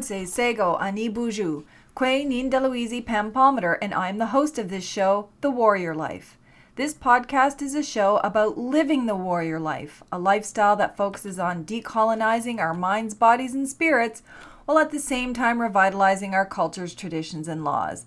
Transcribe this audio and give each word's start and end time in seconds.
Tanse 0.00 0.26
Sego 0.26 0.78
Ani 0.80 1.10
Buju, 1.10 1.64
Kwe 1.94 2.24
Nindaluizi 2.24 3.04
Pam 3.04 3.30
Palmater, 3.30 3.76
and 3.82 3.92
I'm 3.92 4.16
the 4.16 4.28
host 4.28 4.58
of 4.58 4.70
this 4.70 4.82
show, 4.82 5.28
The 5.42 5.50
Warrior 5.50 5.94
Life. 5.94 6.38
This 6.76 6.94
podcast 6.94 7.60
is 7.60 7.74
a 7.74 7.82
show 7.82 8.16
about 8.24 8.56
living 8.56 9.04
the 9.04 9.14
warrior 9.14 9.60
life, 9.60 10.02
a 10.10 10.18
lifestyle 10.18 10.74
that 10.76 10.96
focuses 10.96 11.38
on 11.38 11.66
decolonizing 11.66 12.58
our 12.58 12.72
minds, 12.72 13.12
bodies, 13.12 13.52
and 13.52 13.68
spirits, 13.68 14.22
while 14.64 14.78
at 14.78 14.90
the 14.90 14.98
same 14.98 15.34
time 15.34 15.60
revitalizing 15.60 16.32
our 16.32 16.46
cultures, 16.46 16.94
traditions, 16.94 17.46
and 17.46 17.62
laws. 17.62 18.06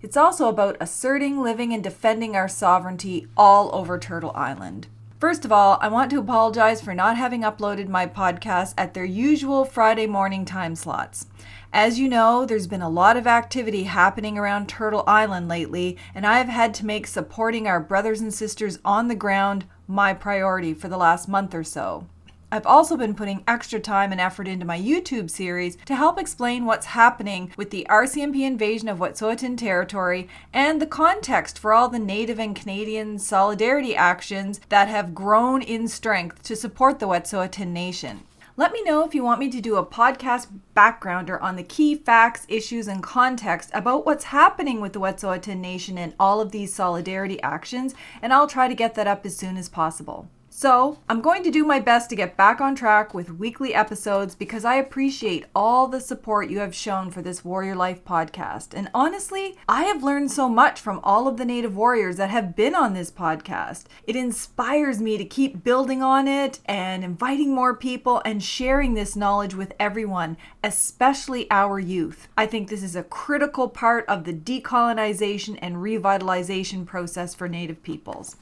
It's 0.00 0.16
also 0.16 0.48
about 0.48 0.78
asserting, 0.80 1.42
living, 1.42 1.74
and 1.74 1.84
defending 1.84 2.36
our 2.36 2.48
sovereignty 2.48 3.26
all 3.36 3.74
over 3.74 3.98
Turtle 3.98 4.32
Island. 4.34 4.86
First 5.18 5.44
of 5.44 5.50
all, 5.50 5.78
I 5.80 5.88
want 5.88 6.12
to 6.12 6.20
apologize 6.20 6.80
for 6.80 6.94
not 6.94 7.16
having 7.16 7.42
uploaded 7.42 7.88
my 7.88 8.06
podcast 8.06 8.74
at 8.78 8.94
their 8.94 9.04
usual 9.04 9.64
Friday 9.64 10.06
morning 10.06 10.44
time 10.44 10.76
slots. 10.76 11.26
As 11.72 11.98
you 11.98 12.08
know, 12.08 12.46
there's 12.46 12.68
been 12.68 12.82
a 12.82 12.88
lot 12.88 13.16
of 13.16 13.26
activity 13.26 13.82
happening 13.82 14.38
around 14.38 14.68
Turtle 14.68 15.02
Island 15.08 15.48
lately, 15.48 15.96
and 16.14 16.24
I 16.24 16.38
have 16.38 16.46
had 16.46 16.72
to 16.74 16.86
make 16.86 17.08
supporting 17.08 17.66
our 17.66 17.80
brothers 17.80 18.20
and 18.20 18.32
sisters 18.32 18.78
on 18.84 19.08
the 19.08 19.16
ground 19.16 19.64
my 19.88 20.14
priority 20.14 20.72
for 20.72 20.86
the 20.86 20.96
last 20.96 21.28
month 21.28 21.52
or 21.52 21.64
so. 21.64 22.06
I've 22.50 22.66
also 22.66 22.96
been 22.96 23.14
putting 23.14 23.44
extra 23.46 23.78
time 23.78 24.10
and 24.10 24.18
effort 24.18 24.48
into 24.48 24.64
my 24.64 24.80
YouTube 24.80 25.28
series 25.28 25.76
to 25.84 25.94
help 25.94 26.18
explain 26.18 26.64
what's 26.64 26.86
happening 26.86 27.52
with 27.58 27.70
the 27.70 27.86
RCMP 27.90 28.40
invasion 28.40 28.88
of 28.88 28.98
Wet'suwet'en 28.98 29.58
territory 29.58 30.28
and 30.50 30.80
the 30.80 30.86
context 30.86 31.58
for 31.58 31.74
all 31.74 31.90
the 31.90 31.98
Native 31.98 32.40
and 32.40 32.56
Canadian 32.56 33.18
solidarity 33.18 33.94
actions 33.94 34.62
that 34.70 34.88
have 34.88 35.14
grown 35.14 35.60
in 35.60 35.88
strength 35.88 36.42
to 36.44 36.56
support 36.56 37.00
the 37.00 37.06
Wet'suwet'en 37.06 37.68
Nation. 37.68 38.22
Let 38.56 38.72
me 38.72 38.82
know 38.82 39.04
if 39.04 39.14
you 39.14 39.22
want 39.22 39.40
me 39.40 39.50
to 39.50 39.60
do 39.60 39.76
a 39.76 39.84
podcast 39.84 40.46
backgrounder 40.74 41.40
on 41.42 41.56
the 41.56 41.62
key 41.62 41.96
facts, 41.96 42.46
issues, 42.48 42.88
and 42.88 43.02
context 43.02 43.70
about 43.74 44.06
what's 44.06 44.24
happening 44.24 44.80
with 44.80 44.94
the 44.94 45.00
Wet'suwet'en 45.00 45.58
Nation 45.58 45.98
and 45.98 46.14
all 46.18 46.40
of 46.40 46.50
these 46.50 46.72
solidarity 46.72 47.42
actions, 47.42 47.94
and 48.22 48.32
I'll 48.32 48.46
try 48.46 48.68
to 48.68 48.74
get 48.74 48.94
that 48.94 49.06
up 49.06 49.26
as 49.26 49.36
soon 49.36 49.58
as 49.58 49.68
possible. 49.68 50.30
So, 50.50 50.98
I'm 51.10 51.20
going 51.20 51.42
to 51.44 51.50
do 51.50 51.62
my 51.62 51.78
best 51.78 52.08
to 52.10 52.16
get 52.16 52.36
back 52.36 52.60
on 52.60 52.74
track 52.74 53.12
with 53.12 53.38
weekly 53.38 53.74
episodes 53.74 54.34
because 54.34 54.64
I 54.64 54.76
appreciate 54.76 55.44
all 55.54 55.86
the 55.86 56.00
support 56.00 56.48
you 56.48 56.58
have 56.60 56.74
shown 56.74 57.10
for 57.10 57.20
this 57.20 57.44
Warrior 57.44 57.76
Life 57.76 58.02
podcast. 58.02 58.70
And 58.72 58.90
honestly, 58.94 59.56
I 59.68 59.84
have 59.84 60.02
learned 60.02 60.32
so 60.32 60.48
much 60.48 60.80
from 60.80 61.00
all 61.04 61.28
of 61.28 61.36
the 61.36 61.44
Native 61.44 61.76
warriors 61.76 62.16
that 62.16 62.30
have 62.30 62.56
been 62.56 62.74
on 62.74 62.94
this 62.94 63.10
podcast. 63.10 63.84
It 64.06 64.16
inspires 64.16 65.00
me 65.00 65.18
to 65.18 65.24
keep 65.24 65.62
building 65.62 66.02
on 66.02 66.26
it 66.26 66.60
and 66.64 67.04
inviting 67.04 67.54
more 67.54 67.76
people 67.76 68.22
and 68.24 68.42
sharing 68.42 68.94
this 68.94 69.14
knowledge 69.14 69.54
with 69.54 69.74
everyone, 69.78 70.38
especially 70.64 71.46
our 71.50 71.78
youth. 71.78 72.26
I 72.38 72.46
think 72.46 72.68
this 72.68 72.82
is 72.82 72.96
a 72.96 73.02
critical 73.02 73.68
part 73.68 74.06
of 74.06 74.24
the 74.24 74.32
decolonization 74.32 75.58
and 75.60 75.76
revitalization 75.76 76.86
process 76.86 77.34
for 77.34 77.48
Native 77.48 77.82
peoples. 77.82 78.36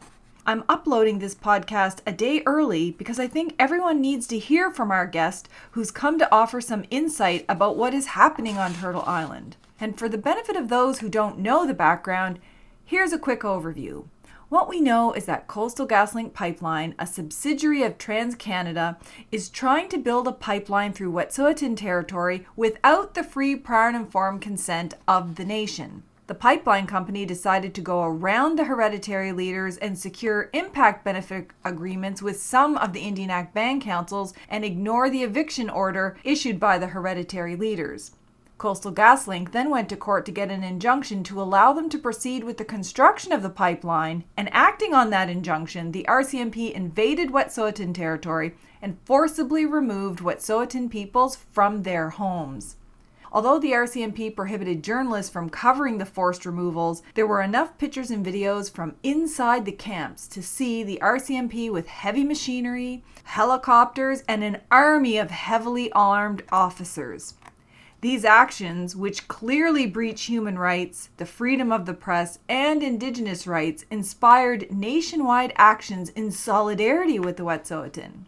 I'm 0.48 0.62
uploading 0.68 1.18
this 1.18 1.34
podcast 1.34 2.02
a 2.06 2.12
day 2.12 2.40
early 2.46 2.92
because 2.92 3.18
I 3.18 3.26
think 3.26 3.56
everyone 3.58 4.00
needs 4.00 4.28
to 4.28 4.38
hear 4.38 4.70
from 4.70 4.92
our 4.92 5.04
guest 5.04 5.48
who's 5.72 5.90
come 5.90 6.20
to 6.20 6.32
offer 6.32 6.60
some 6.60 6.84
insight 6.88 7.44
about 7.48 7.76
what 7.76 7.92
is 7.92 8.06
happening 8.06 8.56
on 8.56 8.72
Turtle 8.72 9.02
Island. 9.08 9.56
And 9.80 9.98
for 9.98 10.08
the 10.08 10.16
benefit 10.16 10.54
of 10.54 10.68
those 10.68 11.00
who 11.00 11.08
don't 11.08 11.40
know 11.40 11.66
the 11.66 11.74
background, 11.74 12.38
here's 12.84 13.12
a 13.12 13.18
quick 13.18 13.40
overview. 13.40 14.04
What 14.48 14.68
we 14.68 14.80
know 14.80 15.12
is 15.12 15.24
that 15.24 15.48
Coastal 15.48 15.88
GasLink 15.88 16.32
Pipeline, 16.32 16.94
a 16.96 17.08
subsidiary 17.08 17.82
of 17.82 17.98
TransCanada, 17.98 18.98
is 19.32 19.48
trying 19.48 19.88
to 19.88 19.98
build 19.98 20.28
a 20.28 20.32
pipeline 20.32 20.92
through 20.92 21.10
Wet'suwet'en 21.10 21.76
territory 21.76 22.46
without 22.54 23.14
the 23.14 23.24
free, 23.24 23.56
prior, 23.56 23.88
and 23.88 23.96
informed 23.96 24.42
consent 24.42 24.94
of 25.08 25.34
the 25.34 25.44
nation 25.44 26.04
the 26.26 26.34
pipeline 26.34 26.86
company 26.86 27.24
decided 27.24 27.74
to 27.74 27.80
go 27.80 28.02
around 28.02 28.58
the 28.58 28.64
hereditary 28.64 29.30
leaders 29.30 29.76
and 29.76 29.96
secure 29.96 30.50
impact 30.52 31.04
benefit 31.04 31.50
agreements 31.64 32.20
with 32.20 32.40
some 32.40 32.76
of 32.78 32.92
the 32.92 33.00
Indian 33.00 33.30
Act 33.30 33.54
band 33.54 33.82
councils 33.82 34.34
and 34.48 34.64
ignore 34.64 35.08
the 35.08 35.22
eviction 35.22 35.70
order 35.70 36.16
issued 36.24 36.58
by 36.58 36.78
the 36.78 36.88
hereditary 36.88 37.54
leaders. 37.54 38.10
Coastal 38.58 38.92
GasLink 38.92 39.52
then 39.52 39.68
went 39.68 39.88
to 39.90 39.96
court 39.96 40.24
to 40.24 40.32
get 40.32 40.50
an 40.50 40.64
injunction 40.64 41.22
to 41.24 41.42
allow 41.42 41.74
them 41.74 41.90
to 41.90 41.98
proceed 41.98 42.42
with 42.42 42.56
the 42.56 42.64
construction 42.64 43.30
of 43.30 43.42
the 43.42 43.50
pipeline, 43.50 44.24
and 44.34 44.48
acting 44.50 44.94
on 44.94 45.10
that 45.10 45.28
injunction, 45.28 45.92
the 45.92 46.06
RCMP 46.08 46.72
invaded 46.72 47.30
Wet'suwet'en 47.30 47.92
territory 47.92 48.54
and 48.80 48.96
forcibly 49.04 49.66
removed 49.66 50.20
Wet'suwet'en 50.20 50.90
peoples 50.90 51.36
from 51.36 51.82
their 51.82 52.10
homes. 52.10 52.76
Although 53.36 53.58
the 53.58 53.72
RCMP 53.72 54.34
prohibited 54.34 54.82
journalists 54.82 55.30
from 55.30 55.50
covering 55.50 55.98
the 55.98 56.06
forced 56.06 56.46
removals, 56.46 57.02
there 57.12 57.26
were 57.26 57.42
enough 57.42 57.76
pictures 57.76 58.10
and 58.10 58.24
videos 58.24 58.72
from 58.72 58.96
inside 59.02 59.66
the 59.66 59.72
camps 59.72 60.26
to 60.28 60.42
see 60.42 60.82
the 60.82 60.98
RCMP 61.02 61.70
with 61.70 61.86
heavy 61.86 62.24
machinery, 62.24 63.04
helicopters, 63.24 64.22
and 64.26 64.42
an 64.42 64.62
army 64.70 65.18
of 65.18 65.30
heavily 65.30 65.92
armed 65.92 66.44
officers. 66.50 67.34
These 68.00 68.24
actions, 68.24 68.96
which 68.96 69.28
clearly 69.28 69.84
breach 69.84 70.22
human 70.22 70.58
rights, 70.58 71.10
the 71.18 71.26
freedom 71.26 71.70
of 71.70 71.84
the 71.84 71.92
press, 71.92 72.38
and 72.48 72.82
Indigenous 72.82 73.46
rights, 73.46 73.84
inspired 73.90 74.72
nationwide 74.72 75.52
actions 75.56 76.08
in 76.08 76.30
solidarity 76.30 77.18
with 77.18 77.36
the 77.36 77.44
Wet'suwet'en. 77.44 78.24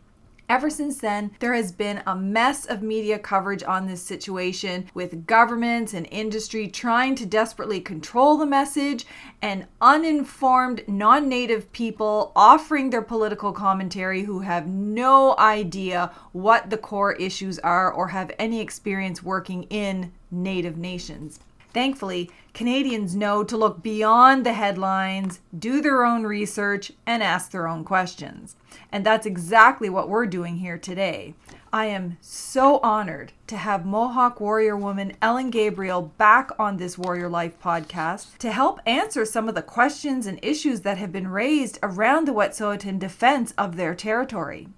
Ever 0.48 0.70
since 0.70 0.96
then, 0.96 1.32
there 1.40 1.52
has 1.52 1.72
been 1.72 2.02
a 2.06 2.16
mess 2.16 2.64
of 2.64 2.82
media 2.82 3.18
coverage 3.18 3.62
on 3.62 3.86
this 3.86 4.02
situation 4.02 4.88
with 4.94 5.26
governments 5.26 5.92
and 5.92 6.08
industry 6.10 6.68
trying 6.68 7.14
to 7.16 7.26
desperately 7.26 7.80
control 7.82 8.38
the 8.38 8.46
message 8.46 9.04
and 9.42 9.66
uninformed 9.82 10.84
non 10.88 11.28
native 11.28 11.70
people 11.72 12.32
offering 12.34 12.88
their 12.88 13.02
political 13.02 13.52
commentary 13.52 14.22
who 14.22 14.40
have 14.40 14.66
no 14.66 15.36
idea 15.38 16.12
what 16.32 16.70
the 16.70 16.78
core 16.78 17.12
issues 17.12 17.58
are 17.58 17.92
or 17.92 18.08
have 18.08 18.32
any 18.38 18.62
experience 18.62 19.22
working 19.22 19.64
in 19.64 20.12
native 20.30 20.78
nations. 20.78 21.40
Thankfully, 21.72 22.30
Canadians 22.54 23.14
know 23.14 23.44
to 23.44 23.56
look 23.56 23.82
beyond 23.82 24.44
the 24.44 24.54
headlines, 24.54 25.40
do 25.56 25.80
their 25.80 26.04
own 26.04 26.24
research, 26.24 26.90
and 27.06 27.22
ask 27.22 27.50
their 27.50 27.68
own 27.68 27.84
questions. 27.84 28.56
And 28.90 29.04
that's 29.04 29.26
exactly 29.26 29.88
what 29.88 30.08
we're 30.08 30.26
doing 30.26 30.56
here 30.56 30.78
today. 30.78 31.34
I 31.72 31.86
am 31.86 32.16
so 32.22 32.78
honored 32.78 33.32
to 33.48 33.56
have 33.58 33.84
Mohawk 33.84 34.40
warrior 34.40 34.76
woman 34.76 35.12
Ellen 35.20 35.50
Gabriel 35.50 36.00
back 36.16 36.50
on 36.58 36.78
this 36.78 36.96
Warrior 36.96 37.28
Life 37.28 37.60
podcast 37.62 38.38
to 38.38 38.50
help 38.50 38.80
answer 38.86 39.26
some 39.26 39.48
of 39.48 39.54
the 39.54 39.62
questions 39.62 40.26
and 40.26 40.38
issues 40.42 40.80
that 40.80 40.96
have 40.96 41.12
been 41.12 41.28
raised 41.28 41.78
around 41.82 42.26
the 42.26 42.32
Wet'suwet'en 42.32 42.98
defense 42.98 43.52
of 43.58 43.76
their 43.76 43.94
territory. 43.94 44.68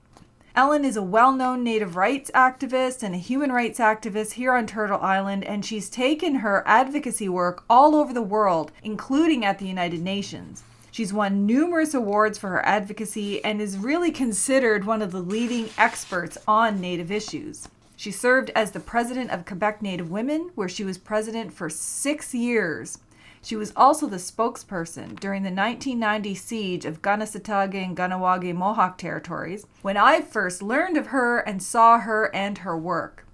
Ellen 0.57 0.85
is 0.85 0.97
a 0.97 1.03
well 1.03 1.33
known 1.33 1.63
Native 1.63 1.95
rights 1.95 2.29
activist 2.35 3.05
and 3.05 3.15
a 3.15 3.19
human 3.19 3.53
rights 3.53 3.79
activist 3.79 4.33
here 4.33 4.53
on 4.53 4.67
Turtle 4.67 4.99
Island, 5.01 5.45
and 5.45 5.65
she's 5.65 5.89
taken 5.89 6.37
her 6.37 6.65
advocacy 6.67 7.29
work 7.29 7.63
all 7.71 7.95
over 7.95 8.13
the 8.13 8.21
world, 8.21 8.73
including 8.83 9.45
at 9.45 9.61
the 9.61 9.69
United 9.69 10.01
Nations. 10.01 10.65
She's 10.91 11.13
won 11.13 11.47
numerous 11.47 11.95
awards 11.95 12.37
for 12.37 12.49
her 12.49 12.67
advocacy 12.67 13.45
and 13.45 13.61
is 13.61 13.79
really 13.79 14.11
considered 14.11 14.85
one 14.85 15.03
of 15.03 15.13
the 15.13 15.21
leading 15.21 15.71
experts 15.79 16.37
on 16.49 16.81
Native 16.81 17.13
issues. 17.13 17.69
She 17.95 18.11
served 18.11 18.51
as 18.57 18.73
the 18.73 18.81
president 18.81 19.31
of 19.31 19.47
Quebec 19.47 19.83
Native 19.83 20.11
Women, 20.11 20.51
where 20.57 20.69
she 20.69 20.83
was 20.83 20.99
president 20.99 21.53
for 21.53 21.71
six 21.71 22.35
years. 22.35 22.99
She 23.43 23.57
was 23.57 23.73
also 23.75 24.07
the 24.07 24.17
spokesperson 24.17 25.19
during 25.19 25.43
the 25.43 25.51
1990 25.51 26.35
siege 26.35 26.85
of 26.85 27.01
Kanesatake 27.01 27.75
and 27.75 27.97
Kahnawake 27.97 28.55
Mohawk 28.55 28.99
territories 28.99 29.67
when 29.81 29.97
I 29.97 30.21
first 30.21 30.63
learned 30.63 30.99
of 30.99 31.09
her 31.09 31.39
and 31.39 31.63
saw 31.63 32.01
her 32.01 32.35
and 32.35 32.59
her 32.59 32.77
work. 32.77 33.27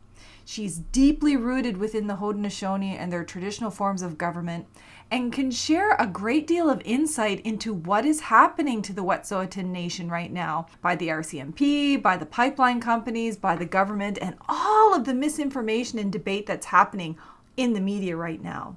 She's 0.44 0.78
deeply 0.78 1.36
rooted 1.36 1.76
within 1.76 2.06
the 2.06 2.18
Haudenosaunee 2.18 2.96
and 2.96 3.12
their 3.12 3.24
traditional 3.24 3.72
forms 3.72 4.00
of 4.00 4.16
government 4.16 4.68
and 5.10 5.32
can 5.32 5.50
share 5.50 5.94
a 5.94 6.06
great 6.06 6.46
deal 6.46 6.70
of 6.70 6.80
insight 6.84 7.40
into 7.40 7.74
what 7.74 8.06
is 8.06 8.20
happening 8.20 8.82
to 8.82 8.92
the 8.92 9.02
Wet'suwet'en 9.02 9.72
Nation 9.72 10.08
right 10.08 10.32
now 10.32 10.66
by 10.80 10.94
the 10.94 11.08
RCMP, 11.08 12.00
by 12.00 12.16
the 12.16 12.26
pipeline 12.26 12.80
companies, 12.80 13.36
by 13.36 13.56
the 13.56 13.66
government, 13.66 14.18
and 14.22 14.36
all 14.48 14.94
of 14.94 15.04
the 15.04 15.14
misinformation 15.14 15.98
and 15.98 16.12
debate 16.12 16.46
that's 16.46 16.66
happening 16.66 17.16
in 17.56 17.72
the 17.72 17.80
media 17.80 18.16
right 18.16 18.42
now. 18.42 18.76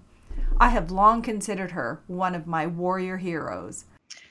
I 0.61 0.67
have 0.67 0.91
long 0.91 1.21
considered 1.21 1.71
her 1.71 2.01
one 2.07 2.35
of 2.35 2.45
my 2.45 2.67
warrior 2.67 3.15
heroes. 3.15 3.85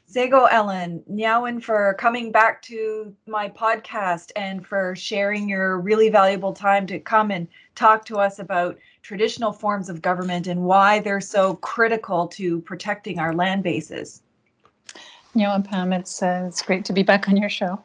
Sego 0.04 0.44
Ellen, 0.44 1.02
Nyawan 1.10 1.62
for 1.62 1.94
coming 1.94 2.30
back 2.30 2.60
to 2.62 3.14
my 3.26 3.48
podcast 3.48 4.30
and 4.36 4.66
for 4.66 4.94
sharing 4.94 5.48
your 5.48 5.78
really 5.78 6.10
valuable 6.10 6.52
time 6.52 6.86
to 6.88 6.98
come 6.98 7.30
and 7.30 7.48
talk 7.74 8.04
to 8.06 8.18
us 8.18 8.38
about 8.38 8.78
traditional 9.00 9.52
forms 9.52 9.88
of 9.88 10.02
government 10.02 10.46
and 10.46 10.64
why 10.64 10.98
they're 10.98 11.20
so 11.20 11.54
critical 11.56 12.28
to 12.28 12.60
protecting 12.60 13.18
our 13.18 13.34
land 13.34 13.62
bases. 13.62 14.22
Nyawan 15.34 15.66
Pam, 15.66 15.94
it's, 15.94 16.22
uh, 16.22 16.44
it's 16.46 16.60
great 16.60 16.84
to 16.84 16.92
be 16.92 17.02
back 17.02 17.28
on 17.28 17.38
your 17.38 17.50
show. 17.50 17.80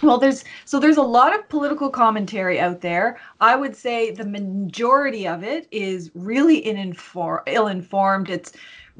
Well, 0.00 0.18
there's 0.18 0.44
so 0.64 0.80
there's 0.80 0.96
a 0.96 1.02
lot 1.02 1.34
of 1.34 1.48
political 1.48 1.90
commentary 1.90 2.58
out 2.58 2.80
there. 2.80 3.18
I 3.40 3.56
would 3.56 3.76
say 3.76 4.10
the 4.10 4.24
majority 4.24 5.28
of 5.28 5.44
it 5.44 5.68
is 5.70 6.10
really 6.14 6.58
ill-informed. 6.58 8.30
It's 8.30 8.52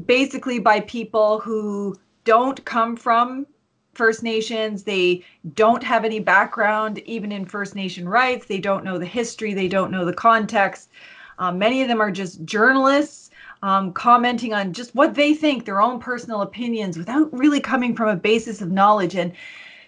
basically 0.06 0.58
by 0.58 0.80
people 0.80 1.40
who 1.40 1.96
don't 2.24 2.64
come 2.64 2.96
from 2.96 3.46
First 3.94 4.22
Nations. 4.22 4.84
They 4.84 5.24
don't 5.54 5.82
have 5.82 6.04
any 6.04 6.20
background 6.20 6.98
even 7.00 7.32
in 7.32 7.44
First 7.46 7.74
Nation 7.74 8.08
rights. 8.08 8.46
They 8.46 8.58
don't 8.58 8.84
know 8.84 8.98
the 8.98 9.06
history. 9.06 9.54
They 9.54 9.68
don't 9.68 9.90
know 9.90 10.04
the 10.04 10.14
context. 10.14 10.90
Um, 11.38 11.58
many 11.58 11.82
of 11.82 11.88
them 11.88 12.00
are 12.00 12.12
just 12.12 12.44
journalists 12.44 13.30
um, 13.62 13.92
commenting 13.92 14.54
on 14.54 14.72
just 14.72 14.94
what 14.94 15.14
they 15.14 15.34
think, 15.34 15.64
their 15.64 15.80
own 15.80 15.98
personal 16.00 16.42
opinions, 16.42 16.96
without 16.96 17.32
really 17.36 17.60
coming 17.60 17.94
from 17.94 18.08
a 18.08 18.16
basis 18.16 18.60
of 18.60 18.70
knowledge. 18.70 19.14
And 19.14 19.32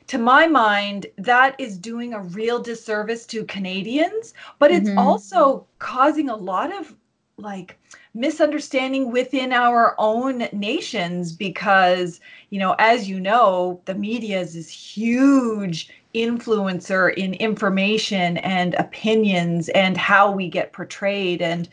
to 0.06 0.18
my 0.18 0.46
mind, 0.46 1.06
that 1.18 1.58
is 1.58 1.78
doing 1.78 2.12
a 2.12 2.22
real 2.22 2.60
disservice 2.60 3.24
to 3.26 3.44
Canadians, 3.44 4.34
but 4.58 4.70
it's 4.70 4.88
mm-hmm. 4.88 4.98
also 4.98 5.66
causing 5.78 6.28
a 6.28 6.36
lot 6.36 6.74
of 6.74 6.94
like 7.36 7.78
misunderstanding 8.14 9.10
within 9.10 9.52
our 9.52 9.96
own 9.98 10.46
nations 10.52 11.32
because, 11.32 12.20
you 12.50 12.60
know, 12.60 12.76
as 12.78 13.08
you 13.08 13.18
know, 13.18 13.80
the 13.86 13.94
media 13.94 14.40
is 14.40 14.54
this 14.54 14.68
huge 14.68 15.90
influencer 16.14 17.12
in 17.14 17.34
information 17.34 18.36
and 18.38 18.74
opinions 18.74 19.68
and 19.70 19.96
how 19.96 20.30
we 20.30 20.48
get 20.48 20.72
portrayed. 20.72 21.42
And 21.42 21.68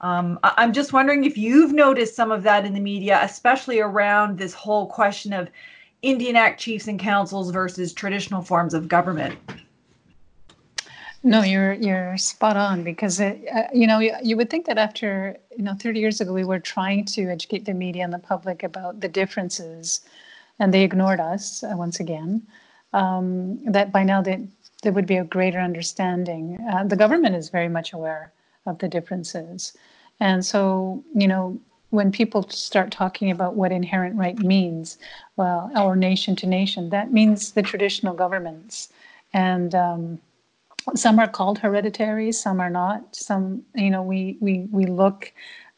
um, 0.00 0.38
I'm 0.42 0.72
just 0.72 0.94
wondering 0.94 1.24
if 1.24 1.36
you've 1.36 1.72
noticed 1.72 2.16
some 2.16 2.32
of 2.32 2.42
that 2.44 2.64
in 2.64 2.72
the 2.72 2.80
media, 2.80 3.20
especially 3.22 3.80
around 3.80 4.38
this 4.38 4.54
whole 4.54 4.86
question 4.86 5.32
of 5.32 5.50
Indian 6.02 6.34
Act 6.34 6.60
chiefs 6.60 6.88
and 6.88 6.98
councils 6.98 7.50
versus 7.50 7.92
traditional 7.92 8.42
forms 8.42 8.74
of 8.74 8.88
government. 8.88 9.38
No, 11.24 11.42
you're 11.42 11.74
you're 11.74 12.16
spot 12.16 12.56
on 12.56 12.82
because 12.82 13.20
it, 13.20 13.46
uh, 13.54 13.62
you 13.72 13.86
know 13.86 14.00
you, 14.00 14.12
you, 14.24 14.36
would 14.36 14.50
think 14.50 14.66
that 14.66 14.76
after 14.76 15.36
you 15.56 15.62
know 15.62 15.74
30 15.74 16.00
years 16.00 16.20
ago 16.20 16.32
we 16.32 16.44
were 16.44 16.58
trying 16.58 17.04
to 17.06 17.28
educate 17.28 17.64
the 17.64 17.74
media 17.74 18.02
and 18.02 18.12
the 18.12 18.18
public 18.18 18.64
about 18.64 19.00
the 19.00 19.08
differences, 19.08 20.00
and 20.58 20.74
they 20.74 20.82
ignored 20.82 21.20
us 21.20 21.62
uh, 21.62 21.74
once 21.76 22.00
again. 22.00 22.42
Um, 22.92 23.64
that 23.72 23.92
by 23.92 24.02
now 24.02 24.20
that 24.22 24.40
there 24.82 24.92
would 24.92 25.06
be 25.06 25.16
a 25.16 25.24
greater 25.24 25.60
understanding. 25.60 26.58
Uh, 26.72 26.84
the 26.84 26.96
government 26.96 27.36
is 27.36 27.50
very 27.50 27.68
much 27.68 27.92
aware 27.92 28.32
of 28.66 28.78
the 28.78 28.88
differences, 28.88 29.76
and 30.18 30.44
so 30.44 31.04
you 31.14 31.28
know 31.28 31.60
when 31.92 32.10
people 32.10 32.48
start 32.48 32.90
talking 32.90 33.30
about 33.30 33.54
what 33.54 33.70
inherent 33.70 34.16
right 34.16 34.38
means, 34.38 34.96
well, 35.36 35.70
our 35.74 35.94
nation 35.94 36.34
to 36.36 36.46
nation, 36.46 36.88
that 36.88 37.12
means 37.12 37.52
the 37.52 37.60
traditional 37.60 38.14
governments. 38.14 38.88
And 39.34 39.74
um, 39.74 40.18
some 40.94 41.18
are 41.18 41.28
called 41.28 41.58
hereditary, 41.58 42.32
some 42.32 42.60
are 42.60 42.70
not. 42.70 43.14
Some, 43.14 43.62
you 43.74 43.90
know, 43.90 44.02
we, 44.02 44.38
we, 44.40 44.60
we 44.70 44.86
look 44.86 45.30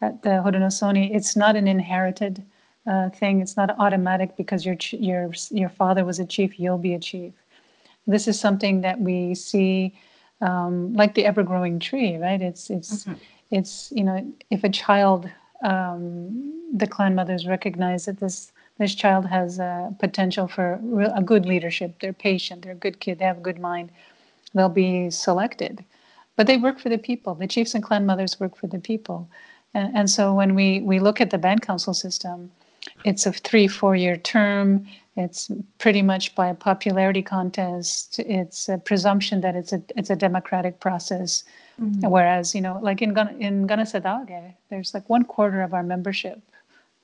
at 0.02 0.22
the 0.22 0.30
Haudenosaunee, 0.30 1.12
it's 1.12 1.34
not 1.34 1.56
an 1.56 1.66
inherited 1.66 2.44
uh, 2.86 3.08
thing. 3.10 3.40
It's 3.40 3.56
not 3.56 3.74
automatic 3.78 4.36
because 4.36 4.64
your, 4.64 4.76
your, 4.92 5.32
your 5.50 5.68
father 5.68 6.04
was 6.04 6.20
a 6.20 6.26
chief, 6.26 6.60
you'll 6.60 6.78
be 6.78 6.94
a 6.94 7.00
chief. 7.00 7.32
This 8.06 8.28
is 8.28 8.38
something 8.38 8.82
that 8.82 9.00
we 9.00 9.34
see 9.34 9.98
um, 10.40 10.94
like 10.94 11.14
the 11.14 11.26
ever-growing 11.26 11.80
tree, 11.80 12.18
right? 12.18 12.40
It's, 12.40 12.70
it's, 12.70 13.04
mm-hmm. 13.04 13.14
it's, 13.50 13.90
you 13.90 14.04
know, 14.04 14.32
if 14.50 14.62
a 14.62 14.68
child 14.68 15.28
um, 15.64 16.52
the 16.72 16.86
clan 16.86 17.14
mothers 17.14 17.46
recognize 17.46 18.04
that 18.04 18.20
this 18.20 18.52
this 18.78 18.94
child 18.94 19.26
has 19.26 19.60
a 19.60 19.94
potential 20.00 20.48
for 20.48 20.80
a 21.14 21.22
good 21.22 21.46
leadership. 21.46 22.00
They're 22.00 22.12
patient. 22.12 22.62
They're 22.62 22.72
a 22.72 22.86
good 22.86 22.98
kid. 22.98 23.18
They 23.18 23.24
have 23.24 23.38
a 23.38 23.48
good 23.48 23.60
mind. 23.60 23.90
They'll 24.52 24.68
be 24.68 25.10
selected, 25.10 25.84
but 26.36 26.46
they 26.46 26.56
work 26.56 26.78
for 26.78 26.88
the 26.88 26.98
people. 26.98 27.34
The 27.34 27.46
chiefs 27.46 27.74
and 27.74 27.82
clan 27.82 28.04
mothers 28.06 28.38
work 28.38 28.56
for 28.56 28.66
the 28.66 28.78
people, 28.78 29.28
and, 29.72 29.96
and 29.96 30.10
so 30.10 30.34
when 30.34 30.54
we 30.54 30.80
we 30.80 31.00
look 31.00 31.20
at 31.20 31.30
the 31.30 31.38
band 31.38 31.62
council 31.62 31.94
system, 31.94 32.50
it's 33.04 33.26
a 33.26 33.32
three 33.32 33.66
four 33.68 33.96
year 33.96 34.16
term. 34.16 34.86
It's 35.16 35.50
pretty 35.78 36.02
much 36.02 36.34
by 36.34 36.48
a 36.48 36.54
popularity 36.54 37.22
contest. 37.22 38.18
It's 38.18 38.68
a 38.68 38.78
presumption 38.78 39.40
that 39.42 39.54
it's 39.54 39.72
a 39.72 39.82
it's 39.96 40.10
a 40.10 40.16
democratic 40.16 40.80
process 40.80 41.44
Mm-hmm. 41.80 42.08
Whereas, 42.08 42.54
you 42.54 42.60
know, 42.60 42.78
like 42.82 43.02
in 43.02 43.16
in 43.40 43.66
Kanesatake, 43.66 44.54
there's 44.70 44.94
like 44.94 45.08
one 45.08 45.24
quarter 45.24 45.62
of 45.62 45.74
our 45.74 45.82
membership 45.82 46.40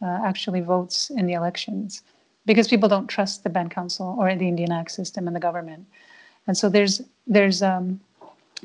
uh, 0.00 0.20
actually 0.24 0.60
votes 0.60 1.10
in 1.10 1.26
the 1.26 1.32
elections 1.32 2.02
because 2.46 2.68
people 2.68 2.88
don't 2.88 3.08
trust 3.08 3.42
the 3.42 3.50
band 3.50 3.70
council 3.70 4.16
or 4.18 4.34
the 4.34 4.48
Indian 4.48 4.72
Act 4.72 4.92
system 4.92 5.26
and 5.26 5.34
the 5.34 5.40
government. 5.40 5.86
And 6.46 6.56
so 6.56 6.68
there's 6.68 7.02
there's 7.26 7.62
um, 7.62 8.00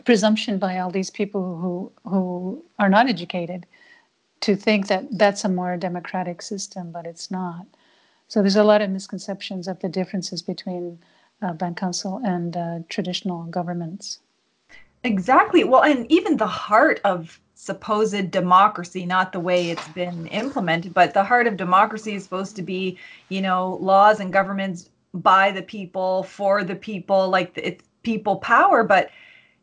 presumption 0.03 0.59
by 0.59 0.77
all 0.77 0.91
these 0.91 1.09
people 1.09 1.57
who 1.57 1.91
who 2.09 2.63
are 2.77 2.89
not 2.89 3.09
educated 3.09 3.65
to 4.41 4.55
think 4.55 4.87
that 4.87 5.05
that's 5.17 5.43
a 5.43 5.49
more 5.49 5.75
democratic 5.75 6.41
system, 6.43 6.91
but 6.91 7.07
it's 7.07 7.31
not. 7.31 7.65
So 8.27 8.41
there's 8.41 8.55
a 8.55 8.63
lot 8.63 8.81
of 8.81 8.89
misconceptions 8.89 9.67
of 9.67 9.79
the 9.79 9.89
differences 9.89 10.41
between 10.41 10.99
uh, 11.41 11.53
band 11.53 11.77
council 11.77 12.21
and 12.23 12.57
uh, 12.57 12.79
traditional 12.89 13.43
governments. 13.45 14.19
Exactly. 15.03 15.63
Well, 15.63 15.83
and 15.83 16.11
even 16.11 16.37
the 16.37 16.47
heart 16.47 16.99
of 17.03 17.39
supposed 17.53 18.31
democracy, 18.31 19.05
not 19.05 19.31
the 19.31 19.39
way 19.39 19.69
it's 19.69 19.87
been 19.89 20.27
implemented, 20.27 20.93
but 20.93 21.13
the 21.13 21.23
heart 21.23 21.47
of 21.47 21.57
democracy 21.57 22.15
is 22.15 22.23
supposed 22.23 22.55
to 22.55 22.61
be, 22.61 22.97
you 23.29 23.41
know, 23.41 23.77
laws 23.81 24.19
and 24.19 24.33
governments 24.33 24.89
by 25.13 25.51
the 25.51 25.61
people, 25.61 26.23
for 26.23 26.63
the 26.63 26.75
people, 26.75 27.29
like 27.29 27.51
it's 27.55 27.83
people 28.03 28.37
power. 28.37 28.83
But 28.83 29.09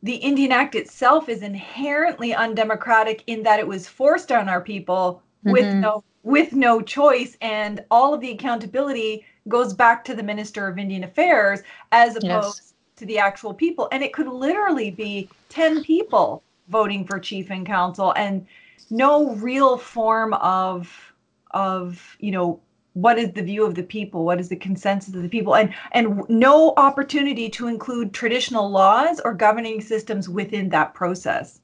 the 0.03 0.17
Indian 0.17 0.53
Act 0.53 0.75
itself 0.75 1.29
is 1.29 1.43
inherently 1.43 2.35
undemocratic 2.35 3.23
in 3.27 3.43
that 3.43 3.61
it 3.61 3.67
was 3.67 3.89
forced 3.89 4.33
on 4.33 4.49
our 4.49 4.61
people 4.61 5.23
mm-hmm. 5.45 5.53
with 5.53 5.75
no 5.75 6.03
with 6.23 6.53
no 6.53 6.81
choice, 6.81 7.37
and 7.41 7.85
all 7.91 8.15
of 8.15 8.21
the 8.21 8.31
accountability 8.31 9.25
goes 9.49 9.75
back 9.75 10.05
to 10.05 10.15
the 10.15 10.23
Minister 10.23 10.69
of 10.69 10.79
Indian 10.79 11.05
Affairs 11.05 11.61
as 11.91 12.17
opposed 12.17 12.61
yes 12.63 12.73
to 13.03 13.07
the 13.07 13.19
actual 13.19 13.53
people. 13.53 13.89
And 13.93 14.03
it 14.03 14.13
could 14.13 14.29
literally 14.29 14.91
be 14.91 15.29
10 15.49 15.83
people 15.83 16.43
voting 16.69 17.05
for 17.05 17.19
chief 17.19 17.51
and 17.51 17.67
council 17.67 18.13
and 18.17 18.47
no 18.91 19.35
real 19.35 19.77
form 19.77 20.35
of 20.35 21.13
of 21.51 22.17
you 22.21 22.31
know 22.31 22.61
what 22.95 23.19
is 23.19 23.33
the 23.33 23.43
view 23.43 23.65
of 23.65 23.75
the 23.75 23.83
people? 23.83 24.25
What 24.25 24.39
is 24.39 24.49
the 24.49 24.57
consensus 24.57 25.15
of 25.15 25.23
the 25.23 25.29
people? 25.29 25.57
And 25.57 25.75
and 25.93 26.23
no 26.29 26.75
opportunity 26.77 27.49
to 27.51 27.67
include 27.67 28.13
traditional 28.13 28.71
laws 28.71 29.21
or 29.25 29.35
governing 29.35 29.81
systems 29.81 30.29
within 30.29 30.69
that 30.71 30.95
process 30.95 31.61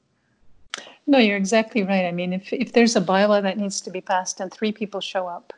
no 1.09 1.17
you're 1.17 1.37
exactly 1.45 1.83
right 1.83 2.05
i 2.05 2.11
mean 2.11 2.33
if 2.39 2.51
if 2.53 2.73
there's 2.73 2.95
a 2.95 3.01
bylaw 3.11 3.41
that 3.41 3.57
needs 3.57 3.81
to 3.81 3.91
be 3.97 4.01
passed 4.01 4.39
and 4.39 4.51
three 4.51 4.71
people 4.71 5.01
show 5.01 5.27
up 5.27 5.53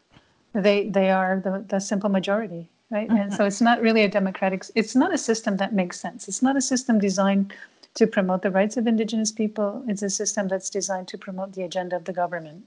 they 0.53 0.77
they 0.89 1.10
are 1.10 1.41
the, 1.46 1.63
the 1.67 1.79
simple 1.79 2.10
majority 2.10 2.70
right? 2.91 3.08
Mm-hmm. 3.08 3.17
And 3.17 3.34
so 3.34 3.46
it's 3.46 3.62
not 3.62 3.81
really 3.81 4.03
a 4.03 4.10
democratic, 4.10 4.65
it's 4.75 4.96
not 4.96 5.13
a 5.13 5.17
system 5.17 5.58
that 5.58 5.74
makes 5.74 6.00
sense. 6.00 6.27
It's 6.27 6.43
not 6.43 6.55
a 6.55 6.62
system 6.62 7.00
designed 7.00 7.53
to 7.96 8.05
promote 8.05 8.41
the 8.41 8.51
rights 8.51 8.77
of 8.77 8.86
Indigenous 8.86 9.31
people. 9.31 9.84
It's 9.88 10.03
a 10.03 10.10
system 10.10 10.48
that's 10.48 10.70
designed 10.70 11.08
to 11.10 11.17
promote 11.17 11.53
the 11.53 11.63
agenda 11.63 11.96
of 11.96 12.05
the 12.05 12.13
government. 12.13 12.63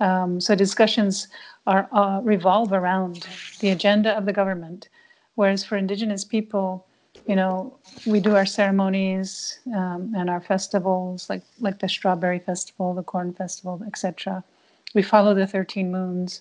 Um, 0.00 0.40
so 0.40 0.54
discussions 0.54 1.26
are 1.66 1.88
uh, 1.92 2.20
revolve 2.22 2.72
around 2.72 3.26
the 3.60 3.70
agenda 3.70 4.16
of 4.16 4.26
the 4.26 4.32
government, 4.32 4.88
whereas 5.34 5.64
for 5.64 5.76
Indigenous 5.76 6.24
people, 6.24 6.86
you 7.28 7.36
know, 7.36 7.78
we 8.06 8.20
do 8.20 8.34
our 8.34 8.46
ceremonies 8.46 9.60
um, 9.74 10.14
and 10.16 10.28
our 10.30 10.40
festivals, 10.40 11.28
like 11.30 11.42
like 11.60 11.78
the 11.78 11.88
Strawberry 11.88 12.38
Festival, 12.40 12.94
the 12.94 13.02
Corn 13.02 13.32
Festival, 13.32 13.82
etc. 13.86 14.42
We 14.94 15.02
follow 15.02 15.34
the 15.34 15.46
thirteen 15.46 15.92
moons 15.92 16.40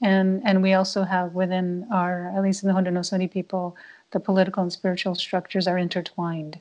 and 0.00 0.42
and 0.44 0.62
we 0.62 0.72
also 0.72 1.02
have 1.02 1.34
within 1.34 1.86
our 1.92 2.32
at 2.36 2.42
least 2.42 2.62
in 2.62 2.68
the 2.68 2.74
Haudenosaunee 2.74 3.30
people 3.30 3.76
the 4.12 4.20
political 4.20 4.62
and 4.62 4.72
spiritual 4.72 5.14
structures 5.14 5.66
are 5.66 5.78
intertwined 5.78 6.60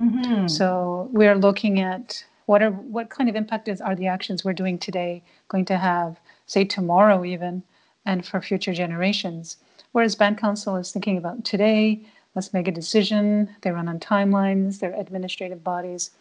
mm-hmm. 0.00 0.46
so 0.46 1.08
we're 1.12 1.34
looking 1.34 1.80
at 1.80 2.24
what 2.46 2.62
are 2.62 2.70
what 2.70 3.10
kind 3.10 3.28
of 3.28 3.34
impact 3.34 3.68
is, 3.68 3.80
are 3.80 3.96
the 3.96 4.06
actions 4.06 4.44
we're 4.44 4.52
doing 4.52 4.78
today 4.78 5.22
going 5.48 5.64
to 5.64 5.76
have 5.76 6.18
say 6.46 6.64
tomorrow 6.64 7.24
even 7.24 7.62
and 8.04 8.24
for 8.24 8.40
future 8.40 8.72
generations 8.72 9.56
whereas 9.92 10.14
band 10.14 10.38
council 10.38 10.76
is 10.76 10.92
thinking 10.92 11.18
about 11.18 11.44
today 11.44 12.00
let's 12.36 12.52
make 12.52 12.68
a 12.68 12.72
decision. 12.72 13.48
They 13.62 13.72
run 13.72 13.88
on 13.88 13.98
timelines 13.98 14.78
they're 14.78 14.94
administrative 14.94 15.64
bodies 15.64 16.12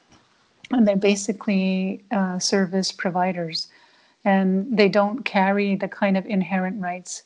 and 0.72 0.88
they're 0.88 0.96
basically 0.96 2.04
uh, 2.10 2.40
service 2.40 2.92
providers. 2.92 3.68
And 4.24 4.76
they 4.76 4.90
don't 4.90 5.24
carry 5.24 5.76
the 5.76 5.88
kind 5.88 6.18
of 6.18 6.26
inherent 6.26 6.82
rights 6.82 7.22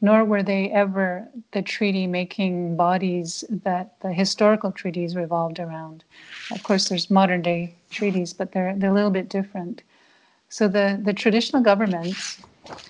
nor 0.00 0.24
were 0.24 0.42
they 0.42 0.70
ever 0.72 1.26
the 1.52 1.62
treaty 1.62 2.06
making 2.06 2.76
bodies 2.76 3.44
that 3.48 3.98
the 4.00 4.12
historical 4.12 4.70
treaties 4.70 5.16
revolved 5.16 5.58
around. 5.58 6.04
Of 6.50 6.62
course 6.62 6.88
there's 6.88 7.10
modern 7.10 7.42
day 7.42 7.74
treaties 7.90 8.32
but 8.32 8.52
they're 8.52 8.74
they're 8.76 8.90
a 8.90 8.94
little 8.94 9.10
bit 9.10 9.28
different. 9.28 9.82
So 10.48 10.68
the 10.68 11.00
the 11.02 11.12
traditional 11.12 11.62
governments 11.62 12.40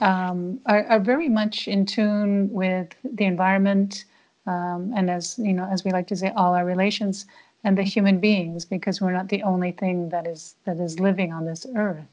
um, 0.01 0.61
are, 0.67 0.85
are 0.87 1.01
very 1.01 1.29
much 1.29 1.69
in 1.69 1.87
tune 1.87 2.53
with 2.53 2.95
the 3.05 3.25
environment 3.25 4.05
um, 4.47 4.93
and 4.97 5.11
as 5.11 5.39
you 5.39 5.53
know, 5.53 5.69
as 5.71 5.85
we 5.85 5.91
like 5.91 6.07
to 6.09 6.17
say, 6.17 6.33
all 6.37 6.55
our 6.55 6.65
relations 6.65 7.27
and 7.65 7.77
the 7.77 7.83
human 7.83 8.21
beings, 8.21 8.65
because 8.65 9.01
we're 9.01 9.13
not 9.13 9.29
the 9.29 9.43
only 9.43 9.73
thing 9.73 10.09
that 10.11 10.27
is 10.27 10.55
that 10.65 10.79
is 10.79 11.01
living 11.01 11.33
on 11.33 11.45
this 11.45 11.67
earth. 11.77 12.07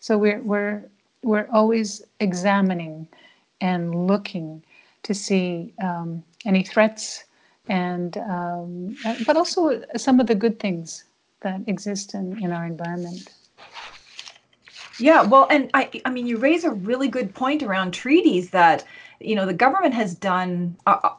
So 0.00 0.18
we're 0.18 0.42
we're 0.42 0.84
we're 1.22 1.48
always 1.52 2.02
examining 2.20 3.08
and 3.60 4.06
looking 4.06 4.62
to 5.02 5.14
see 5.14 5.72
um, 5.82 6.22
any 6.44 6.62
threats 6.62 7.24
and 7.68 8.16
um, 8.18 8.96
but 9.26 9.36
also 9.36 9.82
some 9.96 10.20
of 10.20 10.26
the 10.26 10.34
good 10.34 10.58
things 10.58 11.04
that 11.40 11.60
exist 11.66 12.14
in, 12.14 12.42
in 12.42 12.52
our 12.52 12.66
environment. 12.66 13.30
Yeah, 14.98 15.22
well, 15.22 15.46
and 15.50 15.70
I, 15.74 15.88
I 16.04 16.10
mean, 16.10 16.26
you 16.26 16.38
raise 16.38 16.64
a 16.64 16.70
really 16.70 17.08
good 17.08 17.32
point 17.32 17.62
around 17.62 17.92
treaties 17.92 18.50
that, 18.50 18.84
you 19.20 19.36
know, 19.36 19.46
the 19.46 19.54
government 19.54 19.94
has 19.94 20.14
done. 20.14 20.76
Uh, 20.86 21.10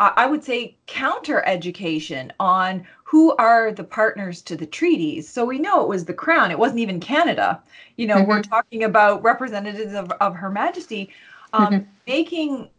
I 0.00 0.24
would 0.24 0.42
say 0.42 0.76
counter 0.86 1.44
education 1.46 2.32
on 2.40 2.86
who 3.04 3.36
are 3.36 3.70
the 3.70 3.84
partners 3.84 4.40
to 4.42 4.56
the 4.56 4.64
treaties. 4.64 5.28
So 5.28 5.44
we 5.44 5.58
know 5.58 5.82
it 5.82 5.88
was 5.88 6.06
the 6.06 6.14
crown. 6.14 6.50
It 6.50 6.58
wasn't 6.58 6.80
even 6.80 7.00
Canada. 7.00 7.62
You 7.96 8.06
know, 8.06 8.16
mm-hmm. 8.16 8.30
we're 8.30 8.42
talking 8.42 8.84
about 8.84 9.22
representatives 9.22 9.92
of, 9.92 10.10
of 10.12 10.34
Her 10.34 10.48
Majesty 10.48 11.10
um, 11.52 11.66
mm-hmm. 11.66 11.90
making, 12.06 12.70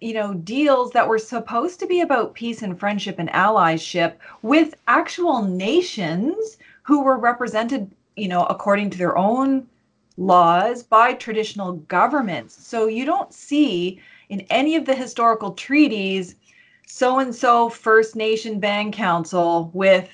you 0.00 0.14
know, 0.14 0.34
deals 0.34 0.92
that 0.92 1.08
were 1.08 1.18
supposed 1.18 1.80
to 1.80 1.86
be 1.86 2.00
about 2.00 2.34
peace 2.34 2.62
and 2.62 2.78
friendship 2.78 3.18
and 3.18 3.30
allyship 3.30 4.14
with 4.42 4.76
actual 4.86 5.42
nations 5.42 6.58
who 6.82 7.02
were 7.02 7.18
represented, 7.18 7.90
you 8.14 8.28
know, 8.28 8.44
according 8.44 8.90
to 8.90 8.98
their 8.98 9.18
own 9.18 9.66
laws 10.16 10.84
by 10.84 11.12
traditional 11.14 11.72
governments. 11.72 12.54
So 12.64 12.86
you 12.86 13.04
don't 13.04 13.34
see 13.34 14.00
in 14.28 14.42
any 14.42 14.76
of 14.76 14.84
the 14.84 14.94
historical 14.94 15.52
treaties 15.52 16.36
so 16.90 17.18
and 17.18 17.34
so 17.34 17.68
First 17.68 18.16
Nation 18.16 18.58
Band 18.58 18.94
Council 18.94 19.70
with 19.74 20.08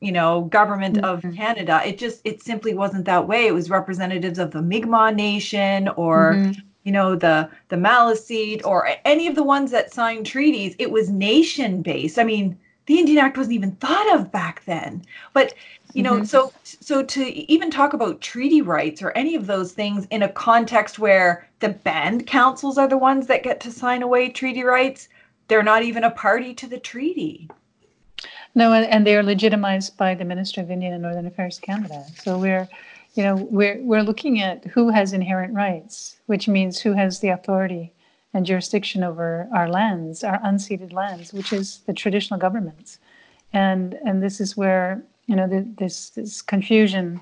you 0.00 0.12
know 0.12 0.42
government 0.42 0.96
mm-hmm. 0.96 1.28
of 1.28 1.34
Canada. 1.34 1.82
It 1.84 1.98
just 1.98 2.20
it 2.24 2.42
simply 2.42 2.72
wasn't 2.72 3.04
that 3.06 3.26
way. 3.26 3.46
It 3.46 3.54
was 3.54 3.68
representatives 3.68 4.38
of 4.38 4.52
the 4.52 4.62
Mi'kmaq 4.62 5.16
Nation 5.16 5.88
or 5.88 6.34
mm-hmm. 6.34 6.52
you 6.84 6.92
know 6.92 7.16
the 7.16 7.50
the 7.68 7.76
Maliseet 7.76 8.64
or 8.64 8.88
any 9.04 9.26
of 9.26 9.34
the 9.34 9.42
ones 9.42 9.72
that 9.72 9.92
signed 9.92 10.24
treaties. 10.24 10.76
It 10.78 10.90
was 10.92 11.10
nation 11.10 11.82
based. 11.82 12.18
I 12.18 12.24
mean, 12.24 12.56
the 12.86 12.98
Indian 12.98 13.18
Act 13.18 13.36
wasn't 13.36 13.54
even 13.54 13.72
thought 13.72 14.14
of 14.14 14.30
back 14.30 14.64
then. 14.64 15.02
But 15.34 15.52
you 15.94 16.04
know, 16.04 16.14
mm-hmm. 16.14 16.24
so 16.24 16.52
so 16.62 17.02
to 17.02 17.24
even 17.52 17.72
talk 17.72 17.92
about 17.92 18.20
treaty 18.20 18.62
rights 18.62 19.02
or 19.02 19.10
any 19.10 19.34
of 19.34 19.48
those 19.48 19.72
things 19.72 20.06
in 20.10 20.22
a 20.22 20.28
context 20.28 21.00
where 21.00 21.48
the 21.58 21.70
band 21.70 22.28
councils 22.28 22.78
are 22.78 22.88
the 22.88 22.96
ones 22.96 23.26
that 23.26 23.42
get 23.42 23.58
to 23.60 23.72
sign 23.72 24.02
away 24.02 24.28
treaty 24.28 24.62
rights 24.62 25.08
they're 25.50 25.62
not 25.62 25.82
even 25.82 26.04
a 26.04 26.10
party 26.10 26.54
to 26.54 26.66
the 26.66 26.78
treaty. 26.78 27.50
No, 28.54 28.72
and 28.72 29.06
they 29.06 29.16
are 29.16 29.22
legitimized 29.22 29.96
by 29.96 30.14
the 30.14 30.24
Minister 30.24 30.60
of 30.60 30.70
Indian 30.70 30.94
and 30.94 31.02
Northern 31.02 31.26
Affairs 31.26 31.58
Canada. 31.58 32.04
So 32.22 32.38
we're, 32.38 32.68
you 33.14 33.22
know, 33.22 33.36
we're 33.36 33.80
we're 33.82 34.02
looking 34.02 34.40
at 34.40 34.64
who 34.66 34.88
has 34.90 35.12
inherent 35.12 35.52
rights, 35.52 36.16
which 36.26 36.48
means 36.48 36.80
who 36.80 36.92
has 36.92 37.20
the 37.20 37.28
authority 37.28 37.92
and 38.32 38.46
jurisdiction 38.46 39.02
over 39.02 39.48
our 39.52 39.68
lands, 39.68 40.24
our 40.24 40.38
unceded 40.40 40.92
lands, 40.92 41.32
which 41.32 41.52
is 41.52 41.78
the 41.86 41.92
traditional 41.92 42.38
governments, 42.38 42.98
and 43.52 43.94
and 44.06 44.22
this 44.22 44.40
is 44.40 44.56
where 44.56 45.02
you 45.26 45.36
know 45.36 45.48
the, 45.48 45.66
this 45.78 46.10
this 46.10 46.42
confusion 46.42 47.20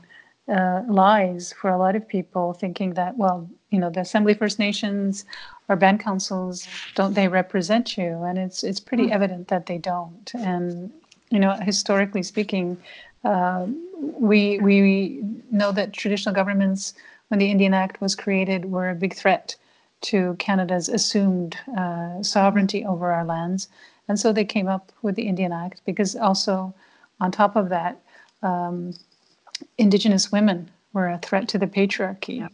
uh, 0.49 0.83
lies 0.89 1.53
for 1.53 1.71
a 1.71 1.79
lot 1.79 1.97
of 1.97 2.07
people, 2.09 2.55
thinking 2.55 2.95
that 2.95 3.17
well, 3.17 3.49
you 3.71 3.79
know, 3.79 3.91
the 3.91 4.01
Assembly 4.01 4.35
First 4.35 4.59
Nations 4.59 5.25
or 5.69 5.77
band 5.77 6.01
councils 6.01 6.67
don't 6.95 7.15
they 7.15 7.29
represent 7.29 7.97
you? 7.99 8.23
And 8.23 8.39
it's 8.39 8.63
it's 8.63 8.81
pretty 8.81 9.09
mm. 9.09 9.13
evident 9.13 9.49
that 9.49 9.67
they 9.67 9.79
don't. 9.79 10.31
And 10.35 10.93
you 11.31 11.39
know 11.39 11.53
historically 11.63 12.23
speaking 12.23 12.77
uh, 13.25 13.67
we 13.99 14.59
we 14.61 15.21
know 15.51 15.73
that 15.73 15.93
traditional 15.93 16.35
governments 16.35 16.95
when 17.29 17.39
the 17.39 17.51
indian 17.51 17.75
act 17.75 18.01
was 18.01 18.15
created 18.15 18.67
were 18.67 18.91
a 18.91 18.95
big 18.95 19.15
threat 19.15 19.57
to 20.01 20.35
canada's 20.39 20.89
assumed 20.89 21.57
uh, 21.77 22.23
sovereignty 22.23 22.85
over 22.85 23.11
our 23.13 23.25
lands. 23.25 23.69
And 24.07 24.19
so 24.19 24.33
they 24.33 24.45
came 24.45 24.69
up 24.69 24.93
with 25.03 25.17
the 25.17 25.29
indian 25.29 25.53
act 25.53 25.83
because 25.85 26.17
also 26.17 26.75
on 27.21 27.31
top 27.31 27.57
of 27.57 27.69
that 27.69 28.01
um, 28.43 28.95
indigenous 29.77 30.33
women 30.33 30.71
were 30.93 31.09
a 31.09 31.19
threat 31.19 31.49
to 31.49 31.59
the 31.59 31.67
patriarchy 31.67 32.39
yeah. 32.39 32.49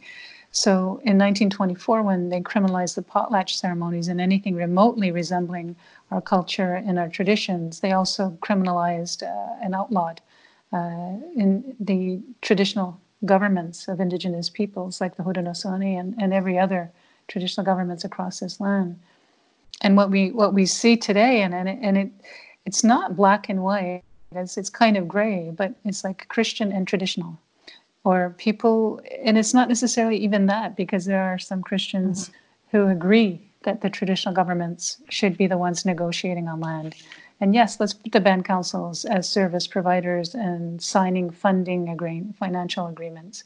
So 0.55 1.01
in 1.03 1.19
1924, 1.19 2.03
when 2.03 2.29
they 2.29 2.41
criminalized 2.41 2.95
the 2.95 3.03
potlatch 3.03 3.57
ceremonies 3.57 4.07
and 4.07 4.21
anything 4.21 4.55
remotely 4.55 5.11
resembling 5.11 5.75
our 6.13 6.21
culture 6.21 6.75
and 6.75 6.97
our 6.97 7.09
traditions, 7.09 7.81
they 7.81 7.91
also 7.91 8.39
criminalized 8.41 9.25
uh, 9.25 9.57
and 9.61 9.75
outlawed 9.75 10.21
uh, 10.73 11.17
in 11.35 11.75
the 11.81 12.21
traditional 12.41 13.01
governments 13.25 13.89
of 13.89 13.99
indigenous 13.99 14.49
peoples 14.49 15.01
like 15.01 15.17
the 15.17 15.25
Haudenosaunee 15.25 15.99
and, 15.99 16.15
and 16.23 16.33
every 16.33 16.57
other 16.57 16.93
traditional 17.27 17.65
governments 17.65 18.05
across 18.05 18.39
this 18.39 18.61
land. 18.61 19.01
And 19.81 19.97
what 19.97 20.09
we 20.09 20.31
what 20.31 20.55
we 20.55 20.67
see 20.67 20.97
today, 20.97 21.43
and, 21.43 21.53
and, 21.53 21.69
it, 21.69 21.79
and 21.83 21.99
it 21.99 22.11
it's 22.65 22.85
not 22.85 23.17
black 23.17 23.49
and 23.49 23.65
white, 23.65 24.03
it's, 24.37 24.57
it's 24.57 24.71
kind 24.71 24.97
of 24.97 25.09
gray, 25.09 25.51
but 25.55 25.75
it's 25.85 26.05
like 26.05 26.29
Christian 26.29 26.73
and 26.73 26.87
traditional 26.87 27.39
or 28.05 28.35
people, 28.37 29.01
and 29.23 29.39
it's 29.39 29.55
not 29.55 29.69
necessarily 29.69 30.17
even 30.19 30.47
that, 30.47 30.77
because 30.77 31.07
there 31.07 31.23
are 31.23 31.39
some 31.39 31.63
Christians 31.63 32.29
mm-hmm. 32.29 32.77
who 32.77 32.89
agree 32.89 33.41
that 33.63 33.81
the 33.81 33.89
traditional 33.89 34.35
governments 34.35 34.99
should 35.09 35.39
be 35.39 35.47
the 35.47 35.57
ones 35.57 35.87
negotiating 35.87 36.47
on 36.47 36.61
land. 36.61 36.95
And 37.41 37.55
yes, 37.55 37.81
let's 37.81 37.95
put 37.95 38.13
the 38.13 38.21
band 38.21 38.45
councils 38.45 39.07
as 39.07 39.29
service 39.29 39.67
providers 39.67 40.35
and 40.35 40.83
signing 40.83 41.31
funding 41.31 41.89
agree- 41.89 42.25
financial 42.39 42.87
agreements. 42.87 43.45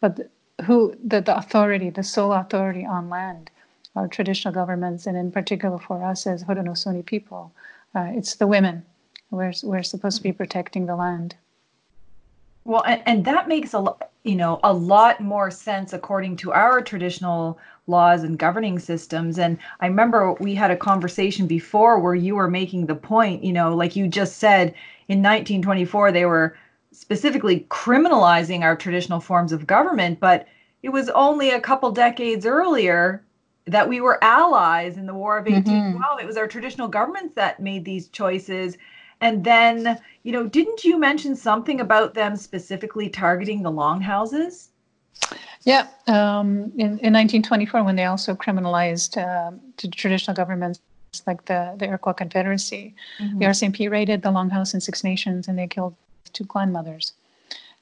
But 0.00 0.30
who 0.64 0.96
the, 1.04 1.20
the 1.20 1.36
authority, 1.36 1.90
the 1.90 2.02
sole 2.02 2.32
authority 2.32 2.86
on 2.86 3.10
land, 3.10 3.50
are 3.94 4.08
traditional 4.08 4.54
governments, 4.54 5.06
and 5.06 5.18
in 5.18 5.30
particular 5.30 5.78
for 5.78 6.02
us 6.02 6.26
as 6.26 6.44
Haudenosaunee 6.44 7.04
people, 7.04 7.52
uh, 7.94 8.08
it's 8.14 8.36
the 8.36 8.46
women. 8.46 8.82
We're, 9.32 9.52
we're 9.62 9.82
supposed 9.82 10.18
to 10.18 10.22
be 10.22 10.32
protecting 10.32 10.86
the 10.86 10.94
land. 10.94 11.34
Well, 12.64 12.84
and, 12.86 13.02
and 13.06 13.24
that 13.24 13.48
makes 13.48 13.72
a 13.72 13.80
lot, 13.80 14.10
you 14.22 14.36
know, 14.36 14.60
a 14.62 14.72
lot 14.72 15.20
more 15.20 15.50
sense 15.50 15.92
according 15.92 16.36
to 16.36 16.52
our 16.52 16.80
traditional 16.80 17.58
laws 17.86 18.22
and 18.22 18.38
governing 18.38 18.78
systems. 18.78 19.38
And 19.38 19.58
I 19.80 19.86
remember 19.86 20.34
we 20.34 20.54
had 20.54 20.70
a 20.70 20.76
conversation 20.76 21.46
before 21.46 21.98
where 21.98 22.14
you 22.14 22.36
were 22.36 22.48
making 22.48 22.86
the 22.86 22.94
point, 22.94 23.42
you 23.42 23.52
know, 23.52 23.74
like 23.74 23.96
you 23.96 24.06
just 24.06 24.38
said, 24.38 24.74
in 25.08 25.18
1924 25.18 26.12
they 26.12 26.26
were 26.26 26.56
specifically 26.92 27.66
criminalizing 27.70 28.60
our 28.60 28.76
traditional 28.76 29.18
forms 29.18 29.50
of 29.50 29.66
government, 29.66 30.20
but 30.20 30.46
it 30.82 30.90
was 30.90 31.08
only 31.10 31.50
a 31.50 31.60
couple 31.60 31.90
decades 31.90 32.46
earlier 32.46 33.24
that 33.66 33.88
we 33.88 34.00
were 34.00 34.22
allies 34.22 34.96
in 34.96 35.06
the 35.06 35.14
War 35.14 35.38
of 35.38 35.46
1812. 35.46 36.02
Mm-hmm. 36.02 36.20
It 36.20 36.26
was 36.26 36.36
our 36.36 36.46
traditional 36.46 36.88
governments 36.88 37.34
that 37.34 37.60
made 37.60 37.84
these 37.84 38.08
choices. 38.08 38.76
And 39.22 39.44
then, 39.44 39.98
you 40.24 40.32
know, 40.32 40.46
didn't 40.46 40.84
you 40.84 40.98
mention 40.98 41.34
something 41.36 41.80
about 41.80 42.12
them 42.12 42.36
specifically 42.36 43.08
targeting 43.08 43.62
the 43.62 43.70
longhouses? 43.70 44.70
Yeah, 45.62 45.86
um, 46.08 46.72
in, 46.74 46.98
in 46.98 47.12
1924, 47.14 47.84
when 47.84 47.94
they 47.94 48.04
also 48.04 48.34
criminalized 48.34 49.16
uh, 49.16 49.52
traditional 49.92 50.34
governments 50.34 50.80
like 51.26 51.44
the, 51.44 51.74
the 51.78 51.86
Iroquois 51.86 52.14
Confederacy, 52.14 52.94
mm-hmm. 53.20 53.38
the 53.38 53.44
RCMP 53.44 53.88
raided 53.88 54.22
the 54.22 54.30
Longhouse 54.30 54.74
in 54.74 54.80
Six 54.80 55.04
Nations 55.04 55.46
and 55.46 55.56
they 55.56 55.68
killed 55.68 55.94
two 56.32 56.44
clan 56.44 56.72
mothers. 56.72 57.12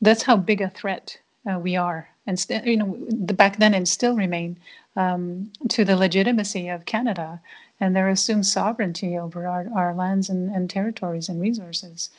That's 0.03 0.23
how 0.23 0.37
big 0.37 0.61
a 0.61 0.69
threat 0.69 1.19
uh, 1.51 1.59
we 1.59 1.77
are, 1.77 2.09
and 2.27 2.39
st- 2.39 2.67
you 2.67 2.77
know, 2.77 2.99
the, 3.09 3.33
back 3.33 3.59
then 3.59 3.73
and 3.73 3.89
still 3.89 4.15
remain 4.15 4.59
um, 4.97 5.51
to 5.69 5.85
the 5.85 5.97
legitimacy 5.97 6.69
of 6.69 6.85
Canada 6.85 7.41
and 7.81 7.97
their 7.97 8.09
assumed 8.09 8.47
sovereignty 8.47 9.17
over 9.17 9.47
our, 9.47 9.67
our 9.75 9.95
lands 9.95 10.29
and, 10.29 10.55
and 10.55 10.69
territories 10.69 11.29
and 11.29 11.41
resources. 11.41 12.11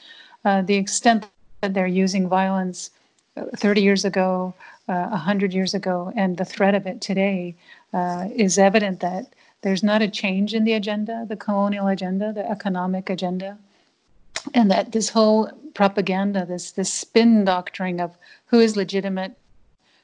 Uh, 0.44 0.62
the 0.63 0.75
extent 0.75 1.27
that 1.62 1.74
they're 1.74 1.88
using 1.88 2.27
violence 2.27 2.89
uh, 3.38 3.46
30 3.56 3.82
years 3.82 4.03
ago, 4.03 4.53
uh, 4.89 5.08
100 5.10 5.53
years 5.53 5.74
ago, 5.74 6.12
and 6.15 6.38
the 6.38 6.46
threat 6.46 6.75
of 6.75 6.88
it 6.88 7.00
today 7.00 7.56
uh, 7.94 8.27
is 8.36 8.58
evident 8.58 9.00
that 9.00 9.27
there's 9.62 9.84
not 9.84 10.01
a 10.01 10.10
change 10.10 10.56
in 10.56 10.63
the 10.63 10.74
agenda, 10.74 11.25
the 11.30 11.36
colonial 11.36 11.88
agenda, 11.88 12.34
the 12.34 12.50
economic 12.50 13.10
agenda, 13.10 13.58
and 14.56 14.72
that 14.72 14.91
this 14.91 15.10
whole 15.10 15.51
propaganda, 15.75 16.46
this, 16.46 16.72
this 16.72 16.91
spin 16.91 17.46
doctrine 17.46 18.00
of 18.00 18.18
who 18.48 18.60
is 18.60 18.75
legitimate, 18.75 19.38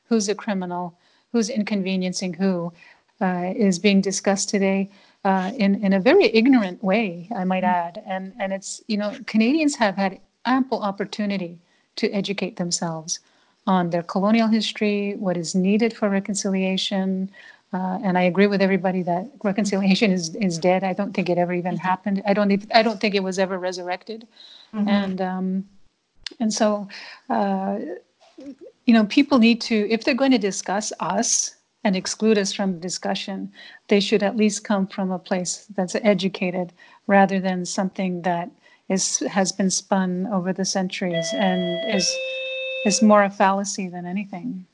who's 0.07 0.29
a 0.29 0.35
criminal, 0.35 0.95
who's 1.31 1.49
inconveniencing 1.49 2.33
who, 2.33 2.71
uh, 3.19 3.51
is 3.55 3.79
being 3.79 3.99
discussed 3.99 4.47
today 4.47 4.89
uh, 5.24 5.51
in 5.57 5.83
in 5.83 5.93
a 5.93 6.00
very 6.00 6.25
ignorant 6.33 6.83
way, 6.83 7.27
I 7.36 7.43
might 7.43 7.63
mm. 7.63 7.74
add. 7.86 8.03
And 8.05 8.33
and 8.39 8.53
it's 8.53 8.81
you 8.88 8.97
know 8.97 9.12
Canadians 9.25 9.75
have 9.75 9.95
had 9.95 10.19
ample 10.43 10.81
opportunity 10.81 11.59
to 11.95 12.07
educate 12.12 12.55
themselves 12.55 13.19
on 13.65 13.89
their 13.89 14.03
colonial 14.03 14.47
history, 14.47 15.15
what 15.19 15.38
is 15.38 15.53
needed 15.53 15.93
for 15.93 16.09
reconciliation, 16.09 17.29
Uh, 17.74 18.00
and 18.01 18.17
I 18.17 18.24
agree 18.24 18.47
with 18.47 18.62
everybody 18.62 19.03
that 19.03 19.27
reconciliation 19.43 20.12
is, 20.12 20.36
is 20.36 20.57
dead. 20.57 20.83
I 20.83 20.93
don't 20.93 21.13
think 21.13 21.29
it 21.29 21.38
ever 21.38 21.53
even 21.53 21.75
happened. 21.75 22.21
I 22.25 22.33
don't 22.33 22.51
even, 22.51 22.67
I 22.74 22.81
don't 22.81 23.00
think 23.00 23.13
it 23.13 23.24
was 23.24 23.38
ever 23.39 23.59
resurrected. 23.59 24.25
Mm-hmm. 24.74 24.88
And 24.88 25.21
um, 25.21 25.67
and 26.39 26.53
so, 26.53 26.88
uh, 27.29 27.79
you 28.86 28.93
know, 28.93 29.05
people 29.05 29.38
need 29.38 29.59
to 29.62 29.75
if 29.89 30.03
they're 30.03 30.15
going 30.15 30.31
to 30.31 30.38
discuss 30.38 30.93
us 31.00 31.56
and 31.88 31.96
exclude 31.96 32.38
us 32.38 32.51
from 32.51 32.74
the 32.74 32.79
discussion, 32.79 33.50
they 33.88 34.01
should 34.01 34.22
at 34.22 34.36
least 34.36 34.65
come 34.65 34.86
from 34.88 35.10
a 35.10 35.17
place 35.17 35.65
that's 35.74 35.96
educated 35.96 36.74
rather 37.08 37.39
than 37.39 37.65
something 37.65 38.24
that 38.24 38.51
is 38.89 39.20
has 39.20 39.53
been 39.53 39.72
spun 39.72 40.27
over 40.27 40.51
the 40.51 40.65
centuries 40.65 41.29
and 41.34 41.96
is 41.96 42.13
is 42.86 43.01
more 43.01 43.24
a 43.24 43.29
fallacy 43.29 43.88
than 43.88 44.06
anything. 44.06 44.65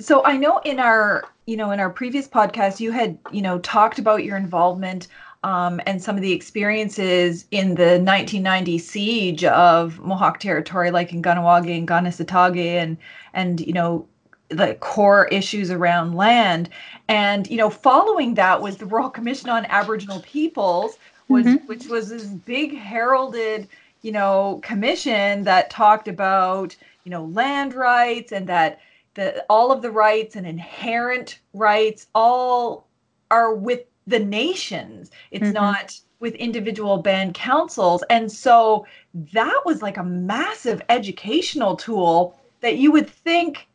So 0.00 0.24
I 0.24 0.38
know 0.38 0.62
in 0.64 0.80
our, 0.80 1.24
you 1.44 1.58
know, 1.58 1.70
in 1.70 1.80
our 1.80 1.90
previous 1.90 2.26
podcast, 2.26 2.80
you 2.80 2.92
had, 2.92 3.18
you 3.30 3.42
know, 3.42 3.58
talked 3.58 3.98
about 3.98 4.24
your 4.24 4.38
involvement 4.38 5.08
um, 5.44 5.82
and 5.84 6.02
some 6.02 6.16
of 6.16 6.22
the 6.22 6.32
experiences 6.32 7.44
in 7.50 7.74
the 7.74 8.00
1990 8.00 8.78
siege 8.78 9.44
of 9.44 10.00
Mohawk 10.00 10.40
territory, 10.40 10.90
like 10.90 11.12
in 11.12 11.20
Kahnawake 11.20 11.76
and 11.76 11.86
Kanesatake, 11.86 12.82
and 12.82 12.96
and 13.34 13.60
you 13.60 13.74
know 13.74 14.08
the 14.48 14.74
core 14.80 15.26
issues 15.26 15.70
around 15.70 16.14
land. 16.14 16.68
And 17.08 17.48
you 17.50 17.56
know, 17.56 17.70
following 17.70 18.34
that 18.34 18.60
was 18.60 18.76
the 18.76 18.86
Royal 18.86 19.10
Commission 19.10 19.48
on 19.48 19.66
Aboriginal 19.66 20.20
Peoples, 20.20 20.98
was 21.28 21.46
mm-hmm. 21.46 21.66
which 21.66 21.86
was 21.86 22.08
this 22.08 22.24
big 22.24 22.76
heralded, 22.76 23.68
you 24.02 24.12
know, 24.12 24.60
commission 24.62 25.44
that 25.44 25.70
talked 25.70 26.08
about 26.08 26.76
you 27.04 27.10
know 27.10 27.24
land 27.26 27.74
rights 27.74 28.32
and 28.32 28.46
that 28.48 28.80
the 29.14 29.44
all 29.48 29.72
of 29.72 29.82
the 29.82 29.90
rights 29.90 30.36
and 30.36 30.46
inherent 30.46 31.38
rights 31.52 32.06
all 32.14 32.86
are 33.30 33.54
with 33.54 33.80
the 34.06 34.18
nations. 34.18 35.10
It's 35.30 35.44
mm-hmm. 35.44 35.52
not 35.52 35.98
with 36.20 36.34
individual 36.36 36.98
band 36.98 37.34
councils. 37.34 38.02
And 38.10 38.30
so 38.30 38.86
that 39.32 39.60
was 39.64 39.82
like 39.82 39.96
a 39.96 40.04
massive 40.04 40.80
educational 40.88 41.76
tool 41.76 42.38
that 42.60 42.78
you 42.78 42.90
would 42.92 43.08
think, 43.08 43.68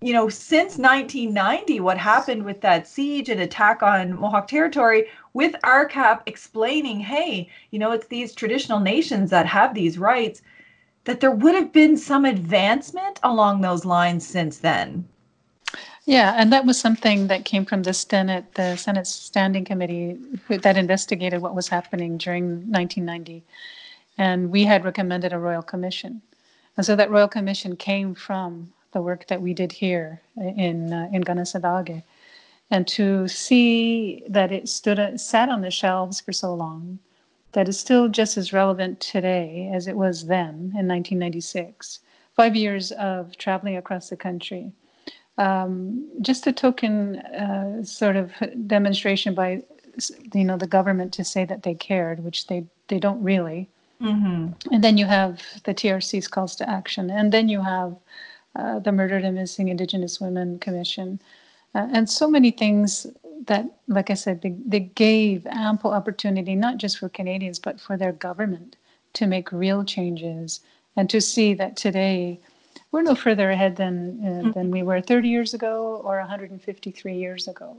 you 0.00 0.14
know, 0.14 0.28
since 0.28 0.78
1990, 0.78 1.80
what 1.80 1.98
happened 1.98 2.44
with 2.44 2.62
that 2.62 2.88
siege 2.88 3.28
and 3.28 3.40
attack 3.40 3.82
on 3.82 4.18
Mohawk 4.18 4.48
territory, 4.48 5.06
with 5.34 5.54
RCAP 5.62 6.22
explaining, 6.26 7.00
hey, 7.00 7.48
you 7.70 7.78
know, 7.78 7.92
it's 7.92 8.06
these 8.06 8.34
traditional 8.34 8.80
nations 8.80 9.30
that 9.30 9.46
have 9.46 9.74
these 9.74 9.98
rights, 9.98 10.40
that 11.04 11.20
there 11.20 11.30
would 11.30 11.54
have 11.54 11.72
been 11.72 11.96
some 11.96 12.24
advancement 12.24 13.20
along 13.22 13.60
those 13.60 13.84
lines 13.84 14.26
since 14.26 14.58
then. 14.58 15.06
Yeah, 16.06 16.34
and 16.36 16.50
that 16.52 16.64
was 16.64 16.80
something 16.80 17.26
that 17.26 17.44
came 17.44 17.66
from 17.66 17.82
the 17.82 17.92
Senate, 17.92 18.54
the 18.54 18.76
Senate 18.76 19.06
Standing 19.06 19.66
Committee 19.66 20.18
that 20.48 20.78
investigated 20.78 21.42
what 21.42 21.54
was 21.54 21.68
happening 21.68 22.16
during 22.16 22.70
1990. 22.70 23.44
And 24.16 24.50
we 24.50 24.64
had 24.64 24.84
recommended 24.84 25.32
a 25.34 25.38
royal 25.38 25.62
commission. 25.62 26.22
And 26.76 26.86
so 26.86 26.96
that 26.96 27.10
royal 27.10 27.28
commission 27.28 27.76
came 27.76 28.14
from 28.14 28.72
the 28.92 29.02
work 29.02 29.26
that 29.28 29.42
we 29.42 29.54
did 29.54 29.72
here 29.72 30.20
in 30.36 30.92
uh, 30.92 31.08
in 31.12 31.24
Kanesatake. 31.24 32.02
And 32.72 32.86
to 32.88 33.26
see 33.26 34.22
that 34.28 34.52
it 34.52 34.68
stood 34.68 35.20
sat 35.20 35.48
on 35.48 35.62
the 35.62 35.70
shelves 35.70 36.20
for 36.20 36.32
so 36.32 36.54
long, 36.54 36.98
that 37.52 37.68
is 37.68 37.78
still 37.78 38.08
just 38.08 38.36
as 38.36 38.52
relevant 38.52 39.00
today 39.00 39.70
as 39.74 39.88
it 39.88 39.96
was 39.96 40.26
then 40.26 40.72
in 40.78 40.86
1996. 40.86 42.00
Five 42.34 42.54
years 42.54 42.92
of 42.92 43.36
traveling 43.36 43.76
across 43.76 44.08
the 44.08 44.16
country 44.16 44.72
um, 45.40 46.06
just 46.20 46.46
a 46.46 46.52
token 46.52 47.16
uh, 47.16 47.82
sort 47.82 48.16
of 48.16 48.32
demonstration 48.66 49.34
by 49.34 49.62
you 50.34 50.44
know 50.44 50.56
the 50.56 50.66
government 50.66 51.12
to 51.14 51.24
say 51.24 51.44
that 51.44 51.62
they 51.62 51.74
cared, 51.74 52.22
which 52.22 52.46
they 52.46 52.66
they 52.88 53.00
don't 53.00 53.22
really. 53.22 53.68
Mm-hmm. 54.00 54.72
And 54.72 54.84
then 54.84 54.96
you 54.96 55.06
have 55.06 55.42
the 55.64 55.74
TRC's 55.74 56.28
calls 56.28 56.56
to 56.56 56.68
action, 56.68 57.10
and 57.10 57.32
then 57.32 57.48
you 57.48 57.62
have 57.62 57.96
uh, 58.56 58.78
the 58.78 58.92
Murdered 58.92 59.24
and 59.24 59.36
Missing 59.36 59.68
Indigenous 59.68 60.20
Women 60.20 60.58
Commission, 60.58 61.20
uh, 61.74 61.88
and 61.92 62.10
so 62.10 62.28
many 62.28 62.50
things 62.50 63.06
that, 63.46 63.64
like 63.88 64.10
I 64.10 64.14
said, 64.14 64.42
they, 64.42 64.54
they 64.66 64.80
gave 64.80 65.46
ample 65.46 65.92
opportunity 65.92 66.54
not 66.54 66.78
just 66.78 66.98
for 66.98 67.08
Canadians 67.08 67.58
but 67.58 67.80
for 67.80 67.96
their 67.96 68.12
government 68.12 68.76
to 69.14 69.26
make 69.26 69.52
real 69.52 69.84
changes 69.84 70.60
and 70.96 71.08
to 71.10 71.20
see 71.20 71.54
that 71.54 71.76
today 71.76 72.40
we're 72.92 73.02
no 73.02 73.14
further 73.14 73.50
ahead 73.50 73.76
than 73.76 74.20
uh, 74.22 74.28
mm-hmm. 74.28 74.50
than 74.52 74.70
we 74.70 74.82
were 74.82 75.00
30 75.00 75.28
years 75.28 75.54
ago 75.54 76.00
or 76.04 76.18
153 76.18 77.14
years 77.14 77.48
ago 77.48 77.76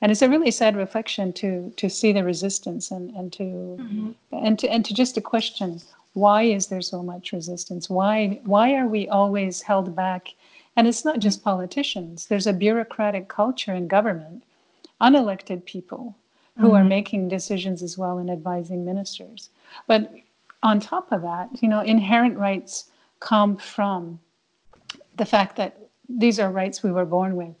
and 0.00 0.10
it's 0.12 0.22
a 0.22 0.28
really 0.28 0.50
sad 0.50 0.76
reflection 0.76 1.32
to 1.32 1.72
to 1.76 1.88
see 1.88 2.12
the 2.12 2.24
resistance 2.24 2.90
and 2.90 3.10
and 3.16 3.32
to 3.32 3.42
mm-hmm. 3.42 4.10
and 4.32 4.58
to 4.58 4.68
and 4.68 4.84
to 4.84 4.94
just 4.94 5.14
to 5.14 5.20
question 5.20 5.80
why 6.14 6.42
is 6.42 6.66
there 6.66 6.80
so 6.80 7.02
much 7.02 7.32
resistance 7.32 7.88
why 7.90 8.40
why 8.44 8.74
are 8.74 8.88
we 8.88 9.08
always 9.08 9.62
held 9.62 9.94
back 9.94 10.34
and 10.76 10.88
it's 10.88 11.04
not 11.04 11.18
just 11.18 11.44
politicians 11.44 12.26
there's 12.26 12.46
a 12.46 12.52
bureaucratic 12.52 13.28
culture 13.28 13.74
in 13.74 13.86
government 13.86 14.42
unelected 15.00 15.64
people 15.64 16.16
who 16.56 16.68
mm-hmm. 16.68 16.76
are 16.76 16.84
making 16.84 17.28
decisions 17.28 17.82
as 17.82 17.98
well 17.98 18.18
and 18.18 18.30
advising 18.30 18.84
ministers 18.84 19.50
but 19.86 20.12
on 20.62 20.80
top 20.80 21.12
of 21.12 21.22
that 21.22 21.48
you 21.62 21.68
know 21.68 21.80
inherent 21.80 22.36
rights 22.38 22.90
come 23.20 23.56
from 23.56 24.18
the 25.16 25.24
fact 25.24 25.56
that 25.56 25.78
these 26.08 26.38
are 26.38 26.50
rights 26.50 26.82
we 26.82 26.92
were 26.92 27.04
born 27.04 27.36
with. 27.36 27.56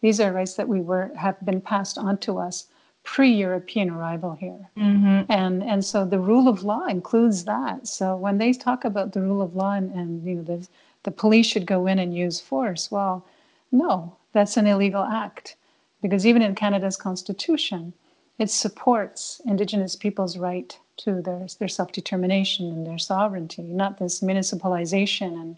These 0.00 0.20
are 0.20 0.32
rights 0.32 0.54
that 0.54 0.68
we 0.68 0.80
were 0.80 1.12
have 1.16 1.44
been 1.44 1.60
passed 1.60 1.98
on 1.98 2.18
to 2.18 2.38
us 2.38 2.66
pre-European 3.04 3.90
arrival 3.90 4.34
here, 4.34 4.70
mm-hmm. 4.76 5.30
and 5.30 5.62
and 5.62 5.84
so 5.84 6.04
the 6.04 6.20
rule 6.20 6.48
of 6.48 6.62
law 6.62 6.86
includes 6.86 7.44
that. 7.44 7.86
So 7.86 8.16
when 8.16 8.38
they 8.38 8.52
talk 8.52 8.84
about 8.84 9.12
the 9.12 9.20
rule 9.20 9.42
of 9.42 9.56
law 9.56 9.72
and, 9.72 9.90
and 9.92 10.24
you 10.24 10.34
know 10.36 10.42
the 10.42 10.68
the 11.04 11.10
police 11.10 11.46
should 11.46 11.66
go 11.66 11.86
in 11.86 11.98
and 11.98 12.16
use 12.16 12.40
force, 12.40 12.90
well, 12.90 13.26
no, 13.72 14.16
that's 14.32 14.56
an 14.56 14.66
illegal 14.66 15.02
act, 15.02 15.56
because 16.00 16.26
even 16.26 16.42
in 16.42 16.54
Canada's 16.54 16.96
constitution, 16.96 17.92
it 18.38 18.50
supports 18.50 19.40
Indigenous 19.46 19.96
people's 19.96 20.38
right 20.38 20.78
to 20.98 21.20
their 21.22 21.46
their 21.58 21.68
self 21.68 21.92
determination 21.92 22.66
and 22.66 22.86
their 22.86 22.98
sovereignty, 22.98 23.62
not 23.62 23.98
this 23.98 24.20
municipalization 24.20 25.32
and 25.40 25.56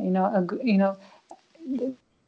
you 0.00 0.10
know, 0.10 0.24
a, 0.24 0.64
you 0.64 0.78
know, 0.78 0.96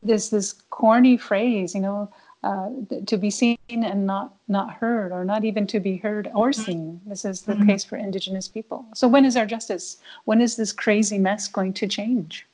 there's 0.02 0.30
this 0.30 0.52
corny 0.70 1.16
phrase, 1.16 1.74
you 1.74 1.80
know, 1.80 2.12
uh, 2.42 2.70
to 3.06 3.16
be 3.16 3.30
seen 3.30 3.58
and 3.68 4.06
not 4.06 4.34
not 4.48 4.74
heard, 4.74 5.12
or 5.12 5.24
not 5.24 5.44
even 5.44 5.66
to 5.68 5.80
be 5.80 5.96
heard 5.96 6.28
or 6.34 6.50
mm-hmm. 6.50 6.62
seen. 6.62 7.00
This 7.06 7.24
is 7.24 7.42
the 7.42 7.54
mm-hmm. 7.54 7.66
case 7.66 7.84
for 7.84 7.96
Indigenous 7.96 8.48
people. 8.48 8.84
So 8.94 9.06
when 9.08 9.24
is 9.24 9.36
our 9.36 9.46
justice? 9.46 9.98
When 10.24 10.40
is 10.40 10.56
this 10.56 10.72
crazy 10.72 11.18
mess 11.18 11.48
going 11.48 11.72
to 11.74 11.86
change? 11.86 12.46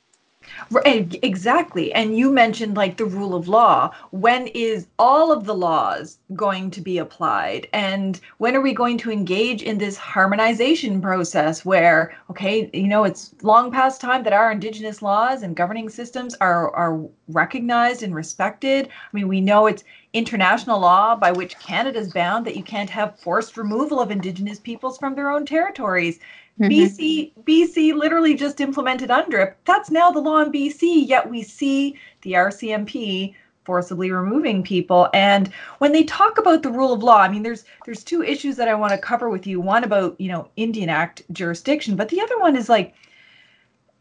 Right, 0.71 1.13
eh, 1.13 1.19
exactly. 1.21 1.91
And 1.93 2.17
you 2.17 2.31
mentioned 2.31 2.75
like 2.77 2.97
the 2.97 3.05
rule 3.05 3.35
of 3.35 3.47
law. 3.47 3.91
When 4.11 4.47
is 4.47 4.87
all 4.97 5.31
of 5.31 5.45
the 5.45 5.55
laws 5.55 6.19
going 6.35 6.71
to 6.71 6.81
be 6.81 6.97
applied? 6.97 7.67
And 7.73 8.19
when 8.37 8.55
are 8.55 8.61
we 8.61 8.73
going 8.73 8.97
to 8.99 9.11
engage 9.11 9.61
in 9.63 9.77
this 9.77 9.97
harmonization 9.97 11.01
process 11.01 11.65
where, 11.65 12.13
okay, 12.29 12.69
you 12.73 12.87
know, 12.87 13.03
it's 13.03 13.33
long 13.43 13.71
past 13.71 14.01
time 14.01 14.23
that 14.23 14.33
our 14.33 14.51
indigenous 14.51 15.01
laws 15.01 15.43
and 15.43 15.55
governing 15.55 15.89
systems 15.89 16.35
are 16.41 16.69
are 16.75 16.99
recognized 17.27 18.03
and 18.03 18.15
respected. 18.15 18.87
I 18.87 19.09
mean, 19.13 19.27
we 19.27 19.41
know 19.41 19.67
it's 19.67 19.83
international 20.13 20.79
law 20.79 21.15
by 21.15 21.31
which 21.31 21.59
Canada 21.59 21.99
is 21.99 22.11
bound 22.13 22.45
that 22.45 22.55
you 22.55 22.63
can't 22.63 22.89
have 22.89 23.19
forced 23.19 23.57
removal 23.57 23.99
of 23.99 24.09
indigenous 24.11 24.59
peoples 24.59 24.97
from 24.97 25.15
their 25.15 25.29
own 25.29 25.45
territories. 25.45 26.19
Mm-hmm. 26.59 26.71
BC 26.71 27.33
BC 27.43 27.95
literally 27.95 28.35
just 28.35 28.59
implemented 28.59 29.09
UNDRIP. 29.09 29.55
That's 29.65 29.89
now 29.89 30.11
the 30.11 30.19
law 30.19 30.41
in 30.41 30.51
BC, 30.51 31.07
yet 31.07 31.29
we 31.29 31.41
see 31.41 31.97
the 32.21 32.33
RCMP 32.33 33.35
forcibly 33.63 34.11
removing 34.11 34.63
people. 34.63 35.09
And 35.13 35.47
when 35.77 35.91
they 35.91 36.03
talk 36.03 36.37
about 36.37 36.63
the 36.63 36.71
rule 36.71 36.91
of 36.91 37.03
law, 37.03 37.19
I 37.19 37.29
mean 37.29 37.43
there's 37.43 37.65
there's 37.85 38.03
two 38.03 38.23
issues 38.23 38.55
that 38.57 38.67
I 38.67 38.73
want 38.73 38.91
to 38.91 38.97
cover 38.97 39.29
with 39.29 39.47
you. 39.47 39.61
One 39.61 39.83
about, 39.83 40.19
you 40.19 40.27
know, 40.27 40.49
Indian 40.55 40.89
Act 40.89 41.21
jurisdiction, 41.31 41.95
but 41.95 42.09
the 42.09 42.21
other 42.21 42.39
one 42.39 42.55
is 42.55 42.67
like 42.67 42.93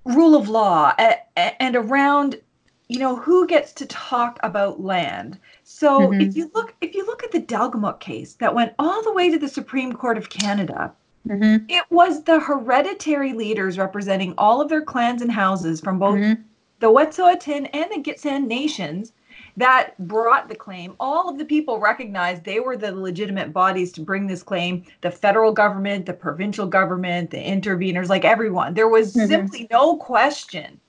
rule 0.05 0.35
of 0.35 0.49
law 0.49 0.95
and 1.37 1.77
around 1.77 2.41
you 2.89 2.99
know 2.99 3.17
who 3.17 3.47
gets 3.47 3.73
to 3.75 3.85
talk 3.87 4.39
about 4.43 4.81
land 4.81 5.39
so 5.65 6.01
mm-hmm. 6.01 6.23
if 6.23 6.35
you 6.35 6.51
look 6.55 6.75
if 6.81 6.95
you 6.95 7.05
look 7.05 7.23
at 7.23 7.31
the 7.31 7.43
Delgamuukw 7.43 8.01
case 8.01 8.33
that 8.35 8.55
went 8.55 8.73
all 8.79 9.03
the 9.03 9.13
way 9.13 9.31
to 9.31 9.39
the 9.39 9.49
supreme 9.49 9.93
court 9.93 10.17
of 10.17 10.31
canada 10.31 10.95
Mm-hmm. 11.29 11.67
It 11.69 11.85
was 11.91 12.25
the 12.25 12.41
hereditary 12.41 13.33
leaders 13.33 13.79
representing 13.79 14.35
all 14.39 14.61
of 14.61 14.69
their 14.69 14.83
clans 14.83 15.23
and 15.23 15.31
houses 15.31 15.81
from 15.81 15.99
both 15.99 16.17
mm-hmm. 16.17 16.43
the 16.81 16.89
Wet'suwet'en 16.89 17.69
and 17.73 17.91
the 17.91 18.03
Gitxsan 18.03 18.47
nations 18.47 19.13
that 19.59 19.99
brought 20.07 20.49
the 20.49 20.55
claim. 20.55 20.95
All 21.01 21.29
of 21.29 21.37
the 21.37 21.45
people 21.45 21.81
recognized 21.81 22.45
they 22.45 22.61
were 22.61 22.77
the 22.77 22.93
legitimate 22.93 23.53
bodies 23.53 23.91
to 23.93 24.01
bring 24.01 24.27
this 24.27 24.43
claim. 24.43 24.85
The 25.01 25.11
federal 25.11 25.53
government, 25.53 26.07
the 26.07 26.13
provincial 26.13 26.67
government, 26.67 27.31
the 27.31 27.39
interveners, 27.39 28.09
like 28.09 28.25
everyone. 28.25 28.75
There 28.75 28.89
was 28.89 29.15
mm-hmm. 29.15 29.29
simply 29.29 29.67
no 29.71 29.97
question 29.97 30.81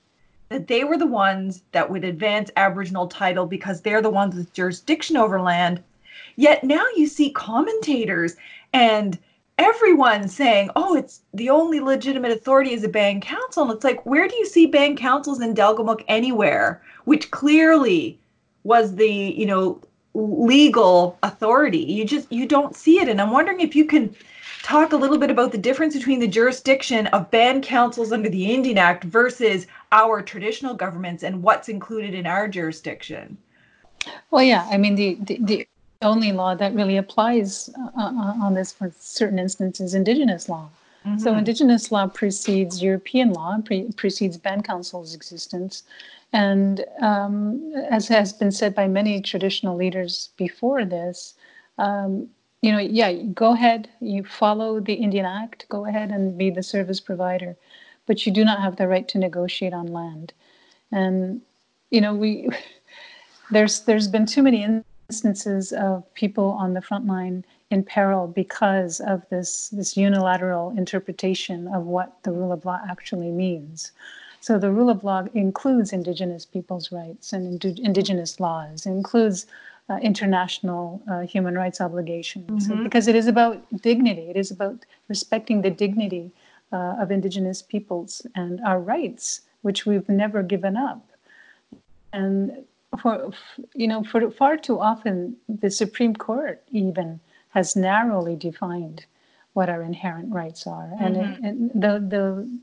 that 0.50 0.68
they 0.68 0.84
were 0.84 0.96
the 0.96 1.06
ones 1.06 1.62
that 1.72 1.90
would 1.90 2.04
advance 2.04 2.50
Aboriginal 2.56 3.08
title 3.08 3.46
because 3.46 3.80
they're 3.80 4.02
the 4.02 4.10
ones 4.10 4.36
with 4.36 4.52
jurisdiction 4.52 5.16
over 5.16 5.40
land. 5.40 5.82
Yet 6.36 6.62
now 6.62 6.84
you 6.96 7.08
see 7.08 7.30
commentators 7.30 8.36
and 8.72 9.18
everyone 9.60 10.28
saying, 10.28 10.70
oh, 10.76 10.96
it's 10.96 11.20
the 11.34 11.50
only 11.50 11.80
legitimate 11.80 12.32
authority 12.32 12.72
is 12.72 12.84
a 12.84 12.88
band 12.88 13.22
council. 13.22 13.64
And 13.64 13.72
it's 13.72 13.84
like, 13.84 14.04
where 14.06 14.26
do 14.26 14.34
you 14.36 14.46
see 14.46 14.66
band 14.66 14.98
councils 14.98 15.40
in 15.40 15.54
Delgamuukw 15.54 16.04
anywhere, 16.08 16.82
which 17.04 17.30
clearly 17.30 18.18
was 18.64 18.94
the, 18.96 19.10
you 19.10 19.46
know, 19.46 19.80
legal 20.14 21.18
authority? 21.22 21.78
You 21.78 22.04
just, 22.04 22.30
you 22.32 22.46
don't 22.46 22.74
see 22.74 22.98
it. 23.00 23.08
And 23.08 23.20
I'm 23.20 23.30
wondering 23.30 23.60
if 23.60 23.76
you 23.76 23.84
can 23.84 24.14
talk 24.62 24.92
a 24.92 24.96
little 24.96 25.18
bit 25.18 25.30
about 25.30 25.52
the 25.52 25.58
difference 25.58 25.96
between 25.96 26.20
the 26.20 26.28
jurisdiction 26.28 27.06
of 27.08 27.30
band 27.30 27.62
councils 27.62 28.12
under 28.12 28.28
the 28.28 28.52
Indian 28.52 28.78
Act 28.78 29.04
versus 29.04 29.66
our 29.92 30.22
traditional 30.22 30.74
governments 30.74 31.22
and 31.22 31.42
what's 31.42 31.68
included 31.68 32.14
in 32.14 32.26
our 32.26 32.48
jurisdiction. 32.48 33.36
Well, 34.30 34.42
yeah, 34.42 34.66
I 34.70 34.78
mean, 34.78 34.94
the, 34.94 35.18
the, 35.20 35.38
the 35.40 35.68
only 36.02 36.32
law 36.32 36.54
that 36.54 36.74
really 36.74 36.96
applies 36.96 37.70
uh, 37.78 38.00
uh, 38.00 38.34
on 38.40 38.54
this 38.54 38.72
for 38.72 38.92
certain 38.98 39.38
instances 39.38 39.90
is 39.90 39.94
Indigenous 39.94 40.48
law. 40.48 40.68
Mm-hmm. 41.06 41.18
So, 41.18 41.34
Indigenous 41.34 41.90
law 41.92 42.06
precedes 42.06 42.82
European 42.82 43.32
law, 43.32 43.58
pre- 43.64 43.90
precedes 43.92 44.36
band 44.36 44.64
council's 44.64 45.14
existence. 45.14 45.82
And 46.32 46.84
um, 47.00 47.72
as 47.90 48.08
has 48.08 48.32
been 48.32 48.52
said 48.52 48.74
by 48.74 48.86
many 48.86 49.20
traditional 49.20 49.76
leaders 49.76 50.30
before 50.36 50.84
this, 50.84 51.34
um, 51.78 52.28
you 52.62 52.72
know, 52.72 52.78
yeah, 52.78 53.12
go 53.12 53.52
ahead, 53.52 53.88
you 54.00 54.24
follow 54.24 54.80
the 54.80 54.94
Indian 54.94 55.24
Act, 55.24 55.66
go 55.68 55.86
ahead 55.86 56.10
and 56.10 56.36
be 56.36 56.50
the 56.50 56.62
service 56.62 57.00
provider, 57.00 57.56
but 58.06 58.26
you 58.26 58.32
do 58.32 58.44
not 58.44 58.60
have 58.60 58.76
the 58.76 58.86
right 58.86 59.08
to 59.08 59.18
negotiate 59.18 59.72
on 59.72 59.86
land. 59.86 60.32
And, 60.92 61.40
you 61.90 62.02
know, 62.02 62.14
we, 62.14 62.48
there's, 63.50 63.80
there's 63.80 64.08
been 64.08 64.26
too 64.26 64.42
many 64.42 64.62
instances 65.10 65.72
of 65.72 66.02
people 66.14 66.48
on 66.64 66.74
the 66.74 66.80
front 66.80 67.06
line 67.06 67.44
in 67.70 67.82
peril 67.82 68.26
because 68.26 69.00
of 69.00 69.22
this, 69.28 69.68
this 69.68 69.96
unilateral 69.96 70.66
interpretation 70.76 71.68
of 71.68 71.82
what 71.84 72.08
the 72.22 72.32
rule 72.32 72.52
of 72.52 72.64
law 72.64 72.80
actually 72.88 73.30
means. 73.30 73.92
So 74.40 74.58
the 74.58 74.70
rule 74.70 74.88
of 74.88 75.04
law 75.04 75.22
includes 75.34 75.92
Indigenous 75.92 76.46
people's 76.46 76.92
rights 76.92 77.32
and 77.34 77.42
ind- 77.46 77.78
Indigenous 77.78 78.40
laws, 78.40 78.86
it 78.86 78.90
includes 78.90 79.46
uh, 79.90 79.98
international 80.10 81.02
uh, 81.10 81.20
human 81.20 81.54
rights 81.62 81.80
obligations, 81.80 82.68
mm-hmm. 82.68 82.84
because 82.84 83.08
it 83.08 83.16
is 83.16 83.26
about 83.26 83.56
dignity. 83.82 84.26
It 84.30 84.36
is 84.36 84.50
about 84.52 84.78
respecting 85.08 85.62
the 85.62 85.70
dignity 85.70 86.30
uh, 86.72 87.02
of 87.02 87.10
Indigenous 87.10 87.60
peoples 87.62 88.24
and 88.34 88.60
our 88.64 88.80
rights, 88.80 89.40
which 89.62 89.86
we've 89.86 90.08
never 90.08 90.42
given 90.44 90.76
up. 90.76 91.04
And 92.12 92.64
for 92.98 93.30
you 93.74 93.86
know 93.86 94.02
for 94.02 94.30
far 94.30 94.56
too 94.56 94.80
often 94.80 95.36
the 95.48 95.70
supreme 95.70 96.14
court 96.14 96.62
even 96.70 97.20
has 97.50 97.76
narrowly 97.76 98.36
defined 98.36 99.04
what 99.52 99.68
our 99.68 99.82
inherent 99.82 100.32
rights 100.32 100.66
are 100.66 100.90
mm-hmm. 100.94 101.04
and, 101.04 101.16
it, 101.16 101.42
and 101.42 101.70
the 101.74 102.04
the 102.08 102.60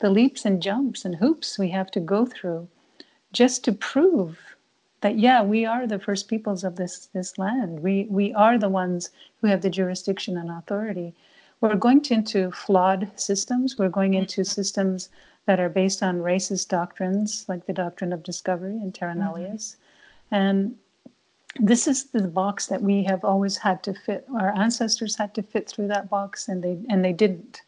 the 0.00 0.10
leaps 0.10 0.44
and 0.44 0.62
jumps 0.62 1.04
and 1.04 1.16
hoops 1.16 1.58
we 1.58 1.68
have 1.68 1.90
to 1.90 2.00
go 2.00 2.26
through 2.26 2.66
just 3.32 3.64
to 3.64 3.72
prove 3.72 4.38
that 5.00 5.18
yeah 5.18 5.42
we 5.42 5.64
are 5.64 5.86
the 5.86 5.98
first 5.98 6.28
peoples 6.28 6.64
of 6.64 6.76
this 6.76 7.06
this 7.12 7.38
land 7.38 7.80
we 7.80 8.06
we 8.10 8.32
are 8.34 8.58
the 8.58 8.68
ones 8.68 9.10
who 9.40 9.46
have 9.46 9.62
the 9.62 9.70
jurisdiction 9.70 10.36
and 10.36 10.50
authority 10.50 11.14
we're 11.60 11.74
going 11.74 12.00
to, 12.00 12.14
into 12.14 12.50
flawed 12.50 13.10
systems 13.16 13.78
we're 13.78 13.88
going 13.88 14.14
into 14.14 14.40
mm-hmm. 14.40 14.60
systems 14.60 15.08
that 15.48 15.58
are 15.58 15.70
based 15.70 16.02
on 16.02 16.18
racist 16.18 16.68
doctrines 16.68 17.46
like 17.48 17.64
the 17.64 17.72
doctrine 17.72 18.12
of 18.12 18.22
discovery 18.22 18.72
and 18.82 18.94
terra 18.94 19.14
nullius. 19.14 19.76
Mm-hmm. 19.76 20.34
And 20.34 20.76
this 21.58 21.88
is 21.88 22.04
the 22.04 22.28
box 22.28 22.66
that 22.66 22.82
we 22.82 23.02
have 23.04 23.24
always 23.24 23.56
had 23.56 23.82
to 23.84 23.94
fit. 23.94 24.26
Our 24.38 24.54
ancestors 24.54 25.16
had 25.16 25.32
to 25.36 25.42
fit 25.42 25.66
through 25.66 25.88
that 25.88 26.10
box, 26.10 26.48
and 26.48 26.62
they 26.62 26.76
and 26.90 27.02
they 27.02 27.14
didn't. 27.14 27.62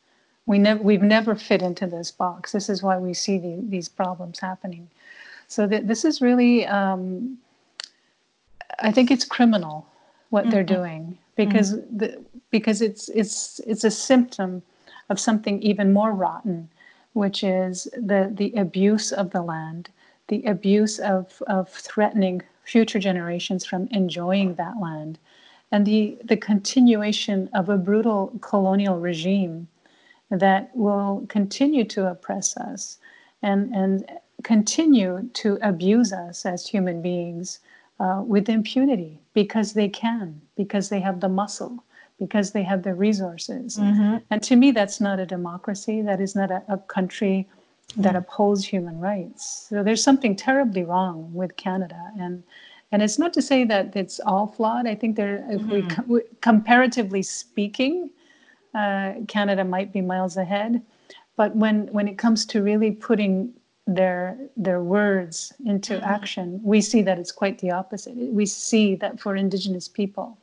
We 0.44 0.58
never 0.58 0.82
we've 0.82 1.02
never 1.02 1.34
fit 1.34 1.62
into 1.62 1.86
this 1.86 2.10
box. 2.10 2.52
This 2.52 2.68
is 2.68 2.82
why 2.82 2.98
we 2.98 3.14
see 3.14 3.38
the, 3.38 3.58
these 3.66 3.88
problems 3.88 4.38
happening. 4.38 4.90
So 5.48 5.66
that 5.66 5.88
this 5.88 6.04
is 6.04 6.20
really, 6.20 6.66
um, 6.66 7.38
I 8.80 8.92
think 8.92 9.10
it's 9.10 9.24
criminal 9.24 9.86
what 10.28 10.42
mm-hmm. 10.42 10.50
they're 10.50 10.64
doing 10.78 11.16
because 11.34 11.72
mm-hmm. 11.72 11.96
the, 11.96 12.24
because 12.50 12.82
it's 12.82 13.08
it's 13.08 13.58
it's 13.60 13.84
a 13.84 13.90
symptom 13.90 14.62
of 15.08 15.18
something 15.18 15.62
even 15.62 15.94
more 15.94 16.12
rotten 16.12 16.68
which 17.12 17.42
is 17.42 17.84
the, 17.94 18.30
the 18.32 18.52
abuse 18.54 19.12
of 19.12 19.30
the 19.30 19.42
land, 19.42 19.90
the 20.28 20.42
abuse 20.44 20.98
of, 20.98 21.42
of 21.46 21.68
threatening 21.68 22.42
future 22.64 22.98
generations 22.98 23.64
from 23.64 23.88
enjoying 23.90 24.54
that 24.54 24.80
land, 24.80 25.18
and 25.72 25.86
the, 25.86 26.18
the 26.24 26.36
continuation 26.36 27.48
of 27.52 27.68
a 27.68 27.76
brutal 27.76 28.32
colonial 28.40 28.98
regime 28.98 29.68
that 30.30 30.70
will 30.76 31.24
continue 31.28 31.84
to 31.84 32.06
oppress 32.06 32.56
us 32.56 32.98
and, 33.42 33.74
and 33.74 34.08
continue 34.42 35.28
to 35.34 35.58
abuse 35.62 36.12
us 36.12 36.46
as 36.46 36.66
human 36.66 37.02
beings 37.02 37.58
uh, 37.98 38.22
with 38.24 38.48
impunity 38.48 39.20
because 39.34 39.72
they 39.72 39.88
can, 39.88 40.40
because 40.56 40.88
they 40.88 41.00
have 41.00 41.20
the 41.20 41.28
muscle 41.28 41.82
because 42.20 42.52
they 42.52 42.62
have 42.62 42.82
the 42.84 42.94
resources. 42.94 43.78
Mm-hmm. 43.78 44.18
And 44.30 44.42
to 44.44 44.54
me, 44.54 44.70
that's 44.70 45.00
not 45.00 45.18
a 45.18 45.26
democracy. 45.26 46.02
That 46.02 46.20
is 46.20 46.36
not 46.36 46.50
a, 46.52 46.62
a 46.68 46.78
country 46.78 47.48
that 47.96 48.14
upholds 48.14 48.64
human 48.64 49.00
rights. 49.00 49.66
So 49.68 49.82
there's 49.82 50.04
something 50.04 50.36
terribly 50.36 50.84
wrong 50.84 51.32
with 51.34 51.56
Canada. 51.56 52.00
And 52.20 52.44
and 52.92 53.02
it's 53.02 53.18
not 53.18 53.32
to 53.34 53.42
say 53.42 53.64
that 53.64 53.94
it's 53.94 54.18
all 54.20 54.48
flawed. 54.48 54.86
I 54.86 54.96
think 54.96 55.16
there, 55.16 55.46
if 55.48 55.60
mm-hmm. 55.62 56.12
we 56.12 56.22
comparatively 56.40 57.22
speaking, 57.22 58.10
uh, 58.74 59.12
Canada 59.28 59.64
might 59.64 59.92
be 59.92 60.00
miles 60.00 60.36
ahead. 60.36 60.82
But 61.36 61.56
when 61.56 61.86
when 61.92 62.06
it 62.06 62.18
comes 62.18 62.44
to 62.46 62.62
really 62.62 62.92
putting 62.92 63.52
their 63.86 64.36
their 64.56 64.82
words 64.82 65.52
into 65.64 65.94
mm-hmm. 65.94 66.04
action, 66.16 66.60
we 66.62 66.80
see 66.80 67.02
that 67.02 67.18
it's 67.18 67.32
quite 67.32 67.58
the 67.58 67.70
opposite. 67.70 68.14
We 68.16 68.46
see 68.46 68.94
that 68.96 69.18
for 69.20 69.36
Indigenous 69.36 69.88
people, 69.88 70.38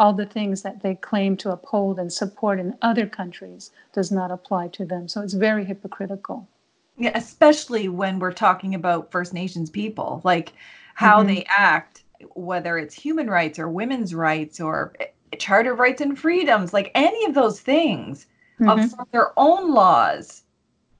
all 0.00 0.14
the 0.14 0.24
things 0.24 0.62
that 0.62 0.82
they 0.82 0.94
claim 0.94 1.36
to 1.36 1.52
uphold 1.52 1.98
and 1.98 2.10
support 2.10 2.58
in 2.58 2.74
other 2.80 3.06
countries 3.06 3.70
does 3.92 4.10
not 4.10 4.30
apply 4.30 4.66
to 4.66 4.86
them. 4.86 5.06
So 5.06 5.20
it's 5.20 5.34
very 5.34 5.62
hypocritical. 5.62 6.48
Yeah, 6.96 7.12
especially 7.14 7.86
when 7.88 8.18
we're 8.18 8.32
talking 8.32 8.74
about 8.74 9.12
First 9.12 9.34
Nations 9.34 9.68
people, 9.68 10.22
like 10.24 10.54
how 10.94 11.18
mm-hmm. 11.18 11.28
they 11.28 11.46
act, 11.54 12.04
whether 12.34 12.78
it's 12.78 12.94
human 12.94 13.28
rights 13.28 13.58
or 13.58 13.68
women's 13.68 14.14
rights 14.14 14.58
or 14.58 14.94
charter 15.38 15.72
of 15.72 15.78
rights 15.78 16.00
and 16.00 16.18
freedoms, 16.18 16.72
like 16.72 16.90
any 16.94 17.26
of 17.26 17.34
those 17.34 17.60
things 17.60 18.26
mm-hmm. 18.58 18.70
of 18.98 19.10
their 19.12 19.38
own 19.38 19.74
laws. 19.74 20.44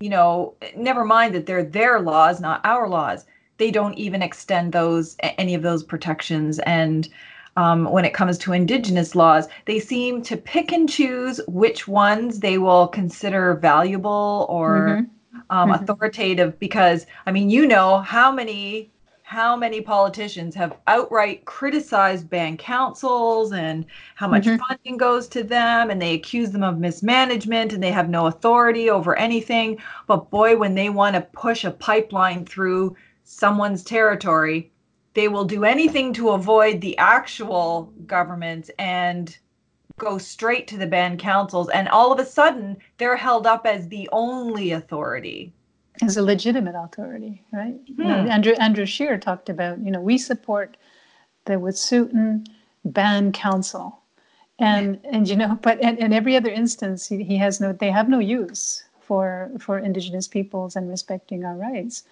You 0.00 0.10
know, 0.10 0.54
never 0.76 1.06
mind 1.06 1.34
that 1.34 1.46
they're 1.46 1.64
their 1.64 2.00
laws, 2.00 2.38
not 2.38 2.60
our 2.64 2.86
laws. 2.86 3.24
They 3.56 3.70
don't 3.70 3.96
even 3.96 4.20
extend 4.20 4.72
those 4.74 5.16
any 5.22 5.54
of 5.54 5.62
those 5.62 5.84
protections 5.84 6.58
and 6.60 7.08
um, 7.56 7.90
when 7.90 8.04
it 8.04 8.14
comes 8.14 8.38
to 8.38 8.52
indigenous 8.52 9.14
laws, 9.14 9.48
they 9.66 9.78
seem 9.80 10.22
to 10.22 10.36
pick 10.36 10.72
and 10.72 10.88
choose 10.88 11.40
which 11.46 11.88
ones 11.88 12.40
they 12.40 12.58
will 12.58 12.88
consider 12.88 13.54
valuable 13.54 14.46
or 14.48 14.78
mm-hmm. 14.78 15.04
Um, 15.48 15.70
mm-hmm. 15.70 15.82
authoritative. 15.82 16.58
Because 16.58 17.06
I 17.26 17.32
mean, 17.32 17.50
you 17.50 17.66
know 17.66 17.98
how 18.00 18.30
many 18.30 18.90
how 19.30 19.54
many 19.54 19.80
politicians 19.80 20.56
have 20.56 20.76
outright 20.88 21.44
criticized 21.44 22.28
band 22.28 22.58
councils 22.58 23.52
and 23.52 23.86
how 24.16 24.26
much 24.26 24.44
mm-hmm. 24.44 24.56
funding 24.56 24.96
goes 24.96 25.28
to 25.28 25.44
them 25.44 25.88
and 25.88 26.02
they 26.02 26.14
accuse 26.14 26.50
them 26.50 26.64
of 26.64 26.80
mismanagement 26.80 27.72
and 27.72 27.80
they 27.80 27.92
have 27.92 28.08
no 28.08 28.26
authority 28.26 28.90
over 28.90 29.14
anything 29.14 29.78
but 30.08 30.28
boy 30.30 30.56
when 30.56 30.74
they 30.74 30.88
want 30.88 31.14
to 31.14 31.20
push 31.20 31.62
a 31.62 31.70
pipeline 31.70 32.44
through 32.44 32.96
someone's 33.22 33.84
territory 33.84 34.69
they 35.14 35.29
will 35.29 35.44
do 35.44 35.64
anything 35.64 36.12
to 36.14 36.31
avoid 36.31 36.81
the 36.81 36.96
actual 36.99 37.92
government 38.07 38.70
and 38.79 39.37
go 39.99 40.18
straight 40.18 40.66
to 40.68 40.79
the 40.79 40.87
band 40.87 41.18
councils. 41.18 41.68
And 41.68 41.88
all 41.88 42.12
of 42.12 42.18
a 42.18 42.25
sudden 42.25 42.77
they're 42.99 43.16
held 43.16 43.46
up 43.46 43.66
as 43.66 43.88
the 43.88 44.09
only 44.12 44.73
authority. 44.73 45.53
As 46.03 46.16
a 46.16 46.23
legitimate 46.23 46.75
authority 46.75 47.44
right? 47.53 47.75
Hmm. 47.96 48.03
you 48.03 48.09
know, 48.09 48.27
andrew 48.31 48.55
andrew 48.55 48.87
scheer 48.87 49.18
talked 49.18 49.51
about 49.51 49.85
you 49.85 49.90
know 49.90 50.01
we 50.01 50.16
support 50.16 50.79
the 51.44 51.55
wet'suwet'en 51.55 52.46
band 52.85 53.35
council. 53.35 53.99
And 54.59 54.99
and 55.05 55.29
you 55.29 55.37
know 55.37 55.59
but 55.61 55.81
in, 55.81 55.99
in 55.99 56.12
every 56.12 56.37
other 56.37 56.51
instance 56.51 57.07
he, 57.07 57.23
he 57.23 57.37
has 57.37 57.61
no 57.61 57.73
they 57.73 57.90
have 57.90 58.09
no 58.09 58.18
use 58.18 58.85
for 59.01 59.51
for 59.59 59.79
indigenous 59.79 60.29
peoples 60.29 60.77
and 60.77 60.88
respecting 60.88 61.44
our 61.44 61.57
rights 61.57 62.05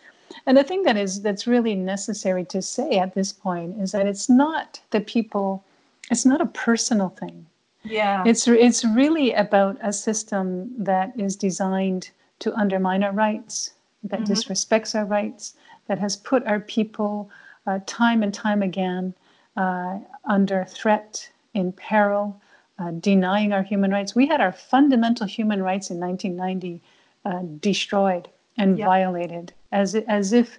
and 0.47 0.57
the 0.57 0.65
thing 0.65 0.83
that 0.83 0.97
is 0.97 1.23
that's 1.23 1.47
really 1.47 1.75
necessary 1.75 2.45
to 2.47 2.63
say 2.63 2.99
at 2.99 3.15
this 3.15 3.33
point 3.33 3.81
is 3.81 3.93
that 3.93 4.07
it's 4.07 4.29
not 4.29 4.81
the 4.91 5.01
people, 5.01 5.65
it's 6.11 6.25
not 6.25 6.41
a 6.41 6.47
personal 6.47 7.09
thing. 7.11 7.47
Yeah. 7.85 8.23
It's 8.27 8.47
it's 8.49 8.85
really 8.85 9.33
about 9.33 9.79
a 9.83 9.93
system 9.93 10.71
that 10.79 11.13
is 11.19 11.37
designed 11.37 12.11
to 12.41 12.55
undermine 12.55 13.03
our 13.03 13.13
rights, 13.13 13.73
that 14.05 14.21
mm-hmm. 14.21 14.33
disrespects 14.33 14.95
our 14.95 15.05
rights, 15.05 15.55
that 15.87 15.99
has 15.99 16.17
put 16.17 16.47
our 16.47 16.61
people 16.61 17.31
uh, 17.67 17.81
time 17.87 18.23
and 18.23 18.33
time 18.33 18.63
again 18.63 19.15
uh, 19.57 19.99
under 20.25 20.65
threat, 20.65 21.29
in 21.55 21.73
peril, 21.73 22.41
uh, 22.79 22.93
denying 22.93 23.53
our 23.53 23.63
human 23.63 23.91
rights. 23.91 24.15
We 24.15 24.27
had 24.27 24.41
our 24.41 24.53
fundamental 24.53 25.27
human 25.27 25.63
rights 25.63 25.91
in 25.91 25.99
1990 25.99 26.81
uh, 27.25 27.43
destroyed 27.61 28.29
and 28.57 28.77
violated, 28.79 29.53
as 29.73 29.95
as 29.95 30.33
if 30.33 30.59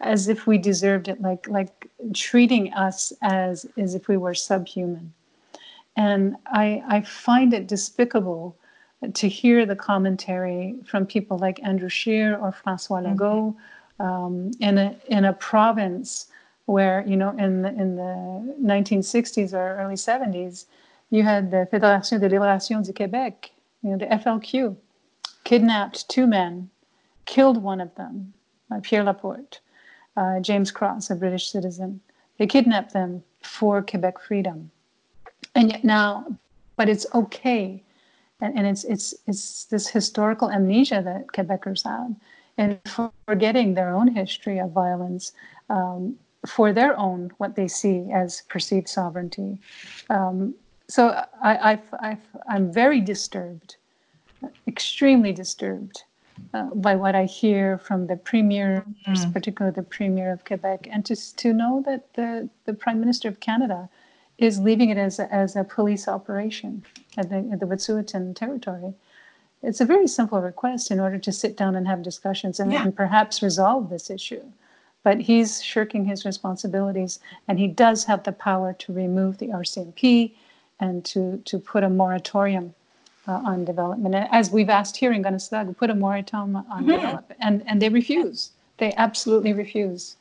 as 0.00 0.28
if 0.28 0.46
we 0.46 0.58
deserved 0.58 1.08
it, 1.08 1.20
like 1.20 1.48
like 1.48 1.88
treating 2.14 2.72
us 2.74 3.12
as 3.22 3.66
as 3.76 3.94
if 3.94 4.08
we 4.08 4.16
were 4.16 4.34
subhuman. 4.34 5.12
And 5.96 6.36
I 6.46 6.82
I 6.88 7.00
find 7.02 7.54
it 7.54 7.66
despicable 7.66 8.56
to 9.12 9.28
hear 9.28 9.66
the 9.66 9.76
commentary 9.76 10.74
from 10.86 11.06
people 11.06 11.38
like 11.38 11.62
Andrew 11.62 11.88
Scheer 11.88 12.36
or 12.36 12.52
Francois 12.52 13.00
mm-hmm. 13.00 13.12
Legault 13.12 13.56
mm-hmm. 14.00 14.06
um, 14.06 14.50
in 14.60 14.78
a 14.78 14.96
in 15.08 15.24
a 15.24 15.32
province 15.32 16.26
where 16.66 17.04
you 17.06 17.16
know 17.16 17.30
in 17.38 17.62
the, 17.62 17.68
in 17.68 17.96
the 17.96 18.54
1960s 18.62 19.52
or 19.52 19.78
early 19.78 19.94
70s 19.94 20.66
you 21.10 21.22
had 21.22 21.50
the 21.50 21.68
Fédération 21.72 22.18
de 22.20 22.28
Libération 22.28 22.84
du 22.84 22.92
Québec, 22.92 23.50
you 23.82 23.90
know 23.90 23.98
the 23.98 24.06
FLQ, 24.06 24.76
kidnapped 25.44 26.08
two 26.08 26.26
men, 26.26 26.68
killed 27.24 27.62
one 27.62 27.80
of 27.80 27.94
them, 27.94 28.32
Pierre 28.82 29.04
Laporte, 29.04 29.60
uh, 30.16 30.40
James 30.40 30.70
Cross, 30.70 31.10
a 31.10 31.14
British 31.14 31.50
citizen. 31.50 32.00
They 32.38 32.46
kidnapped 32.46 32.92
them 32.92 33.22
for 33.42 33.82
Quebec 33.82 34.20
freedom, 34.20 34.70
and 35.54 35.70
yet 35.70 35.84
now, 35.84 36.26
but 36.76 36.88
it's 36.88 37.06
okay 37.14 37.82
and, 38.40 38.56
and 38.56 38.66
it's 38.66 38.84
it's 38.84 39.14
it's 39.26 39.64
this 39.64 39.88
historical 39.88 40.50
amnesia 40.50 41.02
that 41.02 41.28
Quebecers 41.28 41.84
have, 41.84 42.14
and 42.58 42.78
forgetting 43.26 43.74
their 43.74 43.94
own 43.94 44.08
history 44.08 44.58
of 44.58 44.70
violence 44.72 45.32
um, 45.70 46.16
for 46.46 46.72
their 46.72 46.96
own 46.98 47.32
what 47.38 47.56
they 47.56 47.68
see 47.68 48.08
as 48.12 48.42
perceived 48.48 48.88
sovereignty. 48.88 49.58
Um, 50.10 50.54
so 50.88 51.08
I, 51.42 51.72
I, 51.72 51.82
I, 52.00 52.18
I'm 52.48 52.72
very 52.72 53.00
disturbed, 53.00 53.76
extremely 54.68 55.32
disturbed 55.32 56.04
uh, 56.54 56.64
by 56.74 56.96
what 56.96 57.14
I 57.14 57.24
hear 57.24 57.78
from 57.78 58.06
the 58.06 58.16
premier, 58.16 58.84
mm. 59.06 59.32
particularly 59.32 59.74
the 59.74 59.82
premier 59.82 60.32
of 60.32 60.44
Quebec, 60.44 60.88
and 60.90 61.04
to 61.06 61.16
to 61.36 61.52
know 61.52 61.82
that 61.86 62.14
the 62.14 62.48
the 62.64 62.74
prime 62.74 63.00
minister 63.00 63.28
of 63.28 63.40
Canada 63.40 63.88
is 64.38 64.58
leaving 64.58 64.90
it 64.90 64.98
as 64.98 65.18
a, 65.18 65.32
as 65.32 65.56
a 65.56 65.64
police 65.64 66.08
operation 66.08 66.84
at 67.16 67.30
the, 67.30 67.36
at 67.52 67.60
the 67.60 67.66
Wet'suwet'en 67.66 68.34
territory. 68.34 68.92
It's 69.62 69.80
a 69.80 69.86
very 69.86 70.06
simple 70.06 70.40
request 70.40 70.90
in 70.90 71.00
order 71.00 71.18
to 71.18 71.32
sit 71.32 71.56
down 71.56 71.74
and 71.74 71.86
have 71.88 72.02
discussions 72.02 72.60
and, 72.60 72.72
yeah. 72.72 72.84
and 72.84 72.94
perhaps 72.94 73.42
resolve 73.42 73.88
this 73.88 74.10
issue. 74.10 74.42
But 75.02 75.20
he's 75.20 75.62
shirking 75.62 76.04
his 76.04 76.24
responsibilities, 76.24 77.20
and 77.48 77.58
he 77.58 77.68
does 77.68 78.04
have 78.04 78.24
the 78.24 78.32
power 78.32 78.74
to 78.74 78.92
remove 78.92 79.38
the 79.38 79.48
RCMP 79.48 80.32
and 80.80 81.04
to, 81.06 81.40
to 81.46 81.58
put 81.58 81.84
a 81.84 81.88
moratorium 81.88 82.74
uh, 83.26 83.40
on 83.44 83.64
development. 83.64 84.14
And 84.14 84.28
as 84.30 84.50
we've 84.50 84.70
asked 84.70 84.96
here 84.96 85.12
in 85.12 85.22
Kanesatake, 85.22 85.76
put 85.76 85.90
a 85.90 85.94
moratorium 85.94 86.56
on 86.56 86.64
mm-hmm. 86.64 86.90
development, 86.90 87.40
and, 87.40 87.62
and 87.66 87.82
they 87.82 87.88
refuse. 87.88 88.52
They 88.78 88.92
absolutely 88.96 89.52
refuse. 89.52 90.16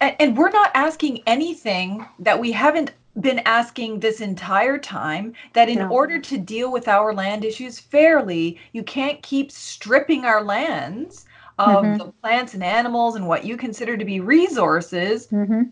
And, 0.00 0.16
and 0.18 0.36
we're 0.36 0.50
not 0.50 0.70
asking 0.74 1.22
anything 1.26 2.06
that 2.18 2.38
we 2.38 2.52
haven't 2.52 2.92
been 3.20 3.40
asking 3.40 4.00
this 4.00 4.20
entire 4.20 4.78
time 4.78 5.34
that 5.52 5.68
in 5.68 5.82
order 5.82 6.18
to 6.18 6.38
deal 6.38 6.72
with 6.72 6.88
our 6.88 7.12
land 7.12 7.44
issues 7.44 7.78
fairly, 7.78 8.58
you 8.72 8.82
can't 8.82 9.22
keep 9.22 9.52
stripping 9.52 10.24
our 10.24 10.42
lands 10.42 11.26
of 11.58 11.84
mm-hmm. 11.84 11.98
the 11.98 12.06
plants 12.22 12.54
and 12.54 12.64
animals 12.64 13.14
and 13.14 13.28
what 13.28 13.44
you 13.44 13.56
consider 13.56 13.96
to 13.96 14.04
be 14.04 14.20
resources 14.20 15.26
mm-hmm. 15.26 15.62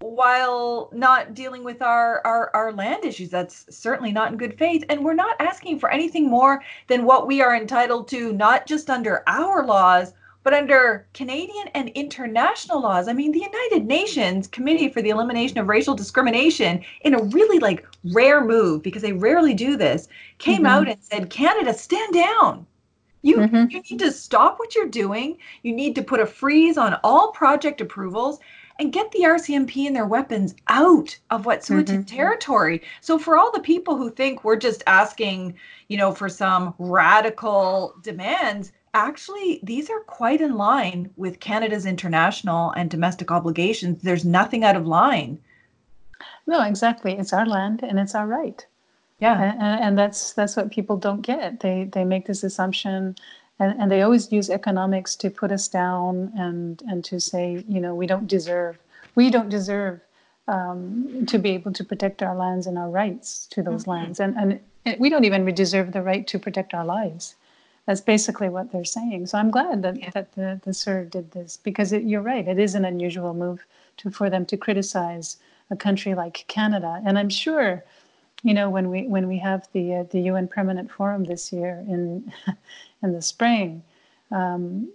While 0.00 0.90
not 0.92 1.34
dealing 1.34 1.64
with 1.64 1.82
our, 1.82 2.24
our 2.24 2.50
our 2.54 2.72
land 2.72 3.04
issues 3.04 3.30
that's 3.30 3.66
certainly 3.74 4.12
not 4.12 4.30
in 4.30 4.38
good 4.38 4.56
faith 4.56 4.84
and 4.88 5.04
we're 5.04 5.14
not 5.14 5.36
asking 5.40 5.78
for 5.78 5.90
anything 5.90 6.30
more 6.30 6.62
than 6.86 7.04
what 7.04 7.26
we 7.26 7.42
are 7.42 7.56
entitled 7.56 8.06
to 8.06 8.32
not 8.32 8.66
just 8.66 8.88
under 8.90 9.24
our 9.26 9.66
laws 9.66 10.12
but 10.44 10.54
under 10.54 11.06
Canadian 11.12 11.68
and 11.74 11.90
international 11.90 12.80
laws, 12.80 13.06
I 13.06 13.12
mean, 13.12 13.32
the 13.32 13.46
United 13.52 13.86
Nations 13.86 14.46
Committee 14.46 14.88
for 14.88 15.02
the 15.02 15.10
Elimination 15.10 15.58
of 15.58 15.68
Racial 15.68 15.94
Discrimination, 15.94 16.82
in 17.02 17.12
a 17.12 17.22
really 17.22 17.58
like 17.58 17.86
rare 18.14 18.42
move, 18.42 18.82
because 18.82 19.02
they 19.02 19.12
rarely 19.12 19.52
do 19.52 19.76
this, 19.76 20.08
came 20.38 20.58
mm-hmm. 20.58 20.66
out 20.66 20.88
and 20.88 21.02
said, 21.02 21.28
Canada, 21.28 21.74
stand 21.74 22.14
down. 22.14 22.66
You, 23.20 23.36
mm-hmm. 23.36 23.70
you 23.70 23.82
need 23.90 23.98
to 23.98 24.12
stop 24.12 24.58
what 24.58 24.74
you're 24.74 24.86
doing. 24.86 25.36
You 25.62 25.74
need 25.74 25.94
to 25.96 26.02
put 26.02 26.20
a 26.20 26.24
freeze 26.24 26.78
on 26.78 26.98
all 27.04 27.32
project 27.32 27.82
approvals 27.82 28.38
and 28.78 28.92
get 28.92 29.10
the 29.10 29.20
RCMP 29.20 29.86
and 29.86 29.96
their 29.96 30.06
weapons 30.06 30.54
out 30.68 31.18
of 31.30 31.44
Wet'suwet'en 31.44 31.84
mm-hmm. 31.84 32.02
territory. 32.02 32.82
So 33.00 33.18
for 33.18 33.36
all 33.36 33.50
the 33.52 33.60
people 33.60 33.96
who 33.96 34.10
think 34.10 34.44
we're 34.44 34.56
just 34.56 34.82
asking, 34.86 35.54
you 35.88 35.96
know, 35.96 36.12
for 36.12 36.28
some 36.28 36.74
radical 36.78 37.94
demands, 38.02 38.72
actually 38.94 39.60
these 39.62 39.90
are 39.90 40.00
quite 40.00 40.40
in 40.40 40.56
line 40.56 41.10
with 41.16 41.40
Canada's 41.40 41.86
international 41.86 42.70
and 42.72 42.90
domestic 42.90 43.30
obligations. 43.30 44.02
There's 44.02 44.24
nothing 44.24 44.64
out 44.64 44.76
of 44.76 44.86
line. 44.86 45.40
No, 46.46 46.62
exactly. 46.62 47.12
It's 47.18 47.32
our 47.32 47.46
land 47.46 47.82
and 47.82 47.98
it's 47.98 48.14
our 48.14 48.26
right. 48.26 48.64
Yeah. 49.20 49.52
And, 49.54 49.84
and 49.84 49.98
that's 49.98 50.32
that's 50.32 50.56
what 50.56 50.70
people 50.70 50.96
don't 50.96 51.22
get. 51.22 51.60
They 51.60 51.88
they 51.92 52.04
make 52.04 52.26
this 52.26 52.44
assumption 52.44 53.16
and, 53.58 53.80
and 53.80 53.90
they 53.90 54.02
always 54.02 54.30
use 54.32 54.50
economics 54.50 55.16
to 55.16 55.30
put 55.30 55.52
us 55.52 55.68
down 55.68 56.32
and 56.36 56.82
and 56.88 57.04
to 57.04 57.20
say, 57.20 57.64
you 57.68 57.80
know, 57.80 57.94
we 57.94 58.06
don't 58.06 58.26
deserve 58.26 58.78
we 59.14 59.30
don't 59.30 59.48
deserve 59.48 60.00
um, 60.48 61.26
to 61.26 61.38
be 61.38 61.50
able 61.50 61.72
to 61.72 61.84
protect 61.84 62.22
our 62.22 62.34
lands 62.34 62.66
and 62.66 62.78
our 62.78 62.90
rights 62.90 63.46
to 63.50 63.62
those 63.62 63.82
mm-hmm. 63.82 63.90
lands. 63.90 64.20
And, 64.20 64.36
and 64.36 64.60
we 64.98 65.10
don't 65.10 65.24
even 65.24 65.44
deserve 65.54 65.92
the 65.92 66.02
right 66.02 66.26
to 66.26 66.38
protect 66.38 66.74
our 66.74 66.84
lives. 66.84 67.36
That's 67.86 68.00
basically 68.00 68.48
what 68.48 68.70
they're 68.70 68.84
saying. 68.84 69.26
So 69.26 69.38
I'm 69.38 69.50
glad 69.50 69.82
that, 69.82 69.98
yeah. 69.98 70.10
that 70.10 70.32
the, 70.32 70.60
the 70.64 70.72
CERD 70.72 71.10
did 71.10 71.30
this 71.32 71.58
because 71.62 71.92
it, 71.92 72.02
you're 72.04 72.22
right. 72.22 72.46
It 72.46 72.58
is 72.58 72.74
an 72.74 72.84
unusual 72.84 73.34
move 73.34 73.64
to, 73.98 74.10
for 74.10 74.30
them 74.30 74.46
to 74.46 74.56
criticize 74.56 75.36
a 75.70 75.76
country 75.76 76.14
like 76.14 76.44
Canada. 76.48 77.02
And 77.04 77.18
I'm 77.18 77.28
sure, 77.30 77.84
you 78.42 78.54
know, 78.54 78.70
when 78.70 78.88
we 78.88 79.06
when 79.06 79.28
we 79.28 79.38
have 79.38 79.68
the 79.72 79.96
uh, 79.96 80.04
the 80.10 80.20
UN 80.22 80.48
Permanent 80.48 80.90
Forum 80.90 81.24
this 81.24 81.52
year 81.52 81.84
in 81.88 82.32
in 83.02 83.12
the 83.12 83.22
spring, 83.22 83.82
um, 84.30 84.90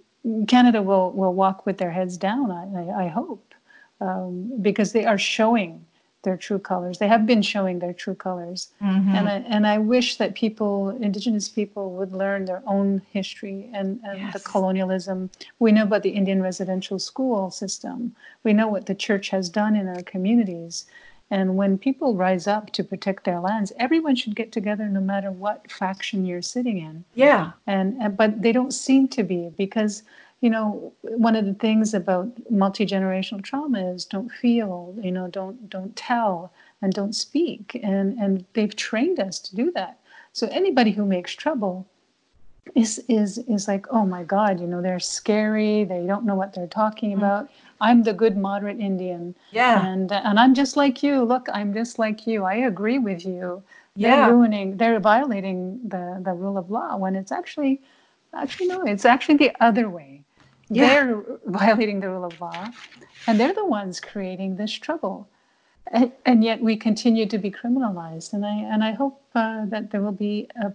Canada 0.48 0.82
will 0.82 1.12
will 1.12 1.34
walk 1.34 1.66
with 1.66 1.78
their 1.78 1.92
heads 1.92 2.18
down. 2.18 2.52
I, 2.52 2.66
I, 2.66 3.06
I 3.06 3.08
hope 3.08 3.54
um, 4.00 4.52
because 4.62 4.94
they 4.94 5.06
are 5.06 5.18
showing 5.18 5.86
their 6.24 6.38
true 6.38 6.60
colors. 6.60 7.00
They 7.00 7.10
have 7.10 7.26
been 7.26 7.42
showing 7.42 7.80
their 7.80 7.92
true 7.92 8.16
colors, 8.16 8.70
mm-hmm. 8.82 9.10
and 9.10 9.28
I, 9.28 9.34
and 9.40 9.68
I 9.68 9.78
wish 9.78 10.16
that 10.18 10.36
people, 10.36 10.90
Indigenous 11.02 11.50
people, 11.50 11.92
would 11.96 12.14
learn 12.14 12.46
their 12.46 12.64
own 12.66 13.02
history 13.12 13.70
and, 13.74 14.00
and 14.06 14.20
yes. 14.20 14.34
the 14.34 14.40
colonialism. 14.40 15.30
We 15.60 15.74
know 15.74 15.84
about 15.84 16.04
the 16.04 16.12
Indian 16.12 16.42
residential 16.42 16.98
school 16.98 17.52
system. 17.52 18.16
We 18.44 18.54
know 18.54 18.70
what 18.70 18.86
the 18.86 18.96
church 18.96 19.30
has 19.30 19.50
done 19.50 19.76
in 19.76 19.90
our 19.90 20.02
communities. 20.04 20.86
And 21.32 21.56
when 21.58 21.78
people 21.78 22.16
rise 22.16 22.48
up 22.48 22.72
to 22.74 22.84
protect 22.84 23.24
their 23.24 23.40
lands, 23.40 23.72
everyone 23.78 24.16
should 24.16 24.36
get 24.36 24.52
together, 24.52 24.88
no 24.88 25.00
matter 25.00 25.32
what 25.32 25.72
faction 25.72 26.26
you're 26.26 26.42
sitting 26.42 26.78
in. 26.78 27.06
Yeah. 27.16 27.54
And, 27.66 28.00
and 28.02 28.16
but 28.16 28.42
they 28.42 28.52
don't 28.52 28.74
seem 28.74 29.08
to 29.10 29.24
be 29.24 29.52
because 29.58 30.04
you 30.44 30.50
know 30.50 30.94
one 31.02 31.38
of 31.38 31.46
the 31.46 31.54
things 31.54 31.94
about 31.94 32.30
multi-generational 32.52 33.42
trauma 33.42 33.94
is 33.94 34.04
don't 34.04 34.30
feel 34.30 34.94
you 35.02 35.12
know 35.12 35.28
don't 35.28 35.70
don't 35.70 35.96
tell 35.96 36.52
and 36.82 36.94
don't 36.94 37.14
speak 37.14 37.80
and 37.82 38.20
and 38.20 38.44
they've 38.52 38.76
trained 38.76 39.22
us 39.22 39.40
to 39.40 39.56
do 39.56 39.72
that 39.72 40.00
so 40.34 40.48
anybody 40.48 40.92
who 40.92 41.06
makes 41.06 41.32
trouble 41.34 41.88
is 42.76 43.04
is 43.08 43.38
is 43.50 43.68
like 43.68 43.86
oh 43.92 44.06
my 44.06 44.24
god 44.24 44.60
you 44.60 44.68
know 44.68 44.82
they're 44.82 45.00
scary 45.00 45.84
they 45.84 46.06
don't 46.06 46.26
know 46.26 46.36
what 46.36 46.54
they're 46.54 46.68
talking 46.68 47.12
mm-hmm. 47.12 47.20
about 47.20 47.50
i'm 47.82 48.04
the 48.04 48.14
good 48.14 48.38
moderate 48.38 48.80
indian 48.80 49.36
yeah 49.52 49.86
and 49.86 50.12
and 50.12 50.40
i'm 50.40 50.54
just 50.54 50.78
like 50.78 51.04
you 51.04 51.24
look 51.24 51.48
i'm 51.54 51.74
just 51.74 52.00
like 52.00 52.26
you 52.26 52.44
i 52.44 52.56
agree 52.56 53.00
with 53.00 53.26
you 53.26 53.62
they're 53.96 54.12
yeah. 54.12 54.28
ruining 54.28 54.78
they're 54.78 55.00
violating 55.00 55.80
the 55.88 56.22
the 56.24 56.34
rule 56.34 56.58
of 56.58 56.72
law 56.72 56.96
when 56.96 57.16
it's 57.16 57.32
actually 57.32 57.82
actually 58.34 58.68
no 58.68 58.82
it's 58.84 59.06
actually 59.06 59.36
the 59.36 59.52
other 59.60 59.90
way 59.90 60.24
yeah. 60.70 60.88
They're 60.88 61.24
violating 61.46 62.00
the 62.00 62.10
rule 62.10 62.26
of 62.26 62.40
law, 62.40 62.70
and 63.28 63.40
they're 63.40 63.54
the 63.54 63.66
ones 63.66 64.00
creating 64.00 64.56
this 64.56 64.72
trouble. 64.72 65.30
And, 65.88 66.12
and 66.26 66.44
yet 66.44 66.62
we 66.62 66.78
continue 66.78 67.26
to 67.28 67.38
be 67.38 67.52
criminalized. 67.52 68.34
And 68.34 68.46
I 68.46 68.54
and 68.54 68.84
I 68.84 68.92
hope 68.92 69.22
uh, 69.36 69.66
that 69.66 69.92
there 69.92 70.02
will 70.02 70.12
be 70.12 70.48
a 70.62 70.74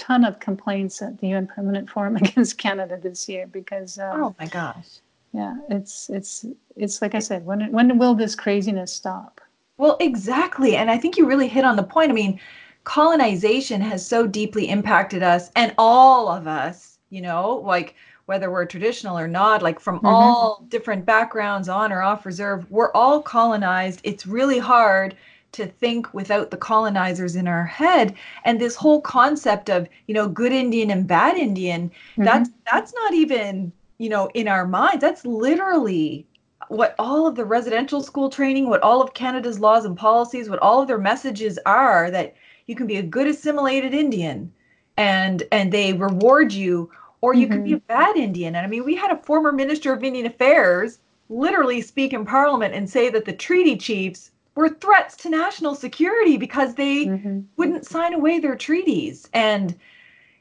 ton 0.00 0.24
of 0.24 0.40
complaints 0.40 1.00
at 1.02 1.18
the 1.18 1.28
UN 1.28 1.46
Permanent 1.46 1.88
Forum 1.88 2.16
against 2.22 2.58
Canada 2.58 2.98
this 3.00 3.28
year 3.28 3.46
because. 3.46 3.98
Um, 3.98 4.22
oh 4.24 4.34
my 4.40 4.46
gosh. 4.46 4.88
Yeah, 5.32 5.56
it's 5.68 6.10
it's 6.10 6.44
it's 6.76 7.00
like 7.00 7.14
I 7.14 7.20
said. 7.20 7.46
When 7.46 7.70
when 7.70 7.98
will 7.98 8.14
this 8.16 8.34
craziness 8.34 8.92
stop? 8.92 9.40
Well, 9.76 9.96
exactly, 10.00 10.74
and 10.76 10.90
I 10.90 10.98
think 10.98 11.16
you 11.16 11.26
really 11.26 11.46
hit 11.48 11.64
on 11.64 11.76
the 11.76 11.84
point. 11.84 12.10
I 12.10 12.14
mean, 12.14 12.40
colonization 12.84 13.80
has 13.80 14.04
so 14.04 14.26
deeply 14.26 14.68
impacted 14.68 15.22
us 15.22 15.50
and 15.54 15.72
all 15.78 16.28
of 16.28 16.46
us 16.48 16.90
you 17.10 17.20
know, 17.20 17.56
like 17.64 17.94
whether 18.26 18.50
we're 18.50 18.64
traditional 18.64 19.18
or 19.18 19.26
not, 19.26 19.62
like 19.62 19.80
from 19.80 19.98
Mhm. 19.98 20.04
all 20.04 20.64
different 20.68 21.04
backgrounds 21.04 21.68
on 21.68 21.92
or 21.92 22.00
off 22.02 22.24
reserve, 22.24 22.70
we're 22.70 22.92
all 22.92 23.20
colonized. 23.20 24.00
It's 24.04 24.26
really 24.26 24.60
hard 24.60 25.16
to 25.52 25.66
think 25.66 26.12
without 26.14 26.50
the 26.50 26.56
colonizers 26.56 27.36
in 27.36 27.48
our 27.48 27.64
head. 27.64 28.14
And 28.44 28.60
this 28.60 28.76
whole 28.76 29.00
concept 29.00 29.68
of, 29.68 29.88
you 30.06 30.14
know, 30.14 30.28
good 30.28 30.52
Indian 30.52 30.90
and 30.90 31.06
bad 31.06 31.36
Indian, 31.36 31.90
mm-hmm. 31.90 32.24
that's 32.24 32.50
that's 32.70 32.94
not 32.94 33.14
even, 33.14 33.72
you 33.98 34.08
know, 34.08 34.30
in 34.34 34.48
our 34.48 34.66
minds. 34.66 35.00
That's 35.00 35.24
literally 35.24 36.26
what 36.68 36.94
all 36.98 37.26
of 37.26 37.34
the 37.34 37.44
residential 37.44 38.00
school 38.02 38.30
training, 38.30 38.68
what 38.68 38.82
all 38.82 39.02
of 39.02 39.14
Canada's 39.14 39.58
laws 39.58 39.84
and 39.84 39.96
policies, 39.96 40.48
what 40.48 40.60
all 40.60 40.80
of 40.80 40.88
their 40.88 40.98
messages 40.98 41.58
are 41.66 42.10
that 42.10 42.34
you 42.66 42.76
can 42.76 42.86
be 42.86 42.96
a 42.96 43.02
good 43.02 43.26
assimilated 43.26 43.92
Indian 43.92 44.52
and 44.96 45.42
and 45.50 45.72
they 45.72 45.92
reward 45.92 46.52
you 46.52 46.90
or 47.22 47.34
you 47.34 47.48
could 47.48 47.64
be 47.64 47.70
mm-hmm. 47.70 47.92
a 47.92 47.94
bad 47.94 48.16
Indian. 48.16 48.54
And 48.54 48.64
I 48.64 48.68
mean, 48.68 48.84
we 48.84 48.94
had 48.94 49.10
a 49.10 49.22
former 49.22 49.52
minister 49.52 49.92
of 49.92 50.04
Indian 50.04 50.26
Affairs 50.26 51.00
literally 51.28 51.80
speak 51.80 52.12
in 52.12 52.24
parliament 52.24 52.74
and 52.74 52.88
say 52.88 53.10
that 53.10 53.24
the 53.24 53.32
treaty 53.32 53.76
chiefs 53.76 54.30
were 54.60 54.68
threats 54.68 55.16
to 55.16 55.30
national 55.30 55.74
security 55.74 56.36
because 56.36 56.74
they 56.74 57.06
Mhm. 57.06 57.44
wouldn't 57.56 57.86
sign 57.86 58.12
away 58.14 58.38
their 58.38 58.56
treaties. 58.56 59.28
And 59.32 59.74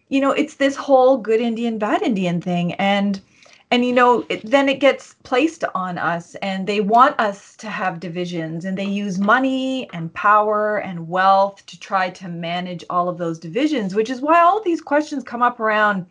you 0.10 0.20
know, 0.20 0.32
it's 0.32 0.56
this 0.56 0.76
whole 0.76 1.18
good 1.18 1.40
Indian, 1.40 1.78
bad 1.78 2.02
Indian 2.02 2.42
thing. 2.42 2.74
And 2.74 3.22
and 3.72 3.86
you 3.86 3.94
know, 3.94 4.26
it, 4.30 4.42
then 4.44 4.68
it 4.68 4.80
gets 4.80 5.14
placed 5.24 5.64
on 5.76 6.00
us 6.00 6.34
and 6.42 6.66
they 6.66 6.82
want 6.82 7.20
us 7.20 7.56
to 7.58 7.70
have 7.70 8.00
divisions 8.00 8.66
and 8.66 8.76
they 8.76 8.86
use 9.04 9.20
money 9.20 9.88
and 9.94 10.12
power 10.16 10.78
and 10.78 11.08
wealth 11.08 11.64
to 11.68 11.80
try 11.80 12.10
to 12.10 12.28
manage 12.28 12.84
all 12.90 13.08
of 13.08 13.20
those 13.20 13.38
divisions, 13.38 13.94
which 13.94 14.10
is 14.10 14.22
why 14.22 14.40
all 14.42 14.60
these 14.60 14.82
questions 14.82 15.24
come 15.24 15.44
up 15.44 15.60
around 15.60 16.08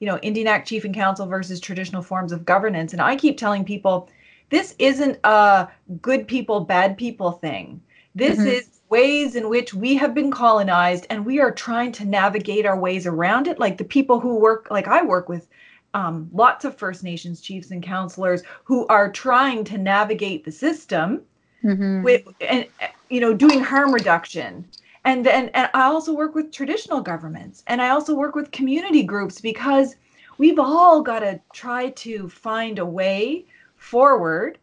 you 0.00 0.06
know, 0.06 0.18
Indian 0.18 0.46
Act 0.46 0.68
Chief 0.68 0.84
and 0.84 0.94
Council 0.94 1.26
versus 1.26 1.58
traditional 1.58 2.02
forms 2.02 2.30
of 2.30 2.44
governance. 2.44 2.92
And 2.92 3.02
I 3.02 3.16
keep 3.16 3.36
telling 3.36 3.64
people 3.64 4.08
this 4.50 4.74
isn't 4.78 5.18
a 5.24 5.68
good 6.02 6.26
people, 6.28 6.60
bad 6.60 6.96
people 6.96 7.32
thing. 7.32 7.82
This 8.14 8.38
Mhm. 8.38 8.46
is 8.46 8.68
ways 8.90 9.36
in 9.36 9.48
which 9.48 9.74
we 9.74 9.94
have 9.96 10.14
been 10.14 10.30
colonized 10.30 11.06
and 11.10 11.24
we 11.26 11.40
are 11.40 11.52
trying 11.52 11.92
to 11.92 12.06
navigate 12.06 12.64
our 12.66 12.78
ways 12.78 13.06
around 13.06 13.46
it. 13.48 13.58
Like 13.58 13.76
the 13.78 13.84
people 13.84 14.20
who 14.20 14.36
work, 14.36 14.68
like 14.70 14.88
I 14.88 15.02
work 15.02 15.28
with 15.28 15.48
um, 15.94 16.28
lots 16.32 16.64
of 16.64 16.76
First 16.78 17.02
Nations 17.04 17.40
chiefs 17.40 17.70
and 17.70 17.82
counselors 17.82 18.42
who 18.64 18.86
are 18.88 19.10
trying 19.10 19.64
to 19.64 19.78
navigate 19.78 20.44
the 20.44 20.52
system 20.52 21.22
Mhm. 21.62 22.02
with 22.02 22.22
and 22.40 22.66
you 23.08 23.20
know 23.20 23.34
doing 23.34 23.60
harm 23.60 23.92
reduction 23.92 24.66
and 25.04 25.24
then 25.26 25.48
and 25.54 25.68
i 25.74 25.82
also 25.82 26.12
work 26.14 26.34
with 26.34 26.52
traditional 26.52 27.00
governments 27.00 27.62
and 27.66 27.82
i 27.82 27.88
also 27.88 28.14
work 28.14 28.34
with 28.34 28.50
community 28.52 29.02
groups 29.02 29.40
because 29.40 29.96
we've 30.38 30.58
all 30.58 31.02
got 31.02 31.20
to 31.20 31.40
try 31.52 31.90
to 31.90 32.28
find 32.28 32.78
a 32.78 32.86
way 32.86 33.44
forward 33.78 34.58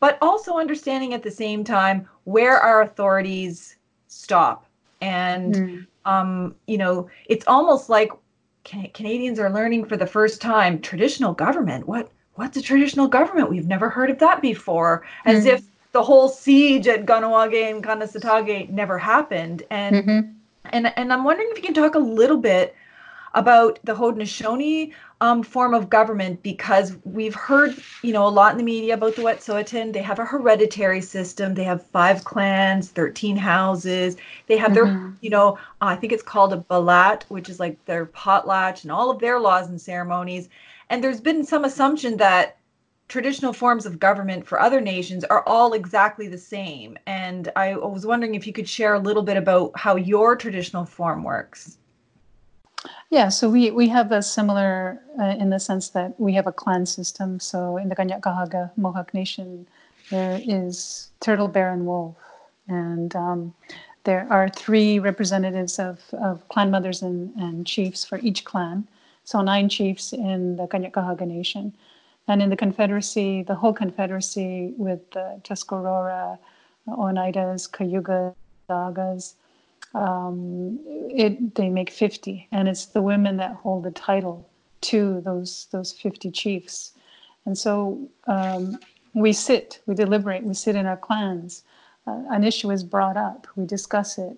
but 0.00 0.16
also 0.22 0.56
understanding 0.56 1.12
at 1.12 1.22
the 1.22 1.30
same 1.30 1.62
time 1.62 2.08
where 2.24 2.56
our 2.58 2.80
authorities 2.82 3.76
stop 4.06 4.64
and 5.00 5.54
Mm. 5.54 5.86
um 6.06 6.54
you 6.66 6.78
know 6.78 7.08
it's 7.26 7.46
almost 7.46 7.88
like 7.90 8.10
Can- 8.64 8.90
canadians 8.94 9.38
are 9.38 9.50
learning 9.50 9.84
for 9.86 9.96
the 9.96 10.06
first 10.06 10.40
time 10.40 10.80
traditional 10.80 11.32
government 11.32 11.86
what 11.88 12.10
what's 12.34 12.56
a 12.56 12.62
traditional 12.62 13.08
government 13.08 13.50
we've 13.50 13.66
never 13.66 13.88
heard 13.90 14.10
of 14.10 14.18
that 14.18 14.40
before 14.40 15.02
as 15.26 15.44
Mm. 15.44 15.54
if 15.54 15.62
the 15.92 16.02
whole 16.02 16.28
siege 16.28 16.86
at 16.86 17.04
Kahnawake 17.04 17.68
and 17.70 17.82
Kanesatake 17.82 18.70
never 18.70 18.96
happened. 18.96 19.64
And 19.70 19.96
Mhm. 19.96 20.34
and 20.66 20.92
and 20.96 21.12
I'm 21.12 21.24
wondering 21.24 21.48
if 21.50 21.56
you 21.58 21.64
can 21.64 21.74
talk 21.74 21.96
a 21.96 21.98
little 21.98 22.36
bit 22.36 22.76
about 23.34 23.80
the 23.82 23.94
Haudenosaunee 23.94 24.92
um, 25.20 25.42
form 25.42 25.74
of 25.74 25.90
government 25.90 26.42
because 26.42 26.96
we've 27.04 27.34
heard 27.34 27.76
you 28.02 28.12
know 28.12 28.26
a 28.26 28.28
lot 28.28 28.52
in 28.52 28.58
the 28.58 28.64
media 28.64 28.94
about 28.94 29.16
the 29.16 29.22
Wet'suwet'en. 29.22 29.92
They 29.92 30.02
have 30.02 30.18
a 30.18 30.24
hereditary 30.24 31.00
system. 31.02 31.54
They 31.54 31.64
have 31.64 31.86
five 31.86 32.24
clans, 32.24 32.90
thirteen 32.90 33.36
houses. 33.36 34.16
They 34.46 34.56
have 34.56 34.74
their 34.74 34.86
Mhm. 34.86 35.16
you 35.20 35.30
know 35.30 35.58
I 35.80 35.96
think 35.96 36.12
it's 36.12 36.22
called 36.22 36.52
a 36.52 36.58
balat, 36.70 37.24
which 37.28 37.48
is 37.48 37.60
like 37.60 37.84
their 37.86 38.06
potlatch 38.06 38.82
and 38.82 38.92
all 38.92 39.10
of 39.10 39.20
their 39.20 39.38
laws 39.40 39.68
and 39.68 39.80
ceremonies. 39.80 40.48
And 40.88 41.02
there's 41.04 41.20
been 41.20 41.44
some 41.44 41.64
assumption 41.64 42.16
that 42.18 42.58
traditional 43.08 43.52
forms 43.52 43.86
of 43.86 43.98
government 43.98 44.46
for 44.46 44.60
other 44.60 44.80
nations 44.80 45.24
are 45.24 45.42
all 45.46 45.72
exactly 45.74 46.28
the 46.28 46.38
same. 46.38 46.96
And 47.06 47.50
I 47.56 47.76
was 47.76 48.06
wondering 48.06 48.34
if 48.34 48.46
you 48.46 48.52
could 48.52 48.68
share 48.68 48.94
a 48.94 48.98
little 49.00 49.22
bit 49.22 49.36
about 49.36 49.72
how 49.76 49.96
your 49.96 50.36
traditional 50.36 50.84
form 50.86 51.24
works. 51.24 51.78
Yeah, 53.10 53.28
so 53.28 53.50
we, 53.50 53.70
we 53.70 53.88
have 53.88 54.12
a 54.12 54.22
similar 54.22 55.00
uh, 55.18 55.36
in 55.38 55.50
the 55.50 55.58
sense 55.58 55.90
that 55.90 56.18
we 56.18 56.32
have 56.34 56.46
a 56.46 56.52
clan 56.52 56.86
system. 56.86 57.40
So 57.40 57.76
in 57.76 57.88
the 57.88 57.96
Kanien'kehá:ka 57.96 58.70
Mohawk 58.76 59.12
Nation, 59.12 59.66
there 60.10 60.40
is 60.46 61.10
Turtle, 61.20 61.48
Bear, 61.48 61.72
and 61.72 61.86
Wolf. 61.86 62.16
And 62.68 63.14
um, 63.16 63.54
there 64.04 64.26
are 64.30 64.48
three 64.48 64.98
representatives 64.98 65.78
of, 65.78 65.98
of 66.12 66.48
clan 66.48 66.70
mothers 66.70 67.02
and, 67.02 67.34
and 67.36 67.66
chiefs 67.66 68.04
for 68.04 68.18
each 68.18 68.44
clan. 68.44 68.86
So 69.24 69.42
nine 69.42 69.68
chiefs 69.68 70.12
in 70.12 70.56
the 70.56 70.66
Kanien'kehá:ka 70.66 71.26
Nation. 71.26 71.74
And 72.28 72.40
in 72.40 72.48
the 72.48 72.56
Confederacy, 72.56 73.42
the 73.42 73.56
whole 73.56 73.72
Confederacy 73.72 74.72
with 74.78 75.10
the 75.10 75.40
Tuscarora, 75.42 76.38
Oneidas, 76.88 77.68
Cayugas, 77.68 78.34
Dagas, 78.68 79.34
um, 79.94 80.78
it 80.86 81.54
they 81.54 81.68
make 81.68 81.90
50 81.90 82.48
and 82.52 82.68
it's 82.68 82.86
the 82.86 83.02
women 83.02 83.36
that 83.38 83.54
hold 83.54 83.84
the 83.84 83.90
title 83.90 84.48
to 84.82 85.20
those 85.22 85.66
those 85.72 85.92
50 85.92 86.30
chiefs. 86.30 86.92
And 87.46 87.56
so 87.56 88.08
um, 88.26 88.78
we 89.14 89.32
sit 89.32 89.80
we 89.86 89.94
deliberate 89.94 90.44
we 90.44 90.54
sit 90.54 90.76
in 90.76 90.86
our 90.86 90.96
clans. 90.96 91.64
Uh, 92.06 92.22
an 92.30 92.44
issue 92.44 92.70
is 92.70 92.82
brought 92.82 93.16
up 93.16 93.46
we 93.56 93.66
discuss 93.66 94.18
it 94.18 94.36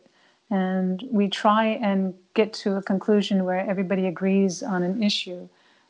and 0.50 1.04
we 1.10 1.28
try 1.28 1.66
and 1.66 2.14
get 2.34 2.52
to 2.52 2.76
a 2.76 2.82
conclusion 2.82 3.44
where 3.44 3.60
everybody 3.68 4.06
agrees 4.06 4.62
on 4.62 4.82
an 4.82 5.02
issue 5.02 5.48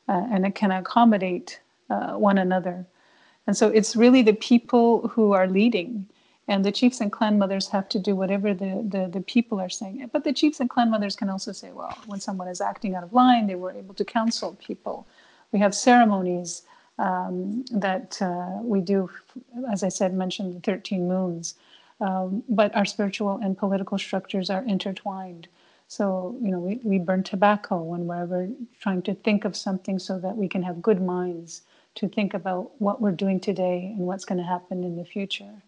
uh, 0.09 0.27
and 0.31 0.47
it 0.47 0.55
can 0.55 0.71
accommodate 0.71 1.61
uh, 1.91 2.13
one 2.13 2.39
another. 2.39 2.87
And 3.47 3.57
so 3.57 3.69
it's 3.69 3.97
really 3.97 4.23
the 4.23 4.35
people 4.35 5.09
who 5.09 5.33
are 5.33 5.49
leading 5.49 6.07
and 6.49 6.65
the 6.65 6.73
chiefs 6.73 7.01
and 7.01 7.13
clan 7.13 7.39
mothers 7.39 7.69
have 7.69 7.89
to 7.91 7.99
do 7.99 8.17
whatever 8.17 8.53
the, 8.53 8.85
the, 8.89 9.09
the 9.09 9.21
people 9.21 9.61
are 9.61 9.69
saying. 9.69 10.09
But 10.13 10.25
the 10.25 10.33
chiefs 10.33 10.61
and 10.61 10.69
clan 10.69 10.91
mothers 10.91 11.15
can 11.15 11.29
also 11.29 11.53
say, 11.53 11.71
well, 11.73 11.97
when 12.07 12.21
someone 12.21 12.49
is 12.49 12.61
acting 12.61 12.95
out 12.95 13.05
of 13.05 13.13
line, 13.13 13.47
they 13.47 13.55
were 13.55 13.73
able 13.73 13.95
to 13.95 14.05
counsel 14.05 14.57
people. 14.61 15.07
We 15.53 15.61
have 15.61 15.75
ceremonies 15.75 16.63
um, 16.99 17.65
that 17.71 18.21
uh, 18.21 18.59
we 18.63 18.81
do, 18.81 19.09
as 19.71 19.83
I 19.83 19.89
said, 19.89 20.15
mentioned 20.15 20.57
the 20.57 20.61
13 20.61 21.07
moons. 21.07 21.55
Um, 22.01 22.43
but 22.49 22.75
our 22.75 22.85
spiritual 22.85 23.39
and 23.43 23.57
political 23.57 23.97
structures 23.97 24.51
are 24.51 24.65
intertwined. 24.65 25.47
So, 25.87 26.37
you 26.41 26.51
know, 26.51 26.59
we, 26.59 26.81
we 26.83 26.99
burn 26.99 27.23
tobacco 27.23 27.81
when 27.83 28.07
we're 28.07 28.23
ever 28.23 28.49
trying 28.81 29.03
to 29.03 29.15
think 29.15 29.45
of 29.45 29.55
something 29.55 29.99
so 29.99 30.19
that 30.19 30.37
we 30.37 30.49
can 30.49 30.63
have 30.63 30.83
good 30.83 31.01
minds 31.01 31.63
to 31.97 32.09
think 32.09 32.35
about 32.35 32.73
what 32.81 33.01
we're 33.01 33.13
doing 33.13 33.39
today 33.39 33.93
and 33.95 34.07
what's 34.07 34.25
going 34.25 34.39
to 34.39 34.45
happen 34.45 34.83
in 34.83 34.97
the 34.97 35.05
future. 35.05 35.63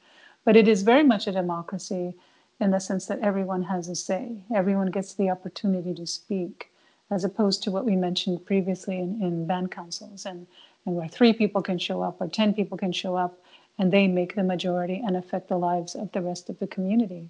But 0.44 0.56
it 0.56 0.68
is 0.68 0.82
very 0.82 1.02
much 1.02 1.26
a 1.26 1.32
democracy 1.32 2.14
in 2.60 2.70
the 2.70 2.80
sense 2.80 3.06
that 3.06 3.20
everyone 3.20 3.62
has 3.64 3.88
a 3.88 3.94
say, 3.94 4.36
everyone 4.54 4.90
gets 4.90 5.14
the 5.14 5.30
opportunity 5.30 5.94
to 5.94 6.06
speak, 6.06 6.70
as 7.10 7.24
opposed 7.24 7.62
to 7.62 7.70
what 7.70 7.84
we 7.84 7.96
mentioned 7.96 8.46
previously 8.46 8.98
in, 8.98 9.20
in 9.22 9.46
band 9.46 9.70
councils, 9.70 10.24
and, 10.24 10.46
and 10.86 10.94
where 10.96 11.08
three 11.08 11.32
people 11.32 11.62
can 11.62 11.78
show 11.78 12.02
up 12.02 12.20
or 12.20 12.28
10 12.28 12.54
people 12.54 12.78
can 12.78 12.92
show 12.92 13.16
up 13.16 13.38
and 13.78 13.92
they 13.92 14.06
make 14.06 14.34
the 14.34 14.42
majority 14.42 15.02
and 15.04 15.16
affect 15.16 15.48
the 15.48 15.58
lives 15.58 15.94
of 15.94 16.12
the 16.12 16.22
rest 16.22 16.48
of 16.48 16.58
the 16.60 16.66
community. 16.66 17.28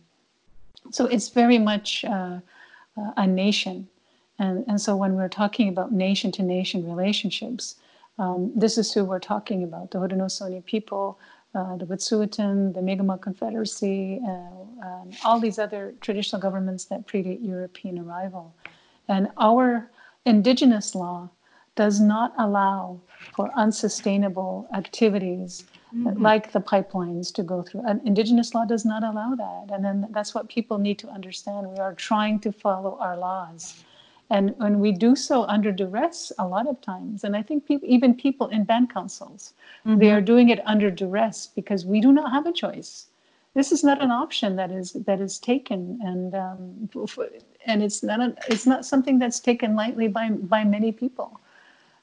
So 0.91 1.07
it's 1.07 1.31
very 1.31 1.59
much 1.59 2.05
uh, 2.05 2.41
uh, 2.97 3.11
a 3.17 3.27
nation. 3.27 3.89
And, 4.39 4.65
and 4.69 4.81
so 4.81 4.95
when 4.97 5.15
we're 5.15 5.29
talking 5.29 5.69
about 5.69 5.93
nation 5.93 6.33
to 6.33 6.43
nation 6.43 6.87
relationships, 6.87 7.77
um, 8.19 8.53
this 8.55 8.77
is 8.77 8.93
who 8.93 9.05
we're 9.05 9.21
talking 9.21 9.65
about 9.65 9.91
the 9.91 9.99
Haudenosaunee 9.99 10.65
people, 10.65 11.19
uh, 11.55 11.77
the 11.77 11.87
Wet'suwet'en, 11.87 12.75
the 12.75 12.83
Mi'kmaq 12.83 13.21
Confederacy, 13.21 14.21
uh, 14.27 14.29
um, 14.87 15.11
all 15.25 15.39
these 15.41 15.59
other 15.59 15.95
traditional 16.01 16.41
governments 16.41 16.85
that 16.87 17.07
predate 17.07 17.39
European 17.43 17.99
arrival. 17.99 18.55
And 19.09 19.29
our 19.39 19.91
indigenous 20.25 20.95
law 20.95 21.31
does 21.77 22.01
not 22.01 22.33
allow 22.39 23.01
for 23.35 23.51
unsustainable 23.57 24.69
activities 24.75 25.65
Mhm. 25.95 26.21
like 26.21 26.53
the 26.53 26.61
pipelines 26.61 27.33
to 27.35 27.43
go 27.43 27.63
through. 27.63 27.83
And 27.87 28.01
indigenous 28.05 28.55
law 28.55 28.65
does 28.65 28.85
not 28.85 29.05
allow 29.05 29.35
that. 29.35 29.71
And 29.73 29.85
then 29.85 30.09
that's 30.11 30.35
what 30.35 30.49
people 30.49 30.79
need 30.79 30.99
to 31.01 31.09
understand. 31.09 31.71
We 31.71 31.79
are 31.79 31.95
trying 31.95 32.41
to 32.41 32.53
follow 32.53 32.99
our 32.99 33.17
laws. 33.17 33.85
And 34.31 34.55
when 34.59 34.81
we 34.81 34.93
do 34.93 35.15
so 35.17 35.45
under 35.45 35.73
duress 35.73 36.33
a 36.39 36.47
lot 36.47 36.67
of 36.67 36.81
times, 36.81 37.25
and 37.25 37.37
I 37.37 37.43
think 37.43 37.67
people, 37.67 37.89
even 37.89 38.15
people 38.15 38.49
in 38.49 38.65
band 38.65 38.93
councils, 38.93 39.55
they 39.99 40.11
are 40.11 40.21
doing 40.21 40.49
it 40.49 40.61
under 40.67 40.91
duress 40.91 41.47
because 41.47 41.87
we 41.87 42.01
do 42.01 42.13
not 42.13 42.31
have 42.33 42.47
a 42.47 42.53
choice. 42.53 43.07
This 43.55 43.73
is 43.73 43.85
not 43.85 44.03
an 44.03 44.11
option 44.11 44.57
that 44.57 44.71
is 44.71 44.93
that 44.95 45.21
is 45.21 45.39
taken, 45.39 46.01
and 46.03 46.35
um, 46.35 46.91
and 47.67 47.83
it's 47.83 48.03
not 48.03 48.21
a, 48.21 48.35
it's 48.49 48.67
not 48.67 48.85
something 48.87 49.19
that's 49.19 49.41
taken 49.41 49.77
lightly 49.77 50.09
by 50.09 50.31
by 50.31 50.65
many 50.65 50.93
people. 50.93 51.41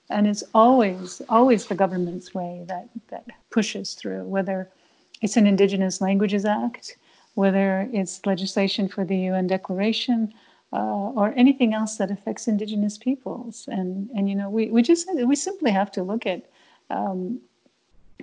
and 0.09 0.27
it's 0.27 0.43
always 0.53 1.21
always 1.29 1.65
the 1.67 1.75
government's 1.75 2.33
way 2.33 2.63
that 2.67 2.87
that 3.09 3.25
pushes 3.49 3.93
through 3.93 4.23
whether 4.25 4.69
it's 5.21 5.37
an 5.37 5.47
indigenous 5.47 6.01
languages 6.01 6.45
act 6.45 6.97
whether 7.35 7.89
it's 7.93 8.25
legislation 8.25 8.87
for 8.87 9.05
the 9.05 9.29
un 9.29 9.47
declaration 9.47 10.33
uh, 10.73 11.11
or 11.15 11.33
anything 11.35 11.73
else 11.73 11.97
that 11.97 12.11
affects 12.11 12.47
indigenous 12.47 12.97
peoples 12.97 13.67
and 13.71 14.09
and 14.15 14.29
you 14.29 14.35
know 14.35 14.49
we, 14.49 14.67
we 14.67 14.81
just 14.81 15.07
we 15.25 15.35
simply 15.35 15.71
have 15.71 15.91
to 15.91 16.03
look 16.03 16.25
at 16.25 16.45
um, 16.89 17.39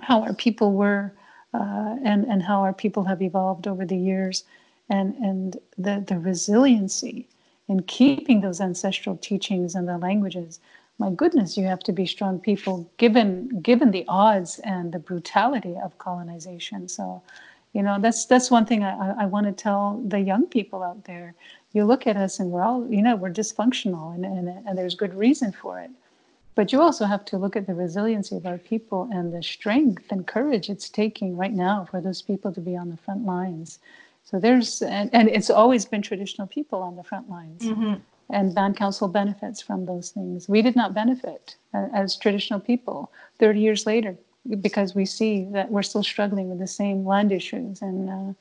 how 0.01 0.21
our 0.21 0.33
people 0.33 0.73
were 0.73 1.13
uh, 1.53 1.95
and 2.03 2.25
and 2.25 2.43
how 2.43 2.61
our 2.61 2.73
people 2.73 3.03
have 3.03 3.21
evolved 3.21 3.67
over 3.67 3.85
the 3.85 3.97
years 3.97 4.43
and 4.89 5.15
and 5.15 5.57
the 5.77 6.03
the 6.07 6.17
resiliency 6.17 7.27
in 7.67 7.81
keeping 7.83 8.41
those 8.41 8.59
ancestral 8.59 9.15
teachings 9.17 9.75
and 9.75 9.87
the 9.87 9.97
languages 9.97 10.59
my 10.99 11.09
goodness, 11.11 11.55
you 11.55 11.63
have 11.65 11.79
to 11.79 11.93
be 11.93 12.05
strong 12.05 12.39
people 12.39 12.91
given 12.97 13.61
given 13.61 13.91
the 13.91 14.03
odds 14.09 14.59
and 14.59 14.91
the 14.91 14.99
brutality 14.99 15.75
of 15.81 15.97
colonization. 15.97 16.89
So, 16.89 17.23
you 17.73 17.81
know, 17.81 17.97
that's 18.01 18.25
that's 18.25 18.51
one 18.51 18.65
thing 18.65 18.83
I, 18.83 19.23
I 19.23 19.25
want 19.25 19.45
to 19.47 19.53
tell 19.53 20.03
the 20.05 20.19
young 20.19 20.45
people 20.45 20.83
out 20.83 21.05
there. 21.05 21.33
You 21.73 21.85
look 21.85 22.07
at 22.07 22.17
us 22.17 22.39
and 22.39 22.51
we're 22.51 22.63
all, 22.63 22.87
you 22.89 23.01
know, 23.01 23.15
we're 23.15 23.31
dysfunctional 23.31 24.13
and, 24.15 24.25
and, 24.25 24.49
and 24.67 24.77
there's 24.77 24.95
good 24.95 25.13
reason 25.13 25.51
for 25.51 25.79
it. 25.79 25.91
But 26.55 26.73
you 26.73 26.81
also 26.81 27.05
have 27.05 27.23
to 27.25 27.37
look 27.37 27.55
at 27.55 27.67
the 27.67 27.75
resiliency 27.75 28.35
of 28.35 28.45
our 28.45 28.57
people 28.57 29.07
and 29.11 29.33
the 29.33 29.43
strength 29.43 30.11
and 30.11 30.27
courage 30.27 30.69
it's 30.69 30.89
taking 30.89 31.37
right 31.37 31.53
now 31.53 31.87
for 31.89 32.01
those 32.01 32.21
people 32.21 32.51
to 32.53 32.59
be 32.59 32.75
on 32.75 32.89
the 32.89 32.97
front 32.97 33.25
lines. 33.25 33.79
So 34.25 34.39
there's, 34.39 34.81
and, 34.81 35.09
and 35.13 35.29
it's 35.29 35.49
always 35.49 35.85
been 35.85 36.01
traditional 36.01 36.47
people 36.47 36.81
on 36.81 36.95
the 36.95 37.03
front 37.03 37.29
lines. 37.29 37.63
Mm-hmm 37.63 37.95
and 38.29 38.53
Band 38.53 38.77
Council 38.77 39.07
benefits 39.07 39.61
from 39.61 39.85
those 39.85 40.11
things. 40.11 40.47
We 40.47 40.61
did 40.61 40.75
not 40.75 40.93
benefit 40.93 41.55
uh, 41.73 41.87
as 41.93 42.15
traditional 42.15 42.59
people 42.59 43.11
30 43.39 43.59
years 43.59 43.85
later 43.85 44.15
because 44.61 44.95
we 44.95 45.05
see 45.05 45.45
that 45.51 45.71
we're 45.71 45.83
still 45.83 46.03
struggling 46.03 46.49
with 46.49 46.59
the 46.59 46.67
same 46.67 47.05
land 47.05 47.31
issues. 47.31 47.81
And 47.81 48.35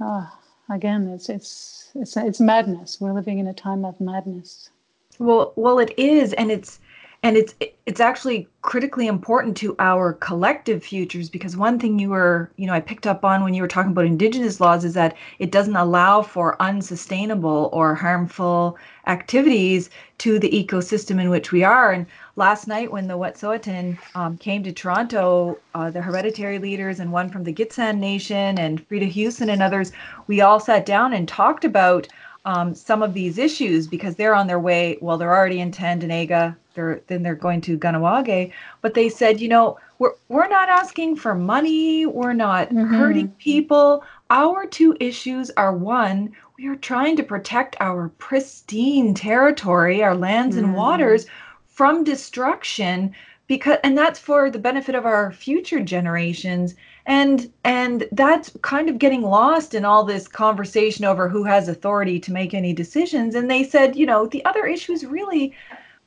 uh, 0.00 0.04
uh, 0.04 0.26
again, 0.68 1.08
it's, 1.08 1.28
it's, 1.28 1.90
it's, 1.94 2.16
it's 2.16 2.40
madness. 2.40 3.00
We're 3.00 3.12
living 3.12 3.38
in 3.38 3.46
a 3.46 3.54
time 3.54 3.84
of 3.84 4.00
madness. 4.00 4.70
Well, 5.18 5.52
well, 5.56 5.78
it 5.78 5.94
is, 5.96 6.32
and 6.34 6.50
it's 6.50 6.78
and 7.26 7.36
it's 7.36 7.54
it's 7.86 7.98
actually 7.98 8.46
critically 8.62 9.08
important 9.08 9.56
to 9.56 9.74
our 9.80 10.12
collective 10.12 10.84
futures 10.84 11.28
because 11.28 11.56
one 11.56 11.76
thing 11.76 11.98
you 11.98 12.10
were 12.10 12.52
you 12.56 12.66
know 12.68 12.72
i 12.72 12.78
picked 12.78 13.04
up 13.04 13.24
on 13.24 13.42
when 13.42 13.52
you 13.52 13.62
were 13.62 13.68
talking 13.68 13.90
about 13.90 14.04
indigenous 14.04 14.60
laws 14.60 14.84
is 14.84 14.94
that 14.94 15.16
it 15.40 15.50
doesn't 15.50 15.74
allow 15.74 16.22
for 16.22 16.60
unsustainable 16.62 17.68
or 17.72 17.96
harmful 17.96 18.78
activities 19.08 19.90
to 20.18 20.38
the 20.38 20.50
ecosystem 20.50 21.20
in 21.20 21.28
which 21.28 21.52
we 21.52 21.62
are. 21.62 21.92
And 21.92 22.06
last 22.36 22.66
night 22.66 22.90
when 22.90 23.06
the 23.06 23.18
wet'suwet'en 23.18 23.98
um, 24.14 24.38
came 24.38 24.62
to 24.62 24.72
toronto 24.72 25.58
uh, 25.74 25.90
the 25.90 26.02
hereditary 26.02 26.58
leaders 26.58 27.00
and 27.00 27.12
one 27.12 27.28
from 27.28 27.44
the 27.44 27.52
gitxsan 27.52 27.98
nation 27.98 28.58
and 28.58 28.88
freda 28.88 29.10
huson 29.12 29.50
and 29.50 29.62
others 29.62 29.92
we 30.26 30.40
all 30.40 30.60
sat 30.60 30.86
down 30.86 31.12
and 31.12 31.26
talked 31.26 31.64
about 31.64 32.08
um, 32.46 32.74
some 32.74 33.02
of 33.02 33.12
these 33.12 33.36
issues 33.36 33.86
because 33.86 34.16
they're 34.16 34.34
on 34.34 34.46
their 34.46 34.60
way. 34.60 34.96
Well, 35.00 35.18
they're 35.18 35.36
already 35.36 35.60
in 35.60 35.72
Tyendinaga. 35.72 36.56
They're 36.74 37.02
then 37.08 37.22
they're 37.22 37.34
going 37.34 37.60
to 37.62 37.78
Kahnawake. 37.78 38.52
But 38.80 38.94
they 38.94 39.08
said, 39.08 39.40
you 39.40 39.48
know, 39.48 39.78
we're 39.98 40.14
we're 40.28 40.48
not 40.48 40.68
asking 40.68 41.16
for 41.16 41.34
money. 41.34 42.06
We're 42.06 42.32
not 42.32 42.68
mm-hmm. 42.68 42.94
hurting 42.94 43.28
people. 43.38 44.04
Our 44.30 44.66
two 44.66 44.96
issues 45.00 45.50
are 45.56 45.76
one, 45.76 46.32
we 46.58 46.68
are 46.68 46.76
trying 46.76 47.16
to 47.16 47.22
protect 47.22 47.76
our 47.80 48.08
pristine 48.16 49.12
territory, 49.12 50.02
our 50.02 50.16
lands 50.16 50.56
mm-hmm. 50.56 50.66
and 50.66 50.74
waters 50.74 51.26
from 51.66 52.04
destruction 52.04 53.14
because 53.46 53.78
and 53.84 53.96
that's 53.96 54.18
for 54.18 54.50
the 54.50 54.58
benefit 54.58 54.94
of 54.94 55.04
our 55.04 55.32
future 55.32 55.80
generations 55.80 56.74
and 57.06 57.50
and 57.64 58.08
that's 58.12 58.50
kind 58.62 58.88
of 58.88 58.98
getting 58.98 59.22
lost 59.22 59.74
in 59.74 59.84
all 59.84 60.04
this 60.04 60.28
conversation 60.28 61.04
over 61.04 61.28
who 61.28 61.44
has 61.44 61.68
authority 61.68 62.18
to 62.20 62.32
make 62.32 62.52
any 62.52 62.72
decisions. 62.72 63.34
And 63.34 63.50
they 63.50 63.64
said 63.64 63.96
you 63.96 64.06
know 64.06 64.26
the 64.26 64.44
other 64.44 64.66
issue 64.66 64.92
is 64.92 65.04
really 65.06 65.54